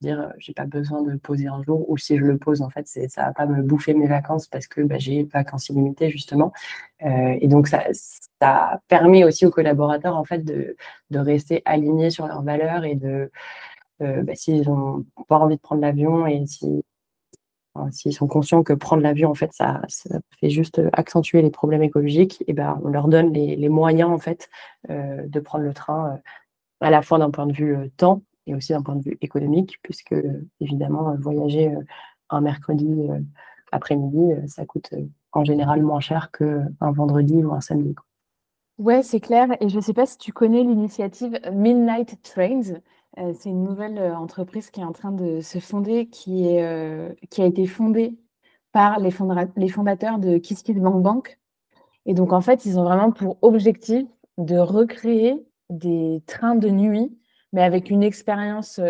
dire 0.00 0.32
j'ai 0.38 0.52
pas 0.52 0.64
besoin 0.64 1.02
de 1.02 1.16
poser 1.16 1.48
un 1.48 1.62
jour 1.62 1.88
ou 1.90 1.96
si 1.96 2.16
je 2.16 2.24
le 2.24 2.38
pose 2.38 2.62
en 2.62 2.70
fait 2.70 2.86
ça 2.86 3.26
va 3.26 3.32
pas 3.32 3.46
me 3.46 3.62
bouffer 3.62 3.94
mes 3.94 4.06
vacances 4.06 4.46
parce 4.46 4.66
que 4.66 4.80
bah, 4.82 4.98
j'ai 4.98 5.24
vacances 5.24 5.68
illimitées 5.70 6.10
justement. 6.10 6.52
Et 7.00 7.48
donc 7.48 7.68
ça, 7.68 7.84
ça 8.40 8.80
permet 8.88 9.24
aussi 9.24 9.46
aux 9.46 9.50
collaborateurs 9.50 10.16
en 10.16 10.24
fait 10.24 10.44
de, 10.44 10.76
de 11.10 11.18
rester 11.18 11.62
alignés 11.64 12.10
sur 12.10 12.26
leurs 12.26 12.42
valeurs 12.42 12.84
et 12.84 12.94
de 12.94 13.30
euh, 14.02 14.22
bah, 14.22 14.34
s'ils 14.34 14.68
ont 14.70 15.04
pas 15.28 15.38
envie 15.38 15.56
de 15.56 15.60
prendre 15.60 15.82
l'avion 15.82 16.26
et 16.26 16.46
si 16.46 16.84
s'ils 17.92 18.14
sont 18.14 18.26
conscients 18.26 18.62
que 18.62 18.72
prendre 18.72 19.02
l'avion 19.02 19.30
en 19.30 19.34
fait 19.34 19.52
ça, 19.52 19.80
fait 20.40 20.50
juste 20.50 20.80
accentuer 20.92 21.42
les 21.42 21.50
problèmes 21.50 21.82
écologiques 21.82 22.42
et 22.46 22.52
ben 22.52 22.80
on 22.84 22.88
leur 22.88 23.08
donne 23.08 23.32
les, 23.32 23.68
moyens 23.68 24.10
en 24.10 24.18
fait 24.18 24.48
euh, 24.90 25.22
de 25.26 25.40
prendre 25.40 25.64
le 25.64 25.74
train 25.74 26.14
euh, 26.14 26.16
à 26.80 26.90
la 26.90 27.02
fois 27.02 27.18
d'un 27.18 27.30
point 27.30 27.46
de 27.46 27.52
vue 27.52 27.76
euh, 27.76 27.88
temps 27.96 28.22
et 28.48 28.54
aussi 28.54 28.72
d'un 28.72 28.82
point 28.82 28.96
de 28.96 29.02
vue 29.02 29.18
économique 29.20 29.78
puisque 29.82 30.14
évidemment 30.60 31.14
voyager 31.18 31.72
un 32.30 32.40
mercredi 32.40 33.08
après-midi 33.72 34.32
ça 34.46 34.64
coûte 34.66 34.90
en 35.32 35.44
général 35.44 35.82
moins 35.82 36.00
cher 36.00 36.30
qu'un 36.30 36.92
vendredi 36.92 37.36
ou 37.44 37.52
un 37.52 37.60
samedi. 37.60 37.94
Ouais, 38.78 39.02
c'est 39.02 39.20
clair. 39.20 39.48
Et 39.60 39.68
je 39.68 39.76
ne 39.76 39.80
sais 39.80 39.92
pas 39.92 40.06
si 40.06 40.18
tu 40.18 40.32
connais 40.32 40.62
l'initiative 40.62 41.40
Midnight 41.52 42.22
Trains. 42.22 42.80
Euh, 43.18 43.32
c'est 43.34 43.50
une 43.50 43.64
nouvelle 43.64 43.98
euh, 43.98 44.16
entreprise 44.16 44.70
qui 44.70 44.80
est 44.80 44.84
en 44.84 44.92
train 44.92 45.10
de 45.10 45.40
se 45.40 45.58
fonder, 45.58 46.08
qui, 46.08 46.46
est, 46.46 46.62
euh, 46.62 47.12
qui 47.30 47.42
a 47.42 47.46
été 47.46 47.66
fondée 47.66 48.16
par 48.72 49.00
les, 49.00 49.10
fondateurs 49.10 50.18
de 50.18 50.38
KissKissBankBank. 50.38 51.02
Bank. 51.02 51.38
Et 52.06 52.14
donc, 52.14 52.32
en 52.32 52.40
fait, 52.40 52.66
ils 52.66 52.78
ont 52.78 52.84
vraiment 52.84 53.10
pour 53.10 53.38
objectif 53.42 54.06
de 54.36 54.58
recréer 54.58 55.44
des 55.70 56.22
trains 56.26 56.54
de 56.54 56.68
nuit, 56.68 57.18
mais 57.52 57.62
avec 57.62 57.90
une 57.90 58.02
expérience 58.02 58.80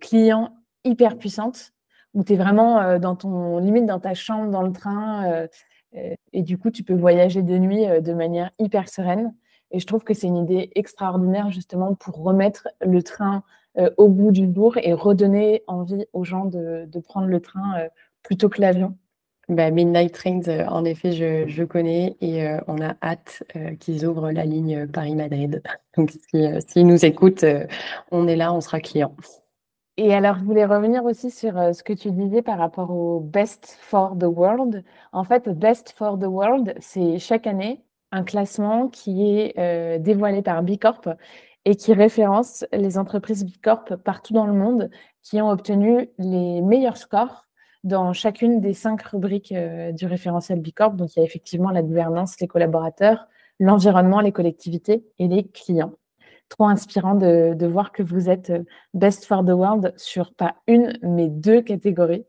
client 0.00 0.56
hyper 0.84 1.18
puissante, 1.18 1.72
où 2.14 2.24
tu 2.24 2.34
es 2.34 2.36
vraiment 2.36 2.98
dans 2.98 3.16
ton 3.16 3.58
limite 3.58 3.86
dans 3.86 4.00
ta 4.00 4.14
chambre, 4.14 4.50
dans 4.50 4.62
le 4.62 4.72
train 4.72 5.46
et 6.32 6.42
du 6.42 6.58
coup, 6.58 6.70
tu 6.70 6.82
peux 6.82 6.94
voyager 6.94 7.42
de 7.42 7.58
nuit 7.58 7.84
de 8.00 8.12
manière 8.12 8.50
hyper 8.58 8.88
sereine. 8.88 9.34
Et 9.70 9.78
je 9.78 9.86
trouve 9.86 10.04
que 10.04 10.14
c'est 10.14 10.26
une 10.26 10.36
idée 10.36 10.70
extraordinaire 10.74 11.50
justement 11.50 11.94
pour 11.94 12.22
remettre 12.22 12.68
le 12.80 13.02
train 13.02 13.42
au 13.96 14.08
bout 14.08 14.32
du 14.32 14.52
jour 14.52 14.76
et 14.78 14.92
redonner 14.92 15.62
envie 15.66 16.06
aux 16.12 16.24
gens 16.24 16.44
de, 16.44 16.88
prendre 17.00 17.26
le 17.26 17.40
train 17.40 17.88
plutôt 18.22 18.48
que 18.48 18.60
l'avion. 18.60 18.96
Bah, 19.48 19.70
Midnight 19.70 20.12
Trains, 20.12 20.66
en 20.68 20.84
effet, 20.84 21.12
je, 21.12 21.64
connais 21.64 22.16
et 22.20 22.46
on 22.68 22.80
a 22.80 22.94
hâte 23.02 23.42
qu'ils 23.80 24.06
ouvrent 24.06 24.30
la 24.30 24.44
ligne 24.44 24.86
Paris-Madrid. 24.86 25.62
Donc, 25.96 26.10
s'ils 26.10 26.58
si, 26.68 26.84
nous 26.84 27.04
écoutent, 27.04 27.44
on 28.10 28.28
est 28.28 28.36
là, 28.36 28.52
on 28.52 28.60
sera 28.60 28.80
client. 28.80 29.14
Et 29.98 30.14
alors, 30.14 30.38
je 30.38 30.44
voulais 30.44 30.64
revenir 30.64 31.04
aussi 31.04 31.30
sur 31.30 31.58
euh, 31.58 31.72
ce 31.74 31.82
que 31.82 31.92
tu 31.92 32.10
disais 32.12 32.40
par 32.40 32.58
rapport 32.58 32.90
au 32.90 33.20
Best 33.20 33.76
for 33.80 34.16
the 34.18 34.24
World. 34.24 34.84
En 35.12 35.24
fait, 35.24 35.48
Best 35.50 35.92
for 35.96 36.18
the 36.18 36.24
World, 36.24 36.74
c'est 36.80 37.18
chaque 37.18 37.46
année 37.46 37.84
un 38.10 38.24
classement 38.24 38.88
qui 38.88 39.38
est 39.38 39.58
euh, 39.58 39.98
dévoilé 39.98 40.40
par 40.42 40.62
Bicorp 40.62 41.08
et 41.66 41.76
qui 41.76 41.92
référence 41.92 42.64
les 42.72 42.96
entreprises 42.96 43.44
Bicorp 43.44 43.96
partout 44.02 44.32
dans 44.32 44.46
le 44.46 44.54
monde 44.54 44.90
qui 45.22 45.40
ont 45.42 45.50
obtenu 45.50 46.08
les 46.18 46.62
meilleurs 46.62 46.96
scores 46.96 47.46
dans 47.84 48.12
chacune 48.12 48.60
des 48.60 48.74
cinq 48.74 49.02
rubriques 49.02 49.52
euh, 49.52 49.92
du 49.92 50.06
référentiel 50.06 50.60
Bicorp. 50.60 50.94
Donc, 50.94 51.16
il 51.16 51.20
y 51.20 51.22
a 51.22 51.24
effectivement 51.24 51.70
la 51.70 51.82
gouvernance, 51.82 52.40
les 52.40 52.48
collaborateurs, 52.48 53.26
l'environnement, 53.58 54.20
les 54.20 54.32
collectivités 54.32 55.04
et 55.18 55.28
les 55.28 55.44
clients 55.44 55.92
trop 56.52 56.66
inspirant 56.66 57.14
de, 57.14 57.66
voir 57.66 57.92
que 57.92 58.02
vous 58.02 58.28
êtes 58.28 58.50
euh, 58.50 58.64
Best 58.94 59.24
for 59.24 59.42
the 59.44 59.50
World 59.50 59.94
sur 59.96 60.34
pas 60.34 60.56
une, 60.66 60.98
mais 61.02 61.28
deux 61.28 61.62
catégories. 61.62 62.26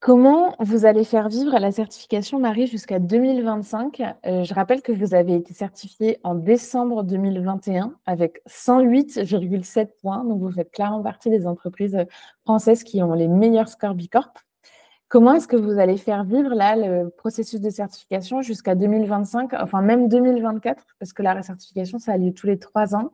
Comment 0.00 0.56
vous 0.60 0.86
allez 0.86 1.04
faire 1.04 1.28
vivre 1.28 1.56
la 1.58 1.70
certification 1.70 2.40
Marie 2.40 2.66
jusqu'à 2.66 2.98
2025 2.98 4.00
euh, 4.00 4.44
Je 4.44 4.54
rappelle 4.54 4.80
que 4.80 4.92
vous 4.92 5.14
avez 5.14 5.34
été 5.34 5.52
certifié 5.52 6.18
en 6.24 6.34
décembre 6.34 7.04
2021 7.04 7.94
avec 8.06 8.40
108,7 8.48 9.88
points. 10.00 10.24
Donc, 10.24 10.40
vous 10.40 10.50
faites 10.50 10.72
clairement 10.72 11.02
partie 11.02 11.30
des 11.30 11.46
entreprises 11.46 11.98
françaises 12.44 12.82
qui 12.82 13.02
ont 13.02 13.12
les 13.12 13.28
meilleurs 13.28 13.68
scores 13.68 13.94
Bicorp. 13.94 14.32
Comment 15.10 15.34
est-ce 15.34 15.48
que 15.48 15.56
vous 15.56 15.80
allez 15.80 15.96
faire 15.96 16.22
vivre 16.22 16.54
là 16.54 16.76
le 16.76 17.10
processus 17.10 17.60
de 17.60 17.68
certification 17.68 18.42
jusqu'à 18.42 18.76
2025, 18.76 19.54
enfin 19.54 19.82
même 19.82 20.08
2024, 20.08 20.86
parce 21.00 21.12
que 21.12 21.24
la 21.24 21.34
recertification, 21.34 21.98
ça 21.98 22.12
a 22.12 22.16
lieu 22.16 22.32
tous 22.32 22.46
les 22.46 22.60
trois 22.60 22.94
ans. 22.94 23.10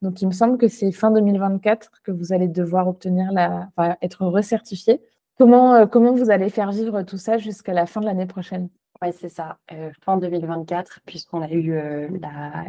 Donc, 0.00 0.22
il 0.22 0.28
me 0.28 0.32
semble 0.32 0.58
que 0.58 0.68
c'est 0.68 0.92
fin 0.92 1.10
2024 1.10 2.02
que 2.04 2.12
vous 2.12 2.32
allez 2.32 2.46
devoir 2.46 2.86
obtenir 2.86 3.32
la, 3.32 3.68
être 4.00 4.26
recertifié. 4.26 5.02
Comment, 5.40 5.74
euh, 5.74 5.86
comment 5.86 6.12
vous 6.12 6.30
allez 6.30 6.50
faire 6.50 6.70
vivre 6.70 7.02
tout 7.02 7.18
ça 7.18 7.36
jusqu'à 7.36 7.72
la 7.72 7.86
fin 7.86 8.00
de 8.00 8.06
l'année 8.06 8.26
prochaine? 8.26 8.68
Oui, 9.02 9.08
c'est 9.12 9.28
ça, 9.28 9.58
euh, 9.72 9.90
fin 10.04 10.18
2024, 10.18 11.00
puisqu'on 11.04 11.42
a 11.42 11.50
eu 11.50 11.72
euh, 11.72 12.08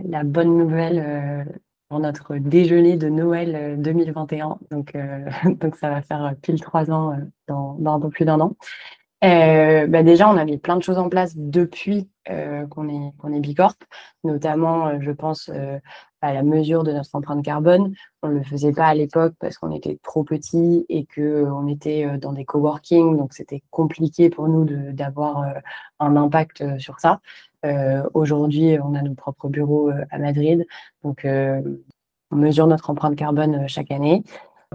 la, 0.04 0.24
bonne 0.24 0.58
nouvelle 0.58 1.46
notre 2.00 2.38
déjeuner 2.38 2.98
de 2.98 3.10
Noël 3.10 3.82
2021. 3.82 4.58
Donc, 4.70 4.94
donc 5.46 5.76
ça 5.76 5.90
va 5.90 6.02
faire 6.02 6.34
pile 6.42 6.60
trois 6.62 6.92
ans 6.92 7.16
dans, 7.48 7.76
dans, 7.80 7.96
un 7.96 8.00
peu 8.00 8.10
plus 8.10 8.26
d'un 8.26 8.40
an. 8.40 8.56
Bah 9.22 10.04
déjà, 10.04 10.30
on 10.30 10.38
a 10.38 10.46
mis 10.46 10.58
plein 10.58 10.78
de 10.78 10.84
choses 10.84 10.98
en 10.98 11.10
place 11.10 11.34
depuis 11.36 12.10
qu'on 12.26 12.90
est, 12.90 13.12
qu'on 13.18 13.34
est 13.34 13.40
Bicorp, 13.40 13.78
notamment, 14.24 15.00
je 15.00 15.12
pense, 15.12 15.52
à 16.22 16.34
la 16.34 16.44
mesure 16.44 16.84
de 16.84 16.92
notre 16.92 17.16
empreinte 17.16 17.44
carbone. 17.44 17.94
On 18.22 18.30
ne 18.30 18.36
le 18.36 18.44
faisait 18.44 18.72
pas 18.72 18.86
à 18.86 18.94
l'époque 18.94 19.34
parce 19.40 19.58
qu'on 19.58 19.72
était 19.72 19.98
trop 20.04 20.24
petit 20.24 20.86
et 20.88 21.06
qu'on 21.06 21.68
était 21.68 22.06
euh, 22.06 22.18
dans 22.18 22.32
des 22.32 22.46
coworking, 22.46 23.18
donc 23.18 23.34
c'était 23.34 23.64
compliqué 23.72 24.30
pour 24.30 24.48
nous 24.48 24.66
d'avoir 24.94 25.42
euh, 25.42 25.60
un 26.00 26.16
impact 26.16 26.62
euh, 26.62 26.80
sur 26.80 27.00
ça. 27.00 27.20
Aujourd'hui, 28.16 28.78
on 28.84 28.96
a 28.96 29.04
nos 29.04 29.14
propres 29.14 29.48
bureaux 29.48 29.92
à 30.10 30.18
Madrid, 30.18 30.66
donc 31.04 31.28
on 31.28 32.36
mesure 32.36 32.66
notre 32.66 32.90
empreinte 32.90 33.16
carbone 33.16 33.68
chaque 33.68 33.92
année. 33.92 34.24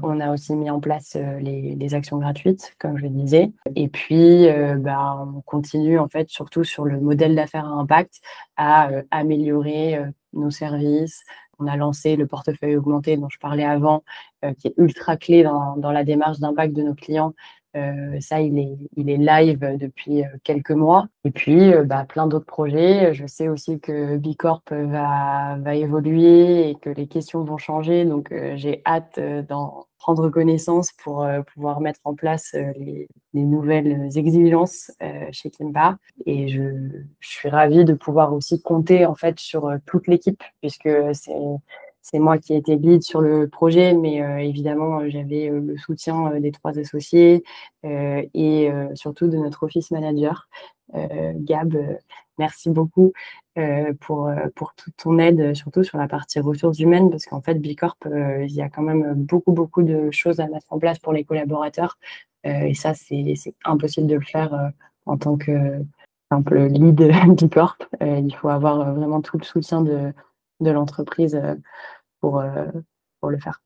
On 0.04 0.20
a 0.20 0.32
aussi 0.32 0.54
mis 0.54 0.70
en 0.70 0.78
place 0.78 1.16
les, 1.40 1.94
actions 1.94 2.18
gratuites, 2.18 2.76
comme 2.78 2.96
je 2.96 3.02
le 3.02 3.08
disais. 3.08 3.50
Et 3.74 3.88
puis, 3.88 4.46
bah, 4.76 5.26
on 5.34 5.40
continue 5.40 5.98
en 5.98 6.06
fait 6.06 6.30
surtout 6.30 6.62
sur 6.62 6.84
le 6.84 7.00
modèle 7.00 7.34
d'affaires 7.34 7.64
à 7.64 7.70
impact 7.70 8.20
à 8.56 8.88
améliorer 9.10 9.98
nos 10.36 10.50
services. 10.50 11.24
On 11.58 11.66
a 11.66 11.76
lancé 11.76 12.16
le 12.16 12.26
portefeuille 12.26 12.76
augmenté 12.76 13.16
dont 13.16 13.28
je 13.28 13.38
parlais 13.38 13.64
avant, 13.64 14.04
euh, 14.44 14.52
qui 14.54 14.68
est 14.68 14.74
ultra 14.76 15.16
clé 15.16 15.42
dans, 15.42 15.76
dans 15.76 15.92
la 15.92 16.04
démarche 16.04 16.38
d'impact 16.38 16.74
de 16.74 16.82
nos 16.82 16.94
clients. 16.94 17.34
Euh, 17.76 18.18
ça, 18.20 18.40
il 18.40 18.58
est, 18.58 18.78
il 18.96 19.10
est 19.10 19.16
live 19.16 19.76
depuis 19.78 20.24
euh, 20.24 20.28
quelques 20.44 20.70
mois. 20.70 21.06
Et 21.24 21.30
puis, 21.30 21.72
bah, 21.84 22.06
plein 22.08 22.26
d'autres 22.26 22.46
projets. 22.46 23.12
Je 23.14 23.26
sais 23.26 23.48
aussi 23.48 23.80
que 23.80 24.16
Bicorp 24.16 24.62
va, 24.70 25.56
va 25.60 25.74
évoluer 25.74 26.70
et 26.70 26.74
que 26.76 26.90
les 26.90 27.06
questions 27.06 27.44
vont 27.44 27.58
changer. 27.58 28.04
Donc, 28.04 28.32
j'ai 28.54 28.82
hâte 28.86 29.18
d'en 29.48 29.86
prendre 29.98 30.28
connaissance 30.30 30.92
pour 31.02 31.26
pouvoir 31.52 31.80
mettre 31.80 32.00
en 32.04 32.14
place 32.14 32.54
les, 32.78 33.08
les 33.34 33.42
nouvelles 33.42 34.16
exigences 34.16 34.92
chez 35.32 35.50
Kimba. 35.50 35.98
Et 36.26 36.46
je, 36.46 36.62
je, 37.18 37.28
suis 37.28 37.48
ravie 37.48 37.84
de 37.84 37.94
pouvoir 37.94 38.32
aussi 38.32 38.62
compter 38.62 39.04
en 39.04 39.16
fait 39.16 39.40
sur 39.40 39.68
toute 39.84 40.06
l'équipe 40.06 40.42
puisque 40.60 40.88
c'est 41.12 41.32
c'est 42.08 42.20
moi 42.20 42.38
qui 42.38 42.52
ai 42.52 42.56
été 42.58 42.76
guide 42.76 43.02
sur 43.02 43.20
le 43.20 43.48
projet, 43.48 43.92
mais 43.92 44.22
euh, 44.22 44.38
évidemment, 44.38 45.00
euh, 45.00 45.08
j'avais 45.08 45.50
euh, 45.50 45.60
le 45.60 45.76
soutien 45.76 46.38
des 46.38 46.52
trois 46.52 46.78
associés 46.78 47.42
et 47.82 48.70
surtout 48.94 49.28
de 49.28 49.36
notre 49.36 49.62
office 49.62 49.92
manager, 49.92 50.48
Gab. 50.92 51.76
merci 52.36 52.70
beaucoup 52.70 53.12
pour, 54.00 54.28
pour 54.56 54.74
toute 54.74 54.96
ton 54.96 55.18
aide, 55.18 55.54
surtout 55.54 55.84
sur 55.84 55.96
la 55.98 56.08
partie 56.08 56.40
ressources 56.40 56.80
humaines, 56.80 57.10
parce 57.10 57.26
qu'en 57.26 57.40
fait, 57.40 57.54
Bicorp, 57.54 57.96
il 58.04 58.52
y 58.52 58.60
a 58.60 58.68
quand 58.68 58.82
même 58.82 59.14
beaucoup, 59.14 59.52
beaucoup 59.52 59.84
de 59.84 60.10
choses 60.10 60.40
à 60.40 60.48
mettre 60.48 60.66
en 60.70 60.80
place 60.80 60.98
pour 60.98 61.12
les 61.12 61.22
collaborateurs. 61.22 61.96
et 62.42 62.74
ça, 62.74 62.94
c'est 62.94 63.36
impossible 63.64 64.08
de 64.08 64.16
le 64.16 64.24
faire 64.24 64.72
en 65.06 65.16
tant 65.16 65.36
que 65.36 65.78
simple 66.32 66.66
lead 66.66 67.00
Bicorp. 67.36 67.78
il 68.00 68.34
faut 68.34 68.48
avoir 68.48 68.94
vraiment 68.94 69.20
tout 69.20 69.38
le 69.38 69.44
soutien 69.44 69.82
de, 69.82 70.12
de 70.60 70.70
l'entreprise 70.70 71.40
pour, 72.26 72.40
euh, 72.40 72.66
pour 73.20 73.30
le 73.30 73.38
faire. 73.38 73.62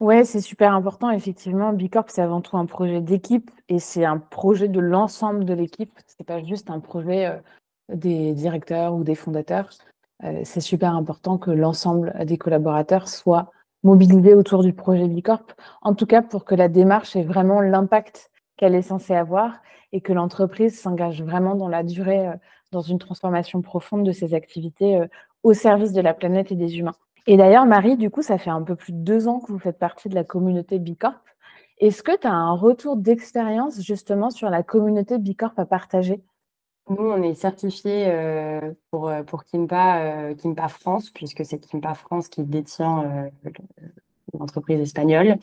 Ouais, 0.00 0.24
c'est 0.24 0.40
super 0.40 0.74
important. 0.74 1.10
Effectivement, 1.10 1.72
Bicorp, 1.72 2.06
c'est 2.08 2.22
avant 2.22 2.40
tout 2.40 2.56
un 2.56 2.66
projet 2.66 3.00
d'équipe 3.00 3.52
et 3.68 3.78
c'est 3.78 4.04
un 4.04 4.18
projet 4.18 4.66
de 4.66 4.80
l'ensemble 4.80 5.44
de 5.44 5.54
l'équipe. 5.54 5.96
C'est 6.06 6.26
pas 6.26 6.42
juste 6.42 6.70
un 6.70 6.80
projet 6.80 7.26
euh, 7.26 7.36
des 7.94 8.32
directeurs 8.32 8.94
ou 8.94 9.04
des 9.04 9.14
fondateurs. 9.14 9.70
Euh, 10.24 10.40
c'est 10.42 10.60
super 10.60 10.96
important 10.96 11.38
que 11.38 11.52
l'ensemble 11.52 12.12
des 12.26 12.36
collaborateurs 12.36 13.08
soient 13.08 13.52
mobilisés 13.84 14.34
autour 14.34 14.64
du 14.64 14.72
projet 14.72 15.06
Bicorp. 15.06 15.54
En 15.80 15.94
tout 15.94 16.06
cas, 16.06 16.20
pour 16.20 16.44
que 16.44 16.56
la 16.56 16.66
démarche 16.66 17.14
ait 17.14 17.22
vraiment 17.22 17.60
l'impact 17.60 18.32
qu'elle 18.56 18.74
est 18.74 18.82
censée 18.82 19.14
avoir 19.14 19.60
et 19.92 20.00
que 20.00 20.12
l'entreprise 20.12 20.80
s'engage 20.80 21.22
vraiment 21.22 21.54
dans 21.54 21.68
la 21.68 21.84
durée, 21.84 22.28
dans 22.72 22.80
une 22.80 22.98
transformation 22.98 23.62
profonde 23.62 24.04
de 24.04 24.10
ses 24.10 24.34
activités 24.34 25.00
au 25.44 25.54
service 25.54 25.92
de 25.92 26.00
la 26.00 26.14
planète 26.14 26.50
et 26.50 26.56
des 26.56 26.78
humains. 26.78 26.96
Et 27.26 27.36
d'ailleurs, 27.36 27.64
Marie, 27.64 27.96
du 27.96 28.10
coup, 28.10 28.22
ça 28.22 28.38
fait 28.38 28.50
un 28.50 28.62
peu 28.62 28.76
plus 28.76 28.92
de 28.92 28.98
deux 28.98 29.28
ans 29.28 29.40
que 29.40 29.50
vous 29.50 29.58
faites 29.58 29.78
partie 29.78 30.08
de 30.08 30.14
la 30.14 30.24
communauté 30.24 30.78
Bicorp. 30.78 31.20
Est-ce 31.78 32.02
que 32.02 32.16
tu 32.16 32.26
as 32.26 32.32
un 32.32 32.52
retour 32.52 32.96
d'expérience 32.96 33.80
justement 33.80 34.30
sur 34.30 34.50
la 34.50 34.62
communauté 34.62 35.18
Bicorp 35.18 35.54
à 35.56 35.64
partager? 35.64 36.22
Nous, 36.90 37.02
on 37.02 37.22
est 37.22 37.34
certifié 37.34 38.08
euh, 38.08 38.72
pour, 38.90 39.08
euh, 39.08 39.22
pour 39.22 39.44
Kimpa, 39.44 40.32
euh, 40.32 40.68
France, 40.68 41.08
puisque 41.10 41.44
c'est 41.46 41.58
Kimpa 41.58 41.94
France 41.94 42.28
qui 42.28 42.42
détient 42.42 43.30
l'entreprise 44.38 44.80
espagnole. 44.80 45.36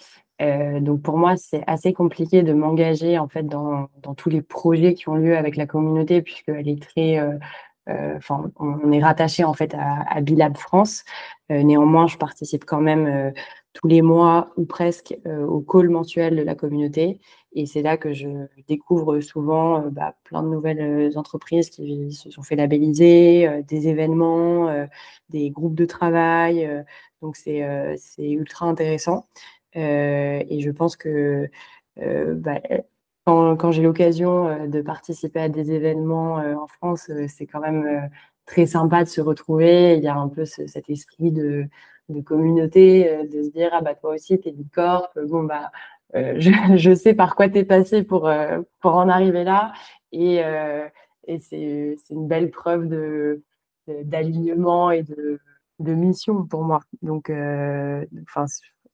donc 0.81 1.01
pour 1.01 1.17
moi, 1.17 1.35
c'est 1.37 1.63
assez 1.65 1.93
compliqué 1.93 2.43
de 2.43 2.53
m'engager 2.53 3.17
en 3.17 3.27
fait 3.27 3.43
dans, 3.43 3.87
dans, 4.03 4.13
tous 4.13 4.29
les 4.29 4.41
projets 4.41 4.93
qui 4.93 5.09
ont 5.09 5.15
lieu 5.15 5.35
avec 5.35 5.55
la 5.55 5.65
communauté, 5.65 6.21
puisqu'elle 6.21 6.67
est 6.67 6.81
très 6.81 7.19
euh, 7.89 8.17
enfin, 8.17 8.51
on 8.57 8.91
est 8.91 9.03
rattaché 9.03 9.43
en 9.43 9.53
fait 9.53 9.75
à, 9.77 10.21
Bilab 10.21 10.57
France. 10.57 11.03
Euh, 11.51 11.63
néanmoins, 11.63 12.07
je 12.07 12.17
participe 12.17 12.65
quand 12.65 12.81
même 12.81 13.05
euh, 13.07 13.31
tous 13.73 13.87
les 13.87 14.01
mois 14.01 14.51
ou 14.57 14.65
presque 14.65 15.15
au 15.25 15.61
call 15.61 15.89
mensuel 15.89 16.35
de 16.35 16.41
la 16.41 16.55
communauté. 16.55 17.19
Et 17.53 17.65
c'est 17.65 17.81
là 17.81 17.97
que 17.97 18.13
je 18.13 18.27
découvre 18.67 19.19
souvent 19.21 19.81
bah, 19.91 20.15
plein 20.23 20.43
de 20.43 20.49
nouvelles 20.49 21.17
entreprises 21.17 21.69
qui 21.69 22.11
se 22.11 22.29
sont 22.31 22.43
fait 22.43 22.55
labelliser, 22.55 23.63
des 23.67 23.87
événements, 23.87 24.87
des 25.29 25.51
groupes 25.51 25.75
de 25.75 25.85
travail. 25.85 26.69
donc 27.21 27.37
c'est 27.37 27.63
ultra 28.19 28.65
intéressant. 28.65 29.27
et 29.73 30.59
je 30.59 30.71
pense 30.71 30.97
que 30.97 31.49
bah, 31.97 32.59
quand, 33.25 33.71
j'ai 33.71 33.83
l'occasion 33.83 34.47
euh, 34.47 34.67
de 34.67 34.81
participer 34.81 35.41
à 35.41 35.49
des 35.49 35.71
événements 35.71 36.39
euh, 36.39 36.55
en 36.55 36.67
France, 36.67 37.09
euh, 37.09 37.25
c'est 37.27 37.45
quand 37.45 37.59
même 37.59 38.09
très 38.45 38.65
sympa 38.65 39.03
de 39.03 39.09
se 39.09 39.21
retrouver. 39.21 39.95
Il 39.97 40.03
y 40.03 40.07
a 40.07 40.15
un 40.15 40.27
peu 40.27 40.45
cet 40.45 40.89
esprit 40.89 41.31
de, 41.31 41.67
communauté, 42.25 43.25
de 43.31 43.43
se 43.43 43.49
dire 43.51 43.69
ah 43.71 43.81
bah 43.81 43.95
toi 43.95 44.13
aussi 44.15 44.39
t'es 44.39 44.51
du 44.51 44.65
corps, 44.65 45.09
bon 45.15 45.43
bah 45.43 45.71
je, 46.13 46.93
sais 46.93 47.13
par 47.13 47.35
quoi 47.35 47.47
t'es 47.47 47.63
passé 47.63 48.03
pour 48.03 48.29
pour 48.81 48.95
en 48.95 49.07
arriver 49.07 49.45
là 49.45 49.71
et, 50.11 50.41
et 51.27 51.39
c'est 51.39 51.95
une 52.09 52.27
belle 52.27 52.51
preuve 52.51 52.89
de 52.89 53.43
d'alignement 53.87 54.91
et 54.91 55.03
de, 55.03 55.39
de 55.79 55.93
mission 55.93 56.45
pour 56.45 56.63
moi. 56.63 56.81
Donc 57.01 57.29
enfin 57.29 58.45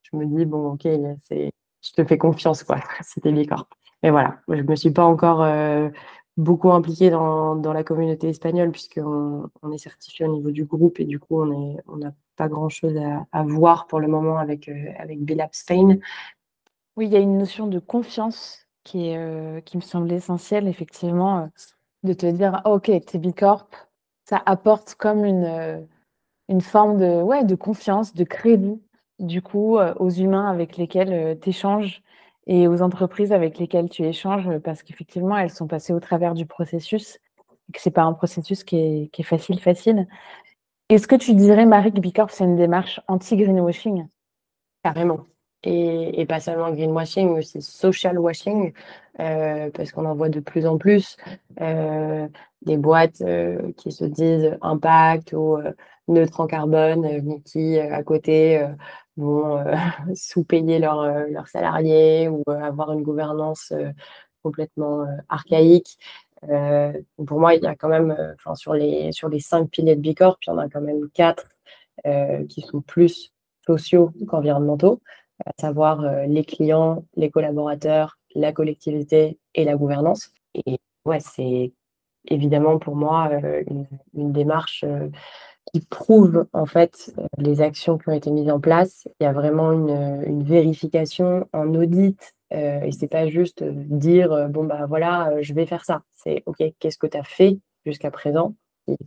je 0.04 0.16
me 0.16 0.26
dis 0.26 0.46
bon 0.46 0.74
ok 0.74 0.88
c'est 1.24 1.52
je 1.88 1.92
te 1.92 2.08
fais 2.08 2.18
confiance 2.18 2.64
quoi. 2.64 2.80
C'était 3.02 3.32
Bicorp. 3.32 3.68
Mais 4.04 4.12
voilà, 4.12 4.40
je 4.48 4.56
ne 4.56 4.64
me 4.64 4.76
suis 4.76 4.92
pas 4.92 5.06
encore 5.06 5.42
euh, 5.42 5.90
beaucoup 6.38 6.72
impliquée 6.72 7.10
dans, 7.10 7.56
dans, 7.56 7.74
la 7.74 7.84
communauté 7.84 8.30
espagnole 8.30 8.72
puisqu'on 8.72 9.50
on 9.64 9.72
est 9.72 9.80
certifié 9.80 10.26
au 10.26 10.32
niveau 10.32 10.52
du 10.52 10.66
groupe 10.66 11.00
et 11.00 11.06
du 11.06 11.20
coup, 11.20 11.42
on 11.42 11.98
n'a 11.98 12.14
pas 12.36 12.48
grand-chose 12.48 12.96
à, 13.32 13.44
voir 13.44 13.88
pour 13.88 14.00
le 14.00 14.08
moment 14.08 14.38
avec, 14.38 14.70
euh, 14.70 14.92
avec 15.00 15.20
Bilab 15.24 15.50
Spain. 15.52 15.98
Oui, 16.96 17.08
il 17.08 17.12
y 17.12 17.16
a 17.16 17.20
une 17.20 17.38
notion 17.38 17.68
de 17.68 17.80
confiance 17.80 18.68
qui, 18.84 19.10
est, 19.10 19.18
euh, 19.18 19.60
qui 19.62 19.78
me 19.78 19.82
semble 19.82 20.12
essentielle, 20.12 20.68
effectivement, 20.68 21.50
de 22.04 22.14
te 22.14 22.28
dire, 22.28 22.62
ah, 22.64 22.72
OK, 22.72 22.92
t'es 23.06 23.18
Bicorp, 23.18 23.68
ça 24.26 24.42
apporte 24.46 24.96
comme 24.96 25.26
une, 25.26 25.88
une 26.48 26.62
forme 26.62 27.00
de, 27.00 27.22
ouais, 27.22 27.44
de 27.44 27.56
confiance, 27.56 28.14
de 28.14 28.24
crédit, 28.24 28.80
du 29.20 29.42
coup, 29.42 29.78
aux 29.78 30.10
humains 30.10 30.50
avec 30.50 30.78
lesquels 30.78 31.40
tu 31.40 31.50
échanges 31.50 32.04
et 32.48 32.68
aux 32.68 32.82
entreprises 32.82 33.34
avec 33.34 33.60
lesquelles 33.60 33.90
tu 33.90 34.04
échanges, 34.04 34.58
parce 34.60 34.82
qu'effectivement, 34.82 35.38
elles 35.38 35.52
sont 35.52 35.68
passées 35.68 35.94
au 35.94 36.00
travers 36.00 36.34
du 36.34 36.46
processus 36.46 37.20
et 37.70 37.74
que 37.74 37.82
ce 37.82 37.90
n'est 37.90 37.94
pas 37.94 38.04
un 38.04 38.14
processus 38.14 38.64
qui 38.64 39.10
est, 39.14 39.24
facile, 39.24 39.60
facile. 39.60 40.08
Est-ce 40.90 41.08
que 41.08 41.16
tu 41.16 41.34
dirais, 41.34 41.66
Marie, 41.66 41.92
que 41.92 42.00
Bicorp, 42.00 42.32
c'est 42.32 42.46
une 42.46 42.56
démarche 42.56 43.02
anti-greenwashing? 43.10 44.08
Carrément. 44.84 45.26
Et, 45.64 46.22
et, 46.22 46.26
pas 46.26 46.40
seulement 46.40 46.72
greenwashing, 46.72 47.34
mais 47.34 47.40
aussi 47.40 47.62
social 47.62 48.18
washing, 48.18 48.72
euh, 49.20 49.70
parce 49.74 49.92
qu'on 49.92 50.06
en 50.06 50.16
voit 50.16 50.30
de 50.30 50.40
plus 50.40 50.66
en 50.66 50.78
plus 50.78 51.18
euh, 51.60 52.28
des 52.62 52.78
boîtes 52.78 53.22
euh, 53.22 53.74
qui 53.76 53.92
se 53.92 54.06
disent 54.06 54.58
impact 54.62 55.34
ou 55.34 55.58
neutre 56.08 56.40
en 56.40 56.48
carbone, 56.48 57.02
mais 57.02 57.42
qui 57.42 57.78
à 57.80 58.02
côté 58.04 58.66
vont 59.18 59.58
euh, 59.58 59.76
sous-payer 60.16 60.78
euh, 60.86 61.28
leurs 61.30 61.48
salariés 61.48 62.30
ou 62.30 62.44
euh, 62.50 62.60
avoir 62.60 62.94
une 62.94 63.04
gouvernance 63.04 63.74
complètement 64.44 65.06
archaïque. 65.28 65.98
pour 67.28 67.40
moi, 67.40 67.56
il 67.56 67.64
y 67.64 67.68
a 67.68 67.76
quand 67.76 67.90
même, 67.90 68.16
sur, 68.56 68.74
les, 68.74 69.12
sur 69.12 69.28
les 69.28 69.40
cinq 69.40 69.70
piliers 69.70 69.96
de 69.96 70.02
Bicorp, 70.02 70.38
il 70.48 70.52
y 70.52 70.54
en 70.54 70.58
a 70.58 70.70
quand 70.70 70.82
même 70.82 71.10
quatre 71.14 71.50
qui 72.48 72.62
sont 72.62 72.82
plus 72.82 73.34
sociaux 73.66 74.12
qu'environnementaux, 74.28 75.02
à 75.46 75.52
savoir 75.60 76.02
les 76.28 76.46
clients, 76.46 77.04
les 77.16 77.30
collaborateurs, 77.30 78.20
la 78.36 78.54
collectivité 78.54 79.38
et 79.54 79.66
la 79.66 79.76
gouvernance. 79.76 80.30
Et 80.54 80.80
ouais, 81.04 81.20
c'est 81.20 81.74
évidemment 82.30 82.78
pour 82.80 82.96
moi 82.96 83.30
une 84.14 84.32
démarche 84.32 84.86
qui 85.80 85.86
prouve 85.86 86.48
en 86.54 86.66
fait 86.66 87.14
euh, 87.18 87.28
les 87.38 87.62
actions 87.62 87.98
qui 87.98 88.10
ont 88.10 88.14
été 88.14 88.32
mises 88.32 88.50
en 88.50 88.60
place. 88.60 89.08
Il 89.20 89.24
y 89.24 89.28
a 89.28 89.34
vraiment 89.34 89.72
une, 89.72 90.44
vérification 90.44 91.48
en 91.54 91.74
audit 91.74 92.36
euh, 92.54 92.82
et 92.82 92.92
c'est 92.92 93.08
pas 93.08 93.28
juste 93.28 93.64
dire 93.64 94.32
euh, 94.32 94.48
bon 94.48 94.64
bah 94.64 94.86
voilà 94.88 95.42
je 95.42 95.54
vais 95.54 95.66
faire 95.66 95.86
ça. 95.86 96.04
C'est 96.14 96.44
ok 96.46 96.64
qu'est-ce 96.80 96.98
que 96.98 97.08
tu 97.08 97.18
as 97.18 97.24
fait 97.24 97.60
jusqu'à 97.86 98.12
présent 98.12 98.56
et 98.88 98.98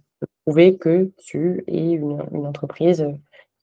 prouver 0.45 0.77
que 0.77 1.11
tu 1.19 1.65
es 1.67 1.93
une, 1.93 2.21
entreprise 2.47 3.07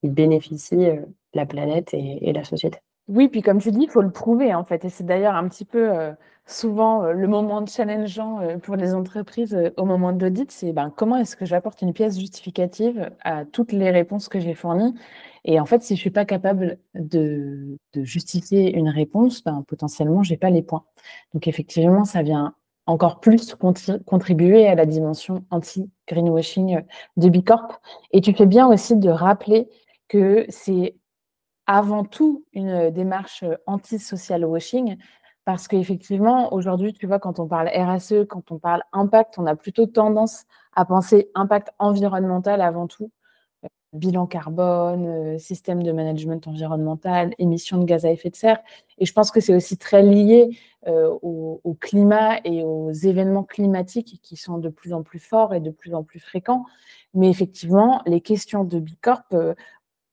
qui 0.02 0.10
bénéficie 0.10 0.88
la 1.34 1.46
planète 1.46 1.94
et 1.94 2.34
la 2.34 2.44
société? 2.44 2.80
Oui, 3.08 3.30
puis 3.30 3.42
comme 3.42 3.60
tu 3.62 3.72
dis, 3.72 3.84
il 3.84 3.90
faut 3.90 4.02
le 4.02 4.12
prouver 4.12 4.54
en 4.54 4.66
fait. 4.66 4.84
Et 4.84 4.90
c'est 4.90 5.06
d'ailleurs 5.06 5.36
un 5.36 5.48
petit 5.48 5.64
peu 5.64 5.92
euh, 5.98 6.12
souvent 6.46 7.04
euh, 7.04 7.14
le 7.14 7.28
moment 7.28 7.66
challengeant 7.66 8.42
euh, 8.42 8.58
pour 8.58 8.76
les 8.76 8.94
entreprises 8.94 9.58
au 9.78 9.86
moment 9.86 10.12
de 10.12 10.22
l'audit, 10.26 10.52
c'est 10.52 10.74
ben, 10.74 10.92
comment 10.96 11.16
est-ce 11.16 11.38
que 11.38 11.46
j'apporte 11.46 11.82
une 11.82 11.94
pièce 11.94 12.20
justificative 12.20 13.10
à 13.24 13.46
toutes 13.46 13.72
les 13.72 13.92
réponses 13.92 14.28
que 14.28 14.40
j'ai 14.42 14.54
fournies? 14.54 14.94
Et 15.46 15.60
en 15.60 15.66
fait, 15.66 15.84
si 15.84 15.96
je 15.96 16.02
suis 16.02 16.10
pas 16.12 16.26
capable 16.26 16.80
de, 16.96 17.78
de 17.94 18.04
justifier 18.04 18.76
une 18.76 18.90
réponse, 18.90 19.42
ben, 19.42 19.64
potentiellement, 19.66 20.22
j'ai 20.22 20.38
pas 20.38 20.50
les 20.50 20.62
points. 20.62 20.84
Donc 21.34 21.48
effectivement, 21.48 22.04
ça 22.04 22.24
vient 22.24 22.56
encore 22.88 23.20
plus 23.22 23.56
contribuer 24.06 24.68
à 24.68 24.76
la 24.76 24.86
dimension 24.86 25.46
anti-greenwashing 25.52 26.82
de 27.18 27.30
Bicorp. 27.30 27.82
Et 28.12 28.22
tu 28.22 28.34
fais 28.34 28.46
bien 28.46 28.68
aussi 28.68 28.98
de 28.98 29.10
rappeler 29.10 29.70
que 30.10 30.46
c'est 30.50 30.96
avant 31.68 32.06
tout 32.06 32.46
une 32.54 32.70
euh, 32.70 32.92
démarche 32.92 33.44
euh, 33.44 33.56
anti-social 33.68 34.46
washing 34.46 34.98
parce 35.46 35.68
qu'effectivement, 35.68 36.54
aujourd'hui, 36.54 36.94
tu 36.94 37.08
vois, 37.08 37.20
quand 37.20 37.40
on 37.40 37.48
parle 37.48 37.70
RSE, 37.70 38.26
quand 38.28 38.52
on 38.52 38.60
parle 38.60 38.84
impact, 38.92 39.36
on 39.38 39.46
a 39.46 39.56
plutôt 39.56 39.86
tendance 39.86 40.46
à 40.76 40.84
penser 40.84 41.30
impact 41.36 41.70
environnemental 41.80 42.62
avant 42.62 42.88
tout. 42.88 43.12
Euh, 43.64 43.68
bilan 43.94 44.28
carbone, 44.28 45.40
système 45.40 45.84
de 45.84 45.92
management 45.94 46.46
environnemental, 46.48 47.34
émissions 47.40 47.78
de 47.78 47.86
gaz 47.86 48.06
à 48.06 48.12
effet 48.12 48.30
de 48.30 48.36
serre. 48.36 48.60
Et 48.98 49.06
je 49.06 49.14
pense 49.14 49.32
que 49.32 49.40
c'est 49.40 49.56
aussi 49.56 49.78
très 49.78 50.04
lié 50.04 50.58
au, 50.86 51.60
au, 51.64 51.74
climat 51.74 52.38
et 52.46 52.64
aux 52.64 52.92
événements 52.92 53.44
climatiques 53.44 54.20
qui 54.22 54.36
sont 54.38 54.58
de 54.58 54.70
plus 54.70 54.94
en 54.94 55.04
plus 55.04 55.20
forts 55.20 55.54
et 55.54 55.60
de 55.60 55.72
plus 55.72 55.94
en 55.94 56.04
plus 56.04 56.20
fréquents. 56.20 56.66
Mais 57.14 57.30
effectivement, 57.30 58.02
les 58.06 58.22
questions 58.22 58.64
de 58.64 58.80
Bicorp 58.80 59.24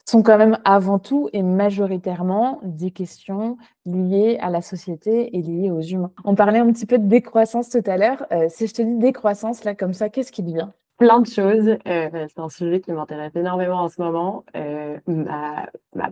sont 0.05 0.23
quand 0.23 0.39
même 0.39 0.59
avant 0.65 0.99
tout 0.99 1.29
et 1.33 1.43
majoritairement 1.43 2.61
des 2.63 2.91
questions 2.91 3.57
liées 3.87 4.39
à 4.41 4.51
la 4.51 4.61
société 4.61 5.37
et 5.37 5.43
liées 5.43 5.71
aux 5.71 5.81
humains. 5.81 6.13
On 6.25 6.35
parlait 6.35 6.59
un 6.59 6.71
petit 6.73 6.87
peu 6.87 6.99
de 6.99 7.07
décroissance 7.07 7.71
tout 7.71 7.83
à 7.87 7.97
l'heure. 7.97 8.27
Euh, 8.33 8.47
si 8.49 8.67
je 8.67 8.75
te 8.75 8.83
dis 8.83 8.99
décroissance, 8.99 9.65
là, 9.65 9.75
comme 9.75 9.95
ça, 9.95 10.11
qu'est-ce 10.11 10.33
qui 10.33 10.43
vient 10.43 10.73
Plein 10.99 11.21
de 11.21 11.27
choses. 11.27 11.77
Euh, 11.89 12.27
c'est 12.29 12.39
un 12.39 12.49
sujet 12.51 12.81
qui 12.81 12.93
m'intéresse 12.93 13.35
énormément 13.35 13.81
en 13.81 13.89
ce 13.89 14.01
moment. 14.01 14.45
Euh, 14.57 14.99
ma, 15.07 15.67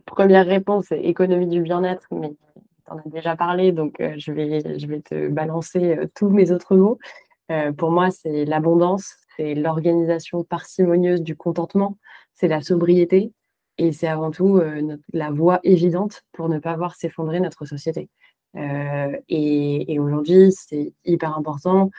première 0.06 0.46
réponse 0.46 0.90
est 0.90 1.04
économie 1.04 1.46
du 1.46 1.60
bien-être, 1.60 2.08
mais 2.10 2.30
tu 2.86 2.92
en 2.92 2.96
as 2.96 3.08
déjà 3.08 3.36
parlé, 3.36 3.72
donc 3.72 4.02
je, 4.16 4.32
vais, 4.32 4.78
je 4.78 4.86
vais 4.86 5.00
te 5.00 5.28
balancer 5.28 5.98
tous 6.16 6.30
mes 6.30 6.50
autres 6.50 6.74
mots. 6.76 6.98
pour 7.76 7.92
moi, 7.92 8.10
c'est 8.10 8.44
l'abondance, 8.44 9.14
c'est 9.36 9.54
l'organisation 9.54 10.42
parcimonieuse 10.42 11.22
du 11.22 11.36
contentement, 11.36 11.96
c'est 12.34 12.48
la 12.48 12.60
sobriété, 12.60 13.30
et 13.78 13.92
c'est 13.92 14.08
avant 14.08 14.30
tout 14.30 14.60
la 15.12 15.30
voie 15.30 15.60
évidente 15.64 16.24
pour 16.32 16.48
ne 16.48 16.58
pas 16.58 16.76
voir 16.76 16.94
s'effondrer 16.94 17.40
notre 17.40 17.64
société. 17.64 18.10
et, 18.54 19.92
et 19.92 19.98
aujourd'hui, 19.98 20.52
c'est 20.52 20.92
hyper 21.04 21.36
important 21.36 21.90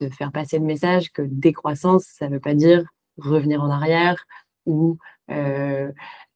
de 0.00 0.08
faire 0.08 0.32
passer 0.32 0.58
le 0.58 0.64
message 0.64 1.12
que 1.12 1.22
décroissance, 1.22 2.04
ça 2.04 2.28
ne 2.28 2.34
veut 2.34 2.40
pas 2.40 2.54
dire 2.54 2.84
revenir 3.18 3.62
en 3.62 3.70
arrière 3.70 4.26
ou 4.66 4.98
euh, 5.30 5.90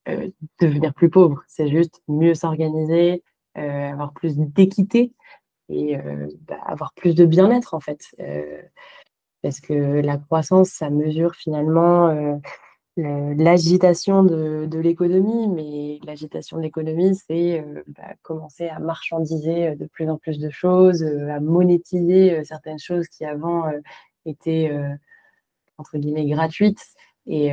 euh, 0.09 0.29
devenir 0.61 0.95
plus 0.95 1.11
pauvre. 1.11 1.43
C'est 1.47 1.69
juste 1.69 2.03
mieux 2.09 2.35
s'organiser, 2.35 3.23
euh, 3.59 3.93
avoir 3.93 4.13
plus 4.13 4.37
d'équité 4.37 5.13
et 5.69 5.97
bah, 6.49 6.59
avoir 6.67 6.93
plus 6.95 7.15
de 7.15 7.25
bien-être 7.25 7.75
en 7.75 7.81
fait. 7.81 8.01
parce 9.41 9.61
que 9.61 10.01
la 10.01 10.17
croissance, 10.19 10.71
ça 10.71 10.91
mesure 10.91 11.37
finalement 11.37 12.41
l'agitation 13.37 14.23
de, 14.23 14.79
l'économie, 14.79 15.49
mais 15.49 15.99
l'agitation 16.07 16.57
de 16.57 16.63
l'économie, 16.63 17.15
c'est 17.15 17.65
bah, 17.89 18.15
commencer 18.23 18.69
à 18.69 18.79
marchandiser 18.79 19.77
de 19.77 19.87
plus 19.87 20.09
en 20.09 20.17
plus 20.17 20.39
de 20.39 20.51
choses, 20.51 21.03
à 21.03 21.41
monétiser 21.41 22.43
certaines 22.45 22.79
choses 22.79 23.09
qui 23.09 23.25
avant 23.25 23.65
étaient 24.27 24.73
entre 25.79 25.99
guillemets 25.99 26.27
gratuites. 26.27 26.85
Et 27.27 27.53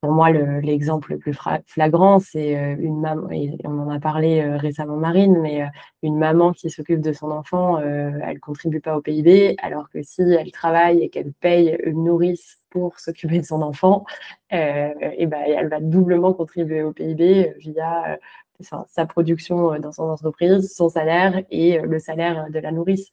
pour 0.00 0.12
moi, 0.12 0.30
l'exemple 0.30 1.12
le, 1.12 1.18
plus 1.18 1.36
flagrant, 1.66 2.20
c'est 2.20 2.56
euh, 2.56 2.76
une 2.78 3.00
maman, 3.00 3.30
et 3.32 3.56
on 3.64 3.80
en 3.80 3.90
a 3.90 3.98
parlé 3.98 4.40
euh, 4.40 4.56
récemment 4.56 4.96
Marine, 4.96 5.38
mais 5.40 5.62
euh, 5.62 5.66
une 6.02 6.16
maman 6.16 6.52
qui 6.52 6.70
s'occupe 6.70 7.00
de 7.00 7.12
son 7.12 7.30
enfant, 7.32 7.78
elle 7.80 8.38
contribue 8.38 8.80
pas 8.80 8.96
au 8.96 9.00
PIB, 9.00 9.56
alors 9.60 9.88
que 9.90 10.02
si 10.02 10.22
elle 10.22 10.52
travaille 10.52 11.02
et 11.02 11.08
qu'elle 11.08 11.32
paye 11.32 11.76
une 11.84 12.04
nourrice 12.04 12.57
pour 12.70 12.98
s'occuper 12.98 13.38
de 13.38 13.44
son 13.44 13.62
enfant, 13.62 14.04
et 14.50 15.26
ben, 15.26 15.42
elle 15.46 15.68
va 15.68 15.80
doublement 15.80 16.32
contribuer 16.32 16.82
au 16.82 16.92
PIB 16.92 17.54
via 17.58 18.18
sa 18.60 19.06
production 19.06 19.78
dans 19.78 19.92
son 19.92 20.04
entreprise, 20.04 20.74
son 20.74 20.88
salaire 20.88 21.42
et 21.50 21.78
le 21.80 21.98
salaire 21.98 22.50
de 22.50 22.58
la 22.58 22.72
nourrice. 22.72 23.10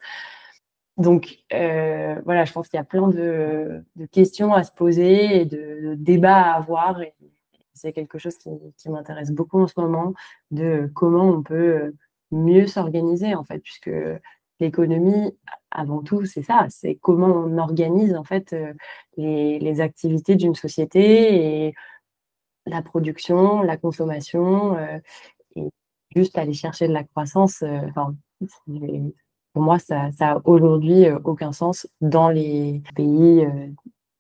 Donc 0.98 1.40
euh, 1.54 2.16
voilà, 2.24 2.46
je 2.46 2.54
pense 2.54 2.70
qu'il 2.70 2.78
y 2.78 2.82
a 2.82 2.86
plein 2.86 3.10
de, 3.10 3.84
questions 4.12 4.54
à 4.54 4.64
se 4.64 4.72
poser 4.72 5.42
et 5.42 5.46
de, 5.46 5.96
débats 5.96 6.42
à 6.42 6.58
avoir. 6.58 7.00
C'est 7.74 7.92
quelque 7.92 8.18
chose 8.18 8.38
qui, 8.38 8.90
m'intéresse 8.90 9.32
beaucoup 9.32 9.62
en 9.62 9.68
ce 9.68 9.80
moment, 9.80 10.14
de 10.52 10.90
comment 10.96 11.26
on 11.26 11.44
peut 11.44 11.94
mieux 12.32 12.68
s'organiser 12.68 13.36
en 13.36 13.44
fait, 13.44 13.60
puisque 13.60 13.92
l'économie, 14.60 15.38
avant 15.72 16.02
tout, 16.02 16.26
c'est 16.26 16.44
ça, 16.44 16.68
c'est 16.70 16.96
comment 16.96 17.28
on 17.28 17.58
organise 17.58 18.16
en 18.16 18.24
fait 18.24 18.56
les, 19.18 19.82
activités 19.82 20.36
d'une 20.36 20.56
société 20.56 21.66
et 21.68 21.76
la 22.66 22.82
production, 22.82 23.62
la 23.62 23.78
consommation, 23.78 24.78
euh, 24.78 24.98
et 25.56 25.70
juste 26.16 26.38
aller 26.38 26.54
chercher 26.54 26.88
de 26.88 26.94
la 26.94 27.04
croissance. 27.04 27.64
Euh, 27.64 27.82
pour 29.56 29.64
moi, 29.64 29.80
ça 29.80 30.10
n'a 30.20 30.42
aujourd'hui 30.44 31.06
euh, 31.06 31.18
aucun 31.24 31.54
sens 31.54 31.88
dans 32.02 32.30
les 32.30 32.82
pays, 32.94 33.46
euh, 33.46 33.68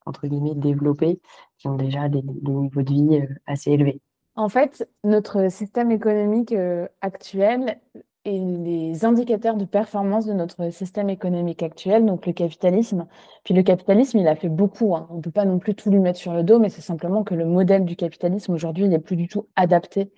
entre 0.05 0.27
guillemets, 0.27 0.55
développés, 0.55 1.19
qui 1.57 1.67
ont 1.67 1.75
déjà 1.75 2.07
des, 2.07 2.21
niveaux 2.21 2.81
de 2.81 2.89
vie 2.89 3.21
euh, 3.21 3.27
assez 3.45 3.71
élevés. 3.71 3.99
En 4.35 4.47
fait, 4.47 4.89
notre 5.03 5.51
système 5.51 5.91
économique 5.91 6.53
actuel 7.01 7.79
et 8.25 8.39
les 8.39 9.05
indicateurs 9.05 9.55
de 9.55 9.65
performance 9.65 10.25
de 10.25 10.33
notre 10.33 10.71
système 10.71 11.09
économique 11.09 11.63
actuel, 11.63 12.05
donc 12.05 12.25
le 12.25 12.33
capitalisme. 12.33 13.07
Puis 13.43 13.53
le 13.53 13.63
capitalisme, 13.63 14.17
il 14.17 14.27
a 14.27 14.35
fait 14.35 14.49
beaucoup. 14.49 14.95
Hein. 14.95 15.07
On 15.11 15.17
ne 15.17 15.21
peut 15.21 15.31
pas 15.31 15.45
non 15.45 15.59
plus 15.59 15.75
tout 15.75 15.91
lui 15.91 15.99
mettre 15.99 16.19
sur 16.19 16.33
le 16.33 16.43
dos, 16.43 16.59
mais 16.59 16.69
c'est 16.69 16.81
simplement 16.81 17.23
que 17.23 17.35
le 17.35 17.45
modèle 17.45 17.85
du 17.85 17.95
capitalisme 17.95 18.53
aujourd'hui, 18.53 18.89
n'est 18.89 18.99
plus 18.99 19.15
du 19.15 19.27
tout 19.27 19.47
adapté 19.55 20.11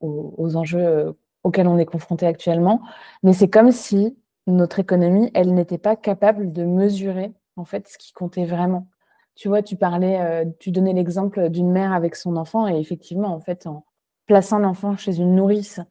aux, 0.00 0.34
aux, 0.36 0.56
enjeux 0.56 1.16
auxquels 1.44 1.68
on 1.68 1.78
est 1.78 1.86
confronté 1.86 2.26
actuellement. 2.26 2.80
Mais 3.22 3.32
c'est 3.32 3.48
comme 3.48 3.70
si 3.70 4.16
notre 4.46 4.78
économie, 4.78 5.30
elle 5.34 5.54
n'était 5.54 5.78
pas 5.78 5.96
capable 5.96 6.52
de 6.52 6.64
mesurer 6.64 7.32
en 7.56 7.64
fait 7.64 7.88
ce 7.88 7.98
qui 7.98 8.12
comptait 8.12 8.46
vraiment. 8.46 8.88
Tu 9.34 9.48
vois, 9.48 9.62
tu 9.62 9.76
parlais, 9.76 10.20
euh, 10.20 10.44
tu 10.60 10.70
donnais 10.70 10.92
l'exemple 10.92 11.48
d'une 11.50 11.70
mère 11.70 11.92
avec 11.92 12.14
son 12.14 12.36
enfant 12.36 12.68
et 12.68 12.78
effectivement, 12.78 13.34
en 13.34 13.40
fait, 13.40 13.66
en 13.66 13.84
plaçant 14.26 14.58
l'enfant 14.58 14.96
chez 14.96 15.18
une 15.18 15.34
nourrice, 15.34 15.80
euh, 15.80 15.82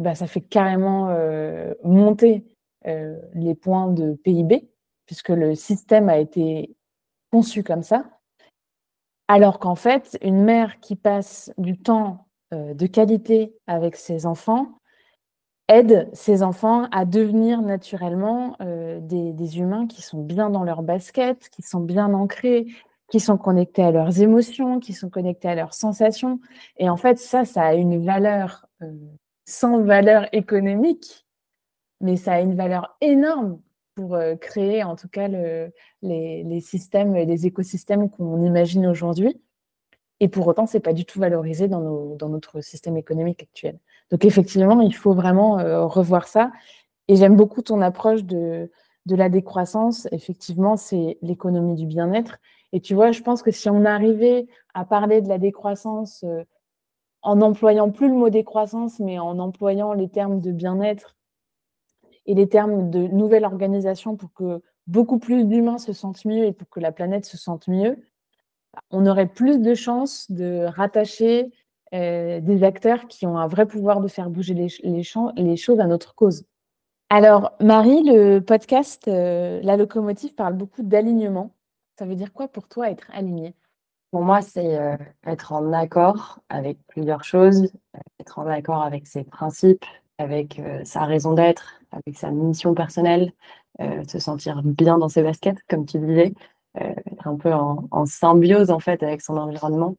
bah, 0.00 0.14
ça 0.14 0.26
fait 0.26 0.40
carrément 0.40 1.08
euh, 1.10 1.74
monter 1.82 2.44
les 3.34 3.54
points 3.54 3.90
de 3.90 4.12
PIB 4.12 4.68
puisque 5.06 5.30
le 5.30 5.54
système 5.54 6.10
a 6.10 6.18
été 6.18 6.76
conçu 7.32 7.62
comme 7.62 7.82
ça. 7.82 8.04
Alors 9.26 9.58
qu'en 9.58 9.74
fait, 9.74 10.18
une 10.22 10.42
mère 10.42 10.80
qui 10.80 10.94
passe 10.94 11.50
du 11.56 11.78
temps 11.78 12.26
de 12.52 12.86
qualité 12.86 13.56
avec 13.66 13.96
ses 13.96 14.26
enfants, 14.26 14.80
aide 15.68 16.08
ces 16.12 16.42
enfants 16.42 16.88
à 16.90 17.04
devenir 17.04 17.62
naturellement 17.62 18.56
euh, 18.60 19.00
des, 19.00 19.58
humains 19.58 19.86
qui 19.86 20.02
sont 20.02 20.22
bien 20.22 20.50
dans 20.50 20.64
leur 20.64 20.82
basket, 20.82 21.48
qui 21.50 21.62
sont 21.62 21.80
bien 21.80 22.12
ancrés, 22.12 22.66
qui 23.10 23.20
sont 23.20 23.38
connectés 23.38 23.82
à 23.82 23.90
leurs 23.90 24.20
émotions, 24.20 24.80
qui 24.80 24.92
sont 24.92 25.08
connectés 25.08 25.48
à 25.48 25.54
leurs 25.54 25.74
sensations. 25.74 26.40
Et 26.78 26.88
en 26.88 26.96
fait, 26.96 27.18
ça, 27.18 27.44
ça 27.44 27.62
a 27.64 27.74
une 27.74 28.04
valeur 28.04 28.66
euh, 28.82 28.92
sans 29.44 29.82
valeur 29.82 30.28
économique, 30.32 31.26
mais 32.00 32.16
ça 32.16 32.34
a 32.34 32.40
une 32.40 32.54
valeur 32.54 32.96
énorme 33.00 33.60
pour 33.94 34.14
euh, 34.14 34.34
créer 34.36 34.82
en 34.82 34.96
tout 34.96 35.08
cas 35.08 35.28
le, 35.28 35.72
les, 36.02 36.60
systèmes, 36.60 37.14
les 37.14 37.46
écosystèmes 37.46 38.10
qu'on 38.10 38.42
imagine 38.44 38.86
aujourd'hui. 38.86 39.40
Et 40.20 40.28
pour 40.28 40.46
autant, 40.46 40.66
ce 40.66 40.76
n'est 40.76 40.82
pas 40.82 40.92
du 40.92 41.04
tout 41.04 41.20
valorisé 41.20 41.68
dans, 41.68 42.16
notre 42.28 42.60
système 42.60 42.96
économique 42.96 43.42
actuel. 43.42 43.78
Donc 44.10 44.24
effectivement, 44.24 44.80
il 44.80 44.94
faut 44.94 45.12
vraiment 45.12 45.58
euh, 45.58 45.84
revoir 45.86 46.28
ça. 46.28 46.52
Et 47.08 47.16
j'aime 47.16 47.36
beaucoup 47.36 47.62
ton 47.62 47.80
approche 47.82 48.24
de, 48.24 48.70
de 49.06 49.16
la 49.16 49.28
décroissance. 49.28 50.08
Effectivement, 50.12 50.76
c'est 50.76 51.18
l'économie 51.20 51.74
du 51.74 51.86
bien-être. 51.86 52.38
Et 52.72 52.80
tu 52.80 52.94
vois, 52.94 53.12
je 53.12 53.22
pense 53.22 53.42
que 53.42 53.50
si 53.50 53.68
on 53.68 53.84
arrivait 53.84 54.46
à 54.72 54.84
parler 54.84 55.20
de 55.20 55.28
la 55.28 55.38
décroissance 55.38 56.24
euh, 56.24 56.42
en 57.24 57.36
n'employant 57.36 57.90
plus 57.90 58.08
le 58.08 58.14
mot 58.14 58.28
décroissance, 58.28 59.00
mais 59.00 59.18
en 59.18 59.38
employant 59.38 59.94
les 59.94 60.08
termes 60.08 60.40
de 60.40 60.52
bien-être 60.52 61.16
et 62.26 62.34
les 62.34 62.48
termes 62.48 62.90
de 62.90 63.06
nouvelle 63.08 63.44
organisation 63.44 64.14
pour 64.16 64.32
que 64.32 64.62
beaucoup 64.86 65.18
plus 65.18 65.44
d'humains 65.46 65.78
se 65.78 65.94
sentent 65.94 66.24
mieux 66.26 66.44
et 66.44 66.52
pour 66.52 66.68
que 66.68 66.80
la 66.80 66.92
planète 66.92 67.24
se 67.24 67.38
sente 67.38 67.66
mieux, 67.66 67.96
on 68.90 69.06
aurait 69.06 69.26
plus 69.26 69.58
de 69.58 69.74
chances 69.74 70.30
de 70.30 70.66
rattacher 70.66 71.50
euh, 71.94 72.40
des 72.40 72.62
acteurs 72.62 73.08
qui 73.08 73.26
ont 73.26 73.38
un 73.38 73.46
vrai 73.46 73.66
pouvoir 73.66 74.00
de 74.00 74.08
faire 74.08 74.28
bouger 74.28 74.52
les, 74.52 74.68
les, 74.82 75.56
choses 75.56 75.80
à 75.80 75.86
notre 75.86 76.14
cause. 76.14 76.44
Alors, 77.08 77.52
Marie, 77.60 78.02
le 78.02 78.40
podcast 78.40 79.08
euh, 79.08 79.60
La 79.62 79.76
locomotive 79.76 80.34
parle 80.34 80.54
beaucoup 80.54 80.82
d'alignement. 80.82 81.54
Ça 81.98 82.04
veut 82.04 82.16
dire 82.16 82.32
quoi 82.32 82.48
pour 82.48 82.68
toi 82.68 82.90
être 82.90 83.08
aligné? 83.12 83.54
Pour 84.14 84.22
moi, 84.22 84.42
c'est 84.42 84.78
euh, 84.78 84.96
être 85.26 85.50
en 85.50 85.72
accord 85.72 86.38
avec 86.48 86.78
plusieurs 86.86 87.24
choses, 87.24 87.72
être 88.20 88.38
en 88.38 88.46
accord 88.46 88.80
avec 88.80 89.08
ses 89.08 89.24
principes, 89.24 89.84
avec 90.18 90.62
sa 90.84 91.02
raison 91.02 91.32
d'être, 91.32 91.80
avec 91.90 92.16
sa 92.16 92.30
mission 92.30 92.74
personnelle, 92.74 93.32
se 93.80 94.20
sentir 94.20 94.62
bien 94.62 94.98
dans 94.98 95.08
ses 95.08 95.24
baskets, 95.24 95.58
comme 95.68 95.84
tu 95.84 95.98
disais, 95.98 96.32
être 96.76 97.26
un 97.26 97.34
peu 97.34 97.52
en, 97.52 97.88
en, 97.90 98.06
symbiose 98.06 98.70
en 98.70 98.78
fait 98.78 99.02
avec 99.02 99.20
son 99.20 99.36
environnement. 99.36 99.96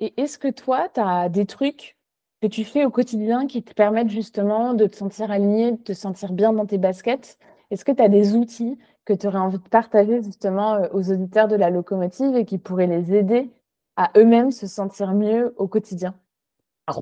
Et 0.00 0.20
est-ce 0.20 0.36
que 0.36 0.48
toi, 0.48 0.88
tu 0.92 0.98
as 0.98 1.28
des 1.28 1.46
trucs 1.46 1.96
que 2.42 2.48
tu 2.48 2.64
fais 2.64 2.84
au 2.84 2.90
quotidien 2.90 3.46
qui 3.46 3.62
te 3.62 3.72
permettent 3.72 4.10
justement 4.10 4.74
de 4.74 4.88
te 4.88 4.96
sentir 4.96 5.30
aligné, 5.30 5.70
de 5.70 5.76
te 5.76 5.92
sentir 5.92 6.32
bien 6.32 6.52
dans 6.52 6.66
tes 6.66 6.78
baskets? 6.78 7.38
Est-ce 7.70 7.84
que 7.84 7.92
tu 7.92 8.02
as 8.02 8.08
des 8.08 8.34
outils 8.34 8.80
que 9.04 9.12
tu 9.12 9.26
aurais 9.26 9.38
envie 9.38 9.58
de 9.58 9.68
partager 9.68 10.22
justement 10.22 10.74
euh, 10.74 10.88
aux 10.92 11.10
auditeurs 11.10 11.48
de 11.48 11.56
la 11.56 11.70
locomotive 11.70 12.36
et 12.36 12.44
qui 12.44 12.58
pourraient 12.58 12.86
les 12.86 13.14
aider 13.14 13.50
à 13.96 14.10
eux-mêmes 14.16 14.50
se 14.50 14.66
sentir 14.66 15.12
mieux 15.12 15.54
au 15.56 15.68
quotidien? 15.68 16.14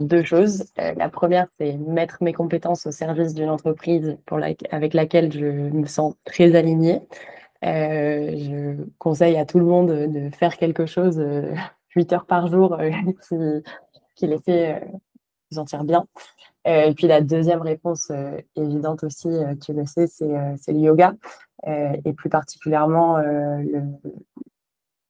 Deux 0.01 0.23
choses. 0.23 0.67
Euh, 0.79 0.95
la 0.97 1.09
première, 1.09 1.49
c'est 1.59 1.77
mettre 1.77 2.19
mes 2.21 2.33
compétences 2.33 2.87
au 2.87 2.93
service 2.93 3.35
d'une 3.35 3.51
entreprise 3.51 4.17
pour 4.27 4.39
avec 4.71 4.95
laquelle 4.95 5.33
je 5.33 5.47
me 5.47 5.87
sens 5.87 6.15
très 6.25 6.55
alignée. 6.55 7.03
Euh, 7.65 8.33
je 8.37 8.85
conseille 8.99 9.37
à 9.37 9.45
tout 9.45 9.59
le 9.59 9.65
monde 9.65 9.89
de 9.89 10.31
faire 10.35 10.57
quelque 10.57 10.87
chose 10.87 11.25
8 11.97 12.13
heures 12.13 12.27
par 12.27 12.47
jour 12.49 12.75
euh, 12.75 12.91
qui, 14.15 14.27
qui, 14.27 14.91
euh, 15.53 15.55
se 15.55 15.55
sentir 15.55 15.85
bien. 15.85 16.07
Euh, 16.67 16.85
et 16.85 16.95
puis 16.95 17.07
la 17.07 17.21
deuxième 17.21 17.63
réponse 17.63 18.11
évidente 18.57 19.05
aussi, 19.05 19.29
tu 19.65 19.73
le 19.73 19.87
sais, 19.87 20.07
c'est 20.07 20.73
le 20.73 20.79
yoga. 20.79 21.15
et 21.67 22.13
plus 22.13 22.31
particulièrement 22.31 23.19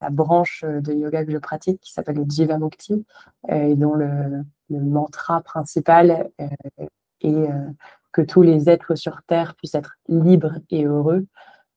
la 0.00 0.10
branche 0.10 0.64
de 0.64 0.92
yoga 0.92 1.24
que 1.24 1.30
je 1.30 1.38
pratique 1.38 1.80
qui 1.80 1.92
s'appelle 1.92 2.16
le 2.16 2.24
Jivamukti 2.28 3.04
et 3.48 3.74
dont 3.76 3.94
le 3.94 4.44
mantra 4.70 5.40
principal 5.42 6.30
est 7.20 7.48
que 8.12 8.22
tous 8.22 8.42
les 8.42 8.68
êtres 8.68 8.94
sur 8.94 9.22
Terre 9.22 9.54
puissent 9.54 9.74
être 9.74 9.96
libres 10.08 10.58
et 10.70 10.84
heureux. 10.84 11.26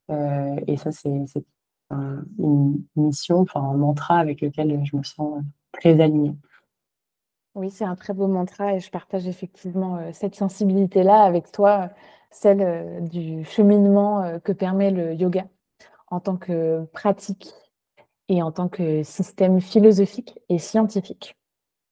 et 0.09 0.77
ça, 0.77 0.91
c'est 0.91 1.45
une 1.91 2.83
mission, 2.95 3.39
enfin 3.39 3.61
un 3.61 3.77
mantra 3.77 4.19
avec 4.19 4.41
lequel 4.41 4.83
je 4.85 4.95
me 4.95 5.03
sens 5.03 5.43
très 5.73 5.99
alignée. 5.99 6.35
Oui, 7.55 7.71
c'est 7.71 7.85
un 7.85 7.95
très 7.95 8.13
beau 8.13 8.27
mantra 8.27 8.73
et 8.73 8.79
je 8.81 8.89
partage 8.91 9.27
effectivement, 9.27 9.97
heu, 9.99 10.11
cette 10.11 10.35
sensibilité-là 10.35 11.23
avec 11.23 11.51
toi, 11.53 11.89
celle, 12.29 12.61
heu, 12.61 13.01
du 13.01 13.45
cheminement, 13.45 14.39
que 14.43 14.51
permet 14.51 14.91
le 14.91 15.13
yoga 15.13 15.45
en 16.09 16.19
tant 16.19 16.37
que 16.37 16.85
pratique 16.93 17.53
et 18.29 18.43
en 18.43 18.51
tant 18.51 18.69
que 18.69 19.03
système 19.03 19.61
philosophique 19.61 20.39
et 20.49 20.59
scientifique. 20.59 21.35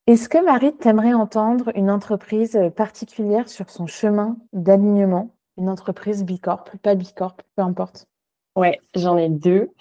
Est-ce 0.07 0.29
que 0.29 0.43
Marie, 0.43 0.75
tu 0.77 0.87
aimerais 0.89 1.13
entendre 1.13 1.71
une 1.75 1.91
entreprise, 1.91 2.59
particulière 2.75 3.49
sur 3.49 3.69
son 3.69 3.87
chemin 3.87 4.37
d'alignement? 4.53 5.35
Une 5.57 5.69
entreprise 5.69 6.25
bicorp, 6.25 6.65
pas 6.83 6.95
bicorp, 6.95 7.37
peu 7.55 7.63
importe? 7.63 8.07
Ouais, 8.55 8.81
j'en 8.95 9.17
ai 9.17 9.29
2. 9.29 9.71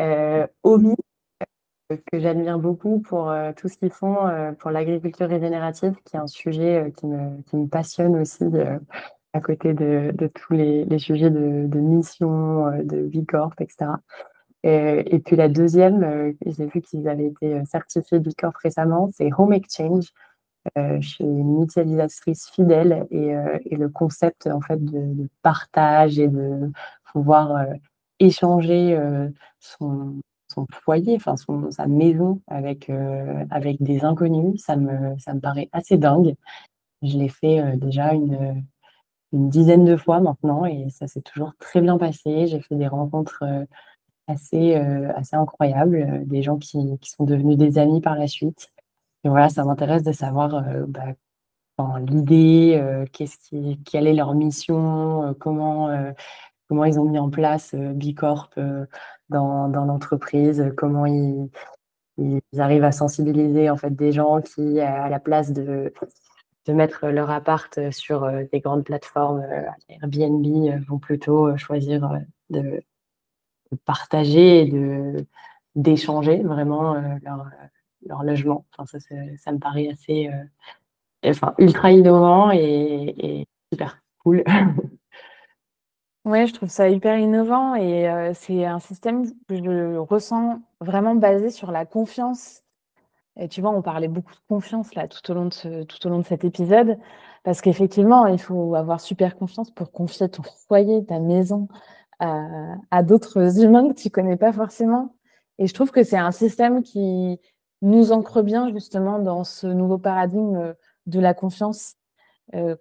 Heu, 0.00 0.46
OMI, 0.64 0.96
que 2.10 2.18
j'admire 2.20 2.58
beaucoup 2.58 3.00
pour, 3.00 3.30
heu, 3.30 3.52
tout 3.56 3.68
ce 3.68 3.76
qu'ils 3.76 3.90
font, 3.92 4.26
heu, 4.28 4.54
pour 4.58 4.70
l'agriculture 4.70 5.28
régénérative, 5.28 5.94
qui 6.04 6.16
est 6.16 6.18
un 6.20 6.26
sujet, 6.26 6.84
heu, 6.88 6.90
qui 6.90 7.06
me 7.06 7.42
qui 7.42 7.56
me 7.56 7.66
passionne 7.68 8.16
aussi, 8.16 8.44
à 9.34 9.40
côté 9.40 9.74
de 9.74 10.12
de 10.14 10.26
tous 10.28 10.54
les 10.54 10.84
les 10.86 10.98
sujets 10.98 11.30
de 11.30 11.66
de 11.68 11.78
mission, 11.80 12.70
de 12.84 13.02
bicorp 13.04 13.52
et 13.60 13.66
cetera. 13.70 14.00
Heu 14.66 15.02
et 15.06 15.18
puis 15.20 15.36
la 15.36 15.48
2e, 15.48 16.04
heu, 16.04 16.36
j'ai 16.46 16.66
vu 16.66 16.82
qu'ils 16.82 17.08
avaient 17.08 17.26
été, 17.28 17.64
certifiés 17.66 18.20
bicorp 18.20 18.54
récemment, 18.62 19.08
c'est 19.14 19.30
Home 19.38 19.52
Exchange. 19.54 20.06
Je 20.76 21.00
suis 21.08 21.24
une 21.24 21.62
utilisatrice 21.64 22.50
fidèle 22.50 23.06
et 23.12 23.34
et 23.66 23.76
le 23.76 23.88
concept 23.90 24.46
en 24.48 24.60
fait 24.62 24.84
de 24.84 25.28
partage 25.42 26.18
et 26.20 26.28
de 26.28 26.72
pouvoir, 27.12 27.66
échanger, 28.20 28.98
son 29.60 30.16
son 30.54 30.66
foyer, 30.84 31.16
enfin 31.16 31.36
son 31.36 31.70
sa 31.70 31.86
maison 31.88 32.40
avec, 32.48 32.90
heu, 32.90 33.46
avec 33.50 33.82
des 33.82 34.04
inconnus, 34.04 34.62
ça 34.64 34.76
me 34.76 35.18
ça 35.18 35.34
me 35.34 35.40
paraît 35.40 35.68
assez 35.72 35.98
dingue. 35.98 36.34
Je 37.02 37.18
l'ai 37.18 37.28
fait, 37.30 37.60
heu, 37.60 37.76
déjà 37.78 38.14
une, 38.14 38.34
heu, 38.36 38.54
une 39.32 39.48
dizaine 39.50 39.84
de 39.86 39.96
fois 39.96 40.20
maintenant 40.20 40.66
et 40.66 40.88
ça 40.90 41.08
s'est 41.08 41.22
toujours 41.22 41.52
très 41.60 41.80
bien 41.82 41.98
passé. 41.98 42.46
J'ai 42.48 42.60
fait 42.60 42.76
des 42.76 42.88
rencontres, 42.88 43.44
assez, 44.28 44.74
assez 44.76 45.36
incroyables, 45.36 46.26
des 46.26 46.42
gens 46.42 46.58
qui 46.58 46.98
qui 47.00 47.10
sont 47.10 47.24
devenus 47.24 47.58
des 47.58 47.78
amis 47.78 48.00
par 48.00 48.16
la 48.16 48.26
suite 48.28 48.70
et 49.24 49.28
voilà, 49.30 49.48
ça 49.50 49.64
m'intéresse 49.64 50.02
de 50.04 50.12
savoir, 50.12 50.64
bah, 50.88 51.14
l'idée, 52.08 52.82
qu'est-ce 53.12 53.38
qui 53.38 53.80
quelle 53.84 54.06
est 54.08 54.14
leur 54.14 54.34
mission, 54.34 55.34
comment, 55.40 55.90
comment 56.68 56.84
ils 56.84 56.98
ont 57.00 57.04
mis 57.04 57.18
en 57.18 57.30
place, 57.30 57.74
heu, 57.74 57.92
bicorp, 57.92 58.50
heu, 58.58 58.86
dans 59.30 59.68
dans 59.68 59.84
l'entreprise, 59.84 60.60
heu, 60.60 60.72
comment 60.76 61.06
ils 61.06 61.50
arrivent 62.58 62.84
à 62.84 62.92
sensibiliser 62.92 63.70
en 63.70 63.76
fait 63.76 63.90
des 63.90 64.12
gens 64.12 64.40
qui, 64.42 64.80
à 64.80 65.08
la 65.08 65.20
place 65.20 65.52
de 65.52 65.92
mettre 66.68 67.08
leur 67.08 67.30
appart, 67.30 67.90
sur, 67.92 68.30
des 68.52 68.60
grandes 68.60 68.84
plateformes, 68.84 69.44
Airbnb, 69.88 70.46
vont 70.88 70.98
plutôt, 70.98 71.56
choisir, 71.58 72.10
de 72.50 72.82
partager 73.86 74.62
et 74.62 74.66
de 74.66 75.26
d'échanger 75.76 76.42
vraiment, 76.42 76.94
leur, 77.24 77.46
leur 78.06 78.22
logement. 78.24 78.66
Enfin 78.78 78.98
ça 78.98 79.14
ça 79.38 79.52
me 79.52 79.58
paraît 79.58 79.88
assez, 79.90 80.30
ultra 81.58 81.92
innovant 81.92 82.50
et 82.52 83.46
super 83.72 84.00
cool. 84.24 84.44
Ouais, 86.24 86.46
je 86.46 86.54
trouve 86.54 86.70
ça 86.70 86.88
hyper 86.88 87.18
innovant 87.18 87.74
et 87.74 88.08
heu, 88.08 88.32
c'est 88.34 88.64
un 88.64 88.78
système 88.80 89.26
que 89.46 89.56
je 89.56 89.96
ressens 89.98 90.62
vraiment 90.80 91.14
basé 91.14 91.50
sur 91.50 91.70
la 91.70 91.84
confiance. 91.84 92.62
Et 93.38 93.48
tu 93.48 93.60
vois, 93.62 93.70
on 93.70 93.82
parlait 93.82 94.08
beaucoup 94.08 94.34
de 94.34 94.40
confiance 94.48 94.94
là 94.94 95.08
tout 95.08 95.30
au 95.30 95.34
long 95.34 95.46
de 95.46 95.84
tout 95.84 96.06
au 96.06 96.10
long 96.10 96.20
de 96.20 96.24
cet 96.26 96.44
épisode 96.44 96.98
parce 97.44 97.60
qu'effectivement, 97.62 98.26
il 98.26 98.40
faut 98.40 98.74
avoir 98.76 99.00
super 99.00 99.36
confiance 99.36 99.70
pour 99.70 99.92
confier 99.92 100.28
ton 100.30 100.42
foyer, 100.68 101.04
ta 101.06 101.20
maison 101.20 101.68
à 102.20 102.44
à 102.90 103.02
d'autres 103.04 103.60
humains 103.64 103.88
que 103.88 103.94
tu 103.94 104.10
connais 104.10 104.36
pas 104.38 104.52
forcément. 104.52 105.16
Et 105.58 105.66
je 105.68 105.74
trouve 105.74 105.92
que 105.92 106.04
c'est 106.04 106.18
un 106.18 106.32
système 106.32 106.82
qui 106.82 107.40
nous 107.82 108.12
ancre 108.12 108.42
bien 108.42 108.72
justement 108.72 109.18
dans 109.20 109.44
ce 109.44 109.66
nouveau 109.68 109.98
paradigme, 109.98 110.56
heu, 110.56 110.76
de 111.06 111.20
la 111.20 111.34
confiance, 111.34 111.96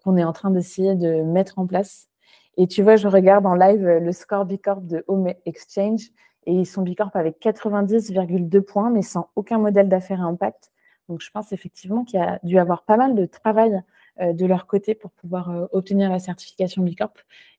qu'on 0.03 0.17
est 0.17 0.23
en 0.23 0.33
train 0.33 0.51
d'essayer 0.51 0.95
de 0.95 1.23
mettre 1.23 1.59
en 1.59 1.67
place 1.67 2.09
et 2.57 2.67
tu 2.67 2.83
vois, 2.83 2.95
je 2.97 3.07
regarde 3.07 3.45
en 3.45 3.55
live, 3.55 3.85
heu, 3.87 3.99
le 3.99 4.11
score 4.11 4.45
bicorp 4.45 4.81
de 4.81 5.03
Home 5.07 5.29
Exchange 5.45 6.09
et 6.45 6.53
ils 6.53 6.65
sont 6.65 6.81
bicorp 6.83 7.11
avec 7.15 7.39
90,2 7.39 8.61
points, 8.61 8.89
mais 8.91 9.01
sans 9.01 9.29
aucun 9.35 9.59
modèle 9.59 9.89
d'affaires 9.89 10.21
à 10.21 10.25
impact. 10.25 10.71
Donc 11.09 11.21
je 11.21 11.31
pense 11.31 11.51
effectivement 11.51 12.03
qu'il 12.05 12.19
y 12.19 12.23
a 12.23 12.39
dû 12.43 12.57
avoir 12.59 12.83
pas 12.83 12.97
mal 12.97 13.15
de 13.15 13.25
travail, 13.25 13.81
heu, 14.21 14.33
de 14.33 14.45
leur 14.45 14.67
côté 14.67 14.95
pour 14.95 15.11
pouvoir, 15.11 15.51
heu, 15.51 15.67
obtenir 15.71 16.09
la 16.11 16.19
certification 16.19 16.83
bicorp 16.83 17.13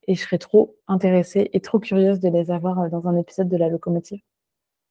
et 0.07 0.15
je 0.15 0.21
serais 0.23 0.39
trop 0.39 0.77
intéressée 0.89 1.51
et 1.53 1.61
trop 1.61 1.79
curieuse 1.81 2.21
de 2.21 2.29
les 2.29 2.51
avoir, 2.51 2.91
dans 2.91 3.07
un 3.09 3.17
épisode 3.17 3.49
de 3.49 3.57
La 3.57 3.69
Locomotive. 3.69 4.21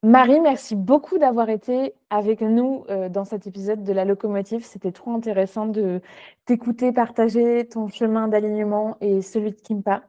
Marie, 0.04 0.38
merci 0.38 0.76
beaucoup 0.76 1.16
d'avoir 1.16 1.48
été 1.48 1.94
avec 2.10 2.42
nous, 2.42 2.84
heu, 2.90 3.08
dans 3.08 3.24
cet 3.24 3.46
épisode 3.46 3.82
de 3.82 3.92
La 3.94 4.04
Locomotive. 4.04 4.62
C'était 4.62 4.92
trop 4.92 5.12
intéressant 5.12 5.64
de 5.66 6.02
t'écouter 6.44 6.92
partager 6.92 7.66
ton 7.66 7.88
chemin 7.88 8.28
d'alignement 8.28 8.98
et 9.00 9.22
celui 9.22 9.52
de 9.52 9.60
Kimpa 9.62 10.02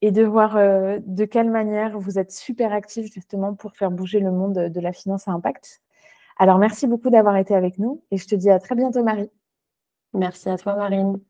et 0.00 0.10
de 0.10 0.22
voir, 0.24 0.56
heu, 0.56 1.00
de 1.06 1.24
quelle 1.26 1.50
manière 1.50 1.98
vous 1.98 2.18
êtes 2.18 2.32
super 2.32 2.72
actifs 2.72 3.12
justement 3.12 3.52
pour 3.54 3.76
faire 3.76 3.90
bouger 3.90 4.20
le 4.20 4.30
monde, 4.32 4.54
de 4.54 4.80
la 4.80 4.94
finance 4.94 5.28
à 5.28 5.32
impact. 5.32 5.82
Alors 6.38 6.56
merci 6.56 6.86
beaucoup 6.86 7.10
d'avoir 7.10 7.36
été 7.36 7.54
avec 7.54 7.76
nous 7.78 8.02
et 8.10 8.16
je 8.16 8.26
te 8.26 8.34
dis 8.34 8.48
à 8.48 8.58
très 8.58 8.74
bientôt 8.74 9.04
Marie. 9.04 9.30
Merci 10.14 10.48
à 10.48 10.56
toi 10.56 10.76
Marine. 10.76 11.20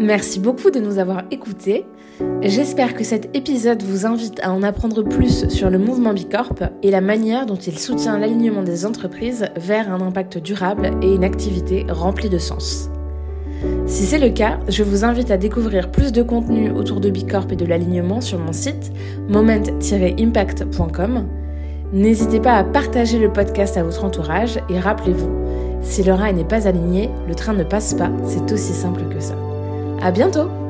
Merci 0.00 0.40
beaucoup 0.40 0.70
de 0.70 0.80
nous 0.80 0.98
avoir 0.98 1.22
écoutés. 1.30 1.86
J'espère 2.42 2.94
que 2.94 3.04
cet 3.04 3.34
épisode 3.36 3.82
vous 3.82 4.06
invite 4.06 4.40
à 4.42 4.52
en 4.52 4.62
apprendre 4.62 5.02
plus 5.02 5.48
sur 5.48 5.70
le 5.70 5.78
mouvement 5.78 6.12
Bicorp 6.12 6.54
et 6.82 6.90
la 6.90 7.00
manière 7.00 7.46
dont 7.46 7.54
il 7.54 7.78
soutient 7.78 8.18
l'alignement 8.18 8.62
des 8.62 8.86
entreprises 8.86 9.46
vers 9.56 9.92
un 9.92 10.00
impact 10.00 10.38
durable 10.38 10.90
et 11.00 11.14
une 11.14 11.24
activité 11.24 11.86
remplie 11.88 12.28
de 12.28 12.38
sens. 12.38 12.90
Si 13.86 14.04
c'est 14.04 14.18
le 14.18 14.30
cas, 14.30 14.58
je 14.68 14.82
vous 14.82 15.04
invite 15.04 15.30
à 15.30 15.36
découvrir 15.36 15.90
plus 15.90 16.12
de 16.12 16.22
contenu 16.22 16.70
autour 16.70 17.00
de 17.00 17.10
Bicorp 17.10 17.46
et 17.50 17.56
de 17.56 17.64
l'alignement 17.64 18.20
sur 18.20 18.38
mon 18.38 18.52
site 18.52 18.92
moment-impact.com. 19.28 21.28
N'hésitez 21.92 22.40
pas 22.40 22.54
à 22.54 22.64
partager 22.64 23.18
le 23.18 23.32
podcast 23.32 23.76
à 23.76 23.84
votre 23.84 24.04
entourage 24.04 24.58
et 24.68 24.80
rappelez-vous, 24.80 25.30
si 25.82 26.02
le 26.02 26.12
rail 26.12 26.34
n'est 26.34 26.44
pas 26.44 26.66
aligné, 26.66 27.10
le 27.28 27.34
train 27.34 27.52
ne 27.52 27.62
passe 27.62 27.94
pas, 27.94 28.10
c'est 28.26 28.50
aussi 28.52 28.72
simple 28.72 29.02
que 29.08 29.20
ça. 29.20 29.36
À 30.00 30.10
bientôt! 30.10 30.63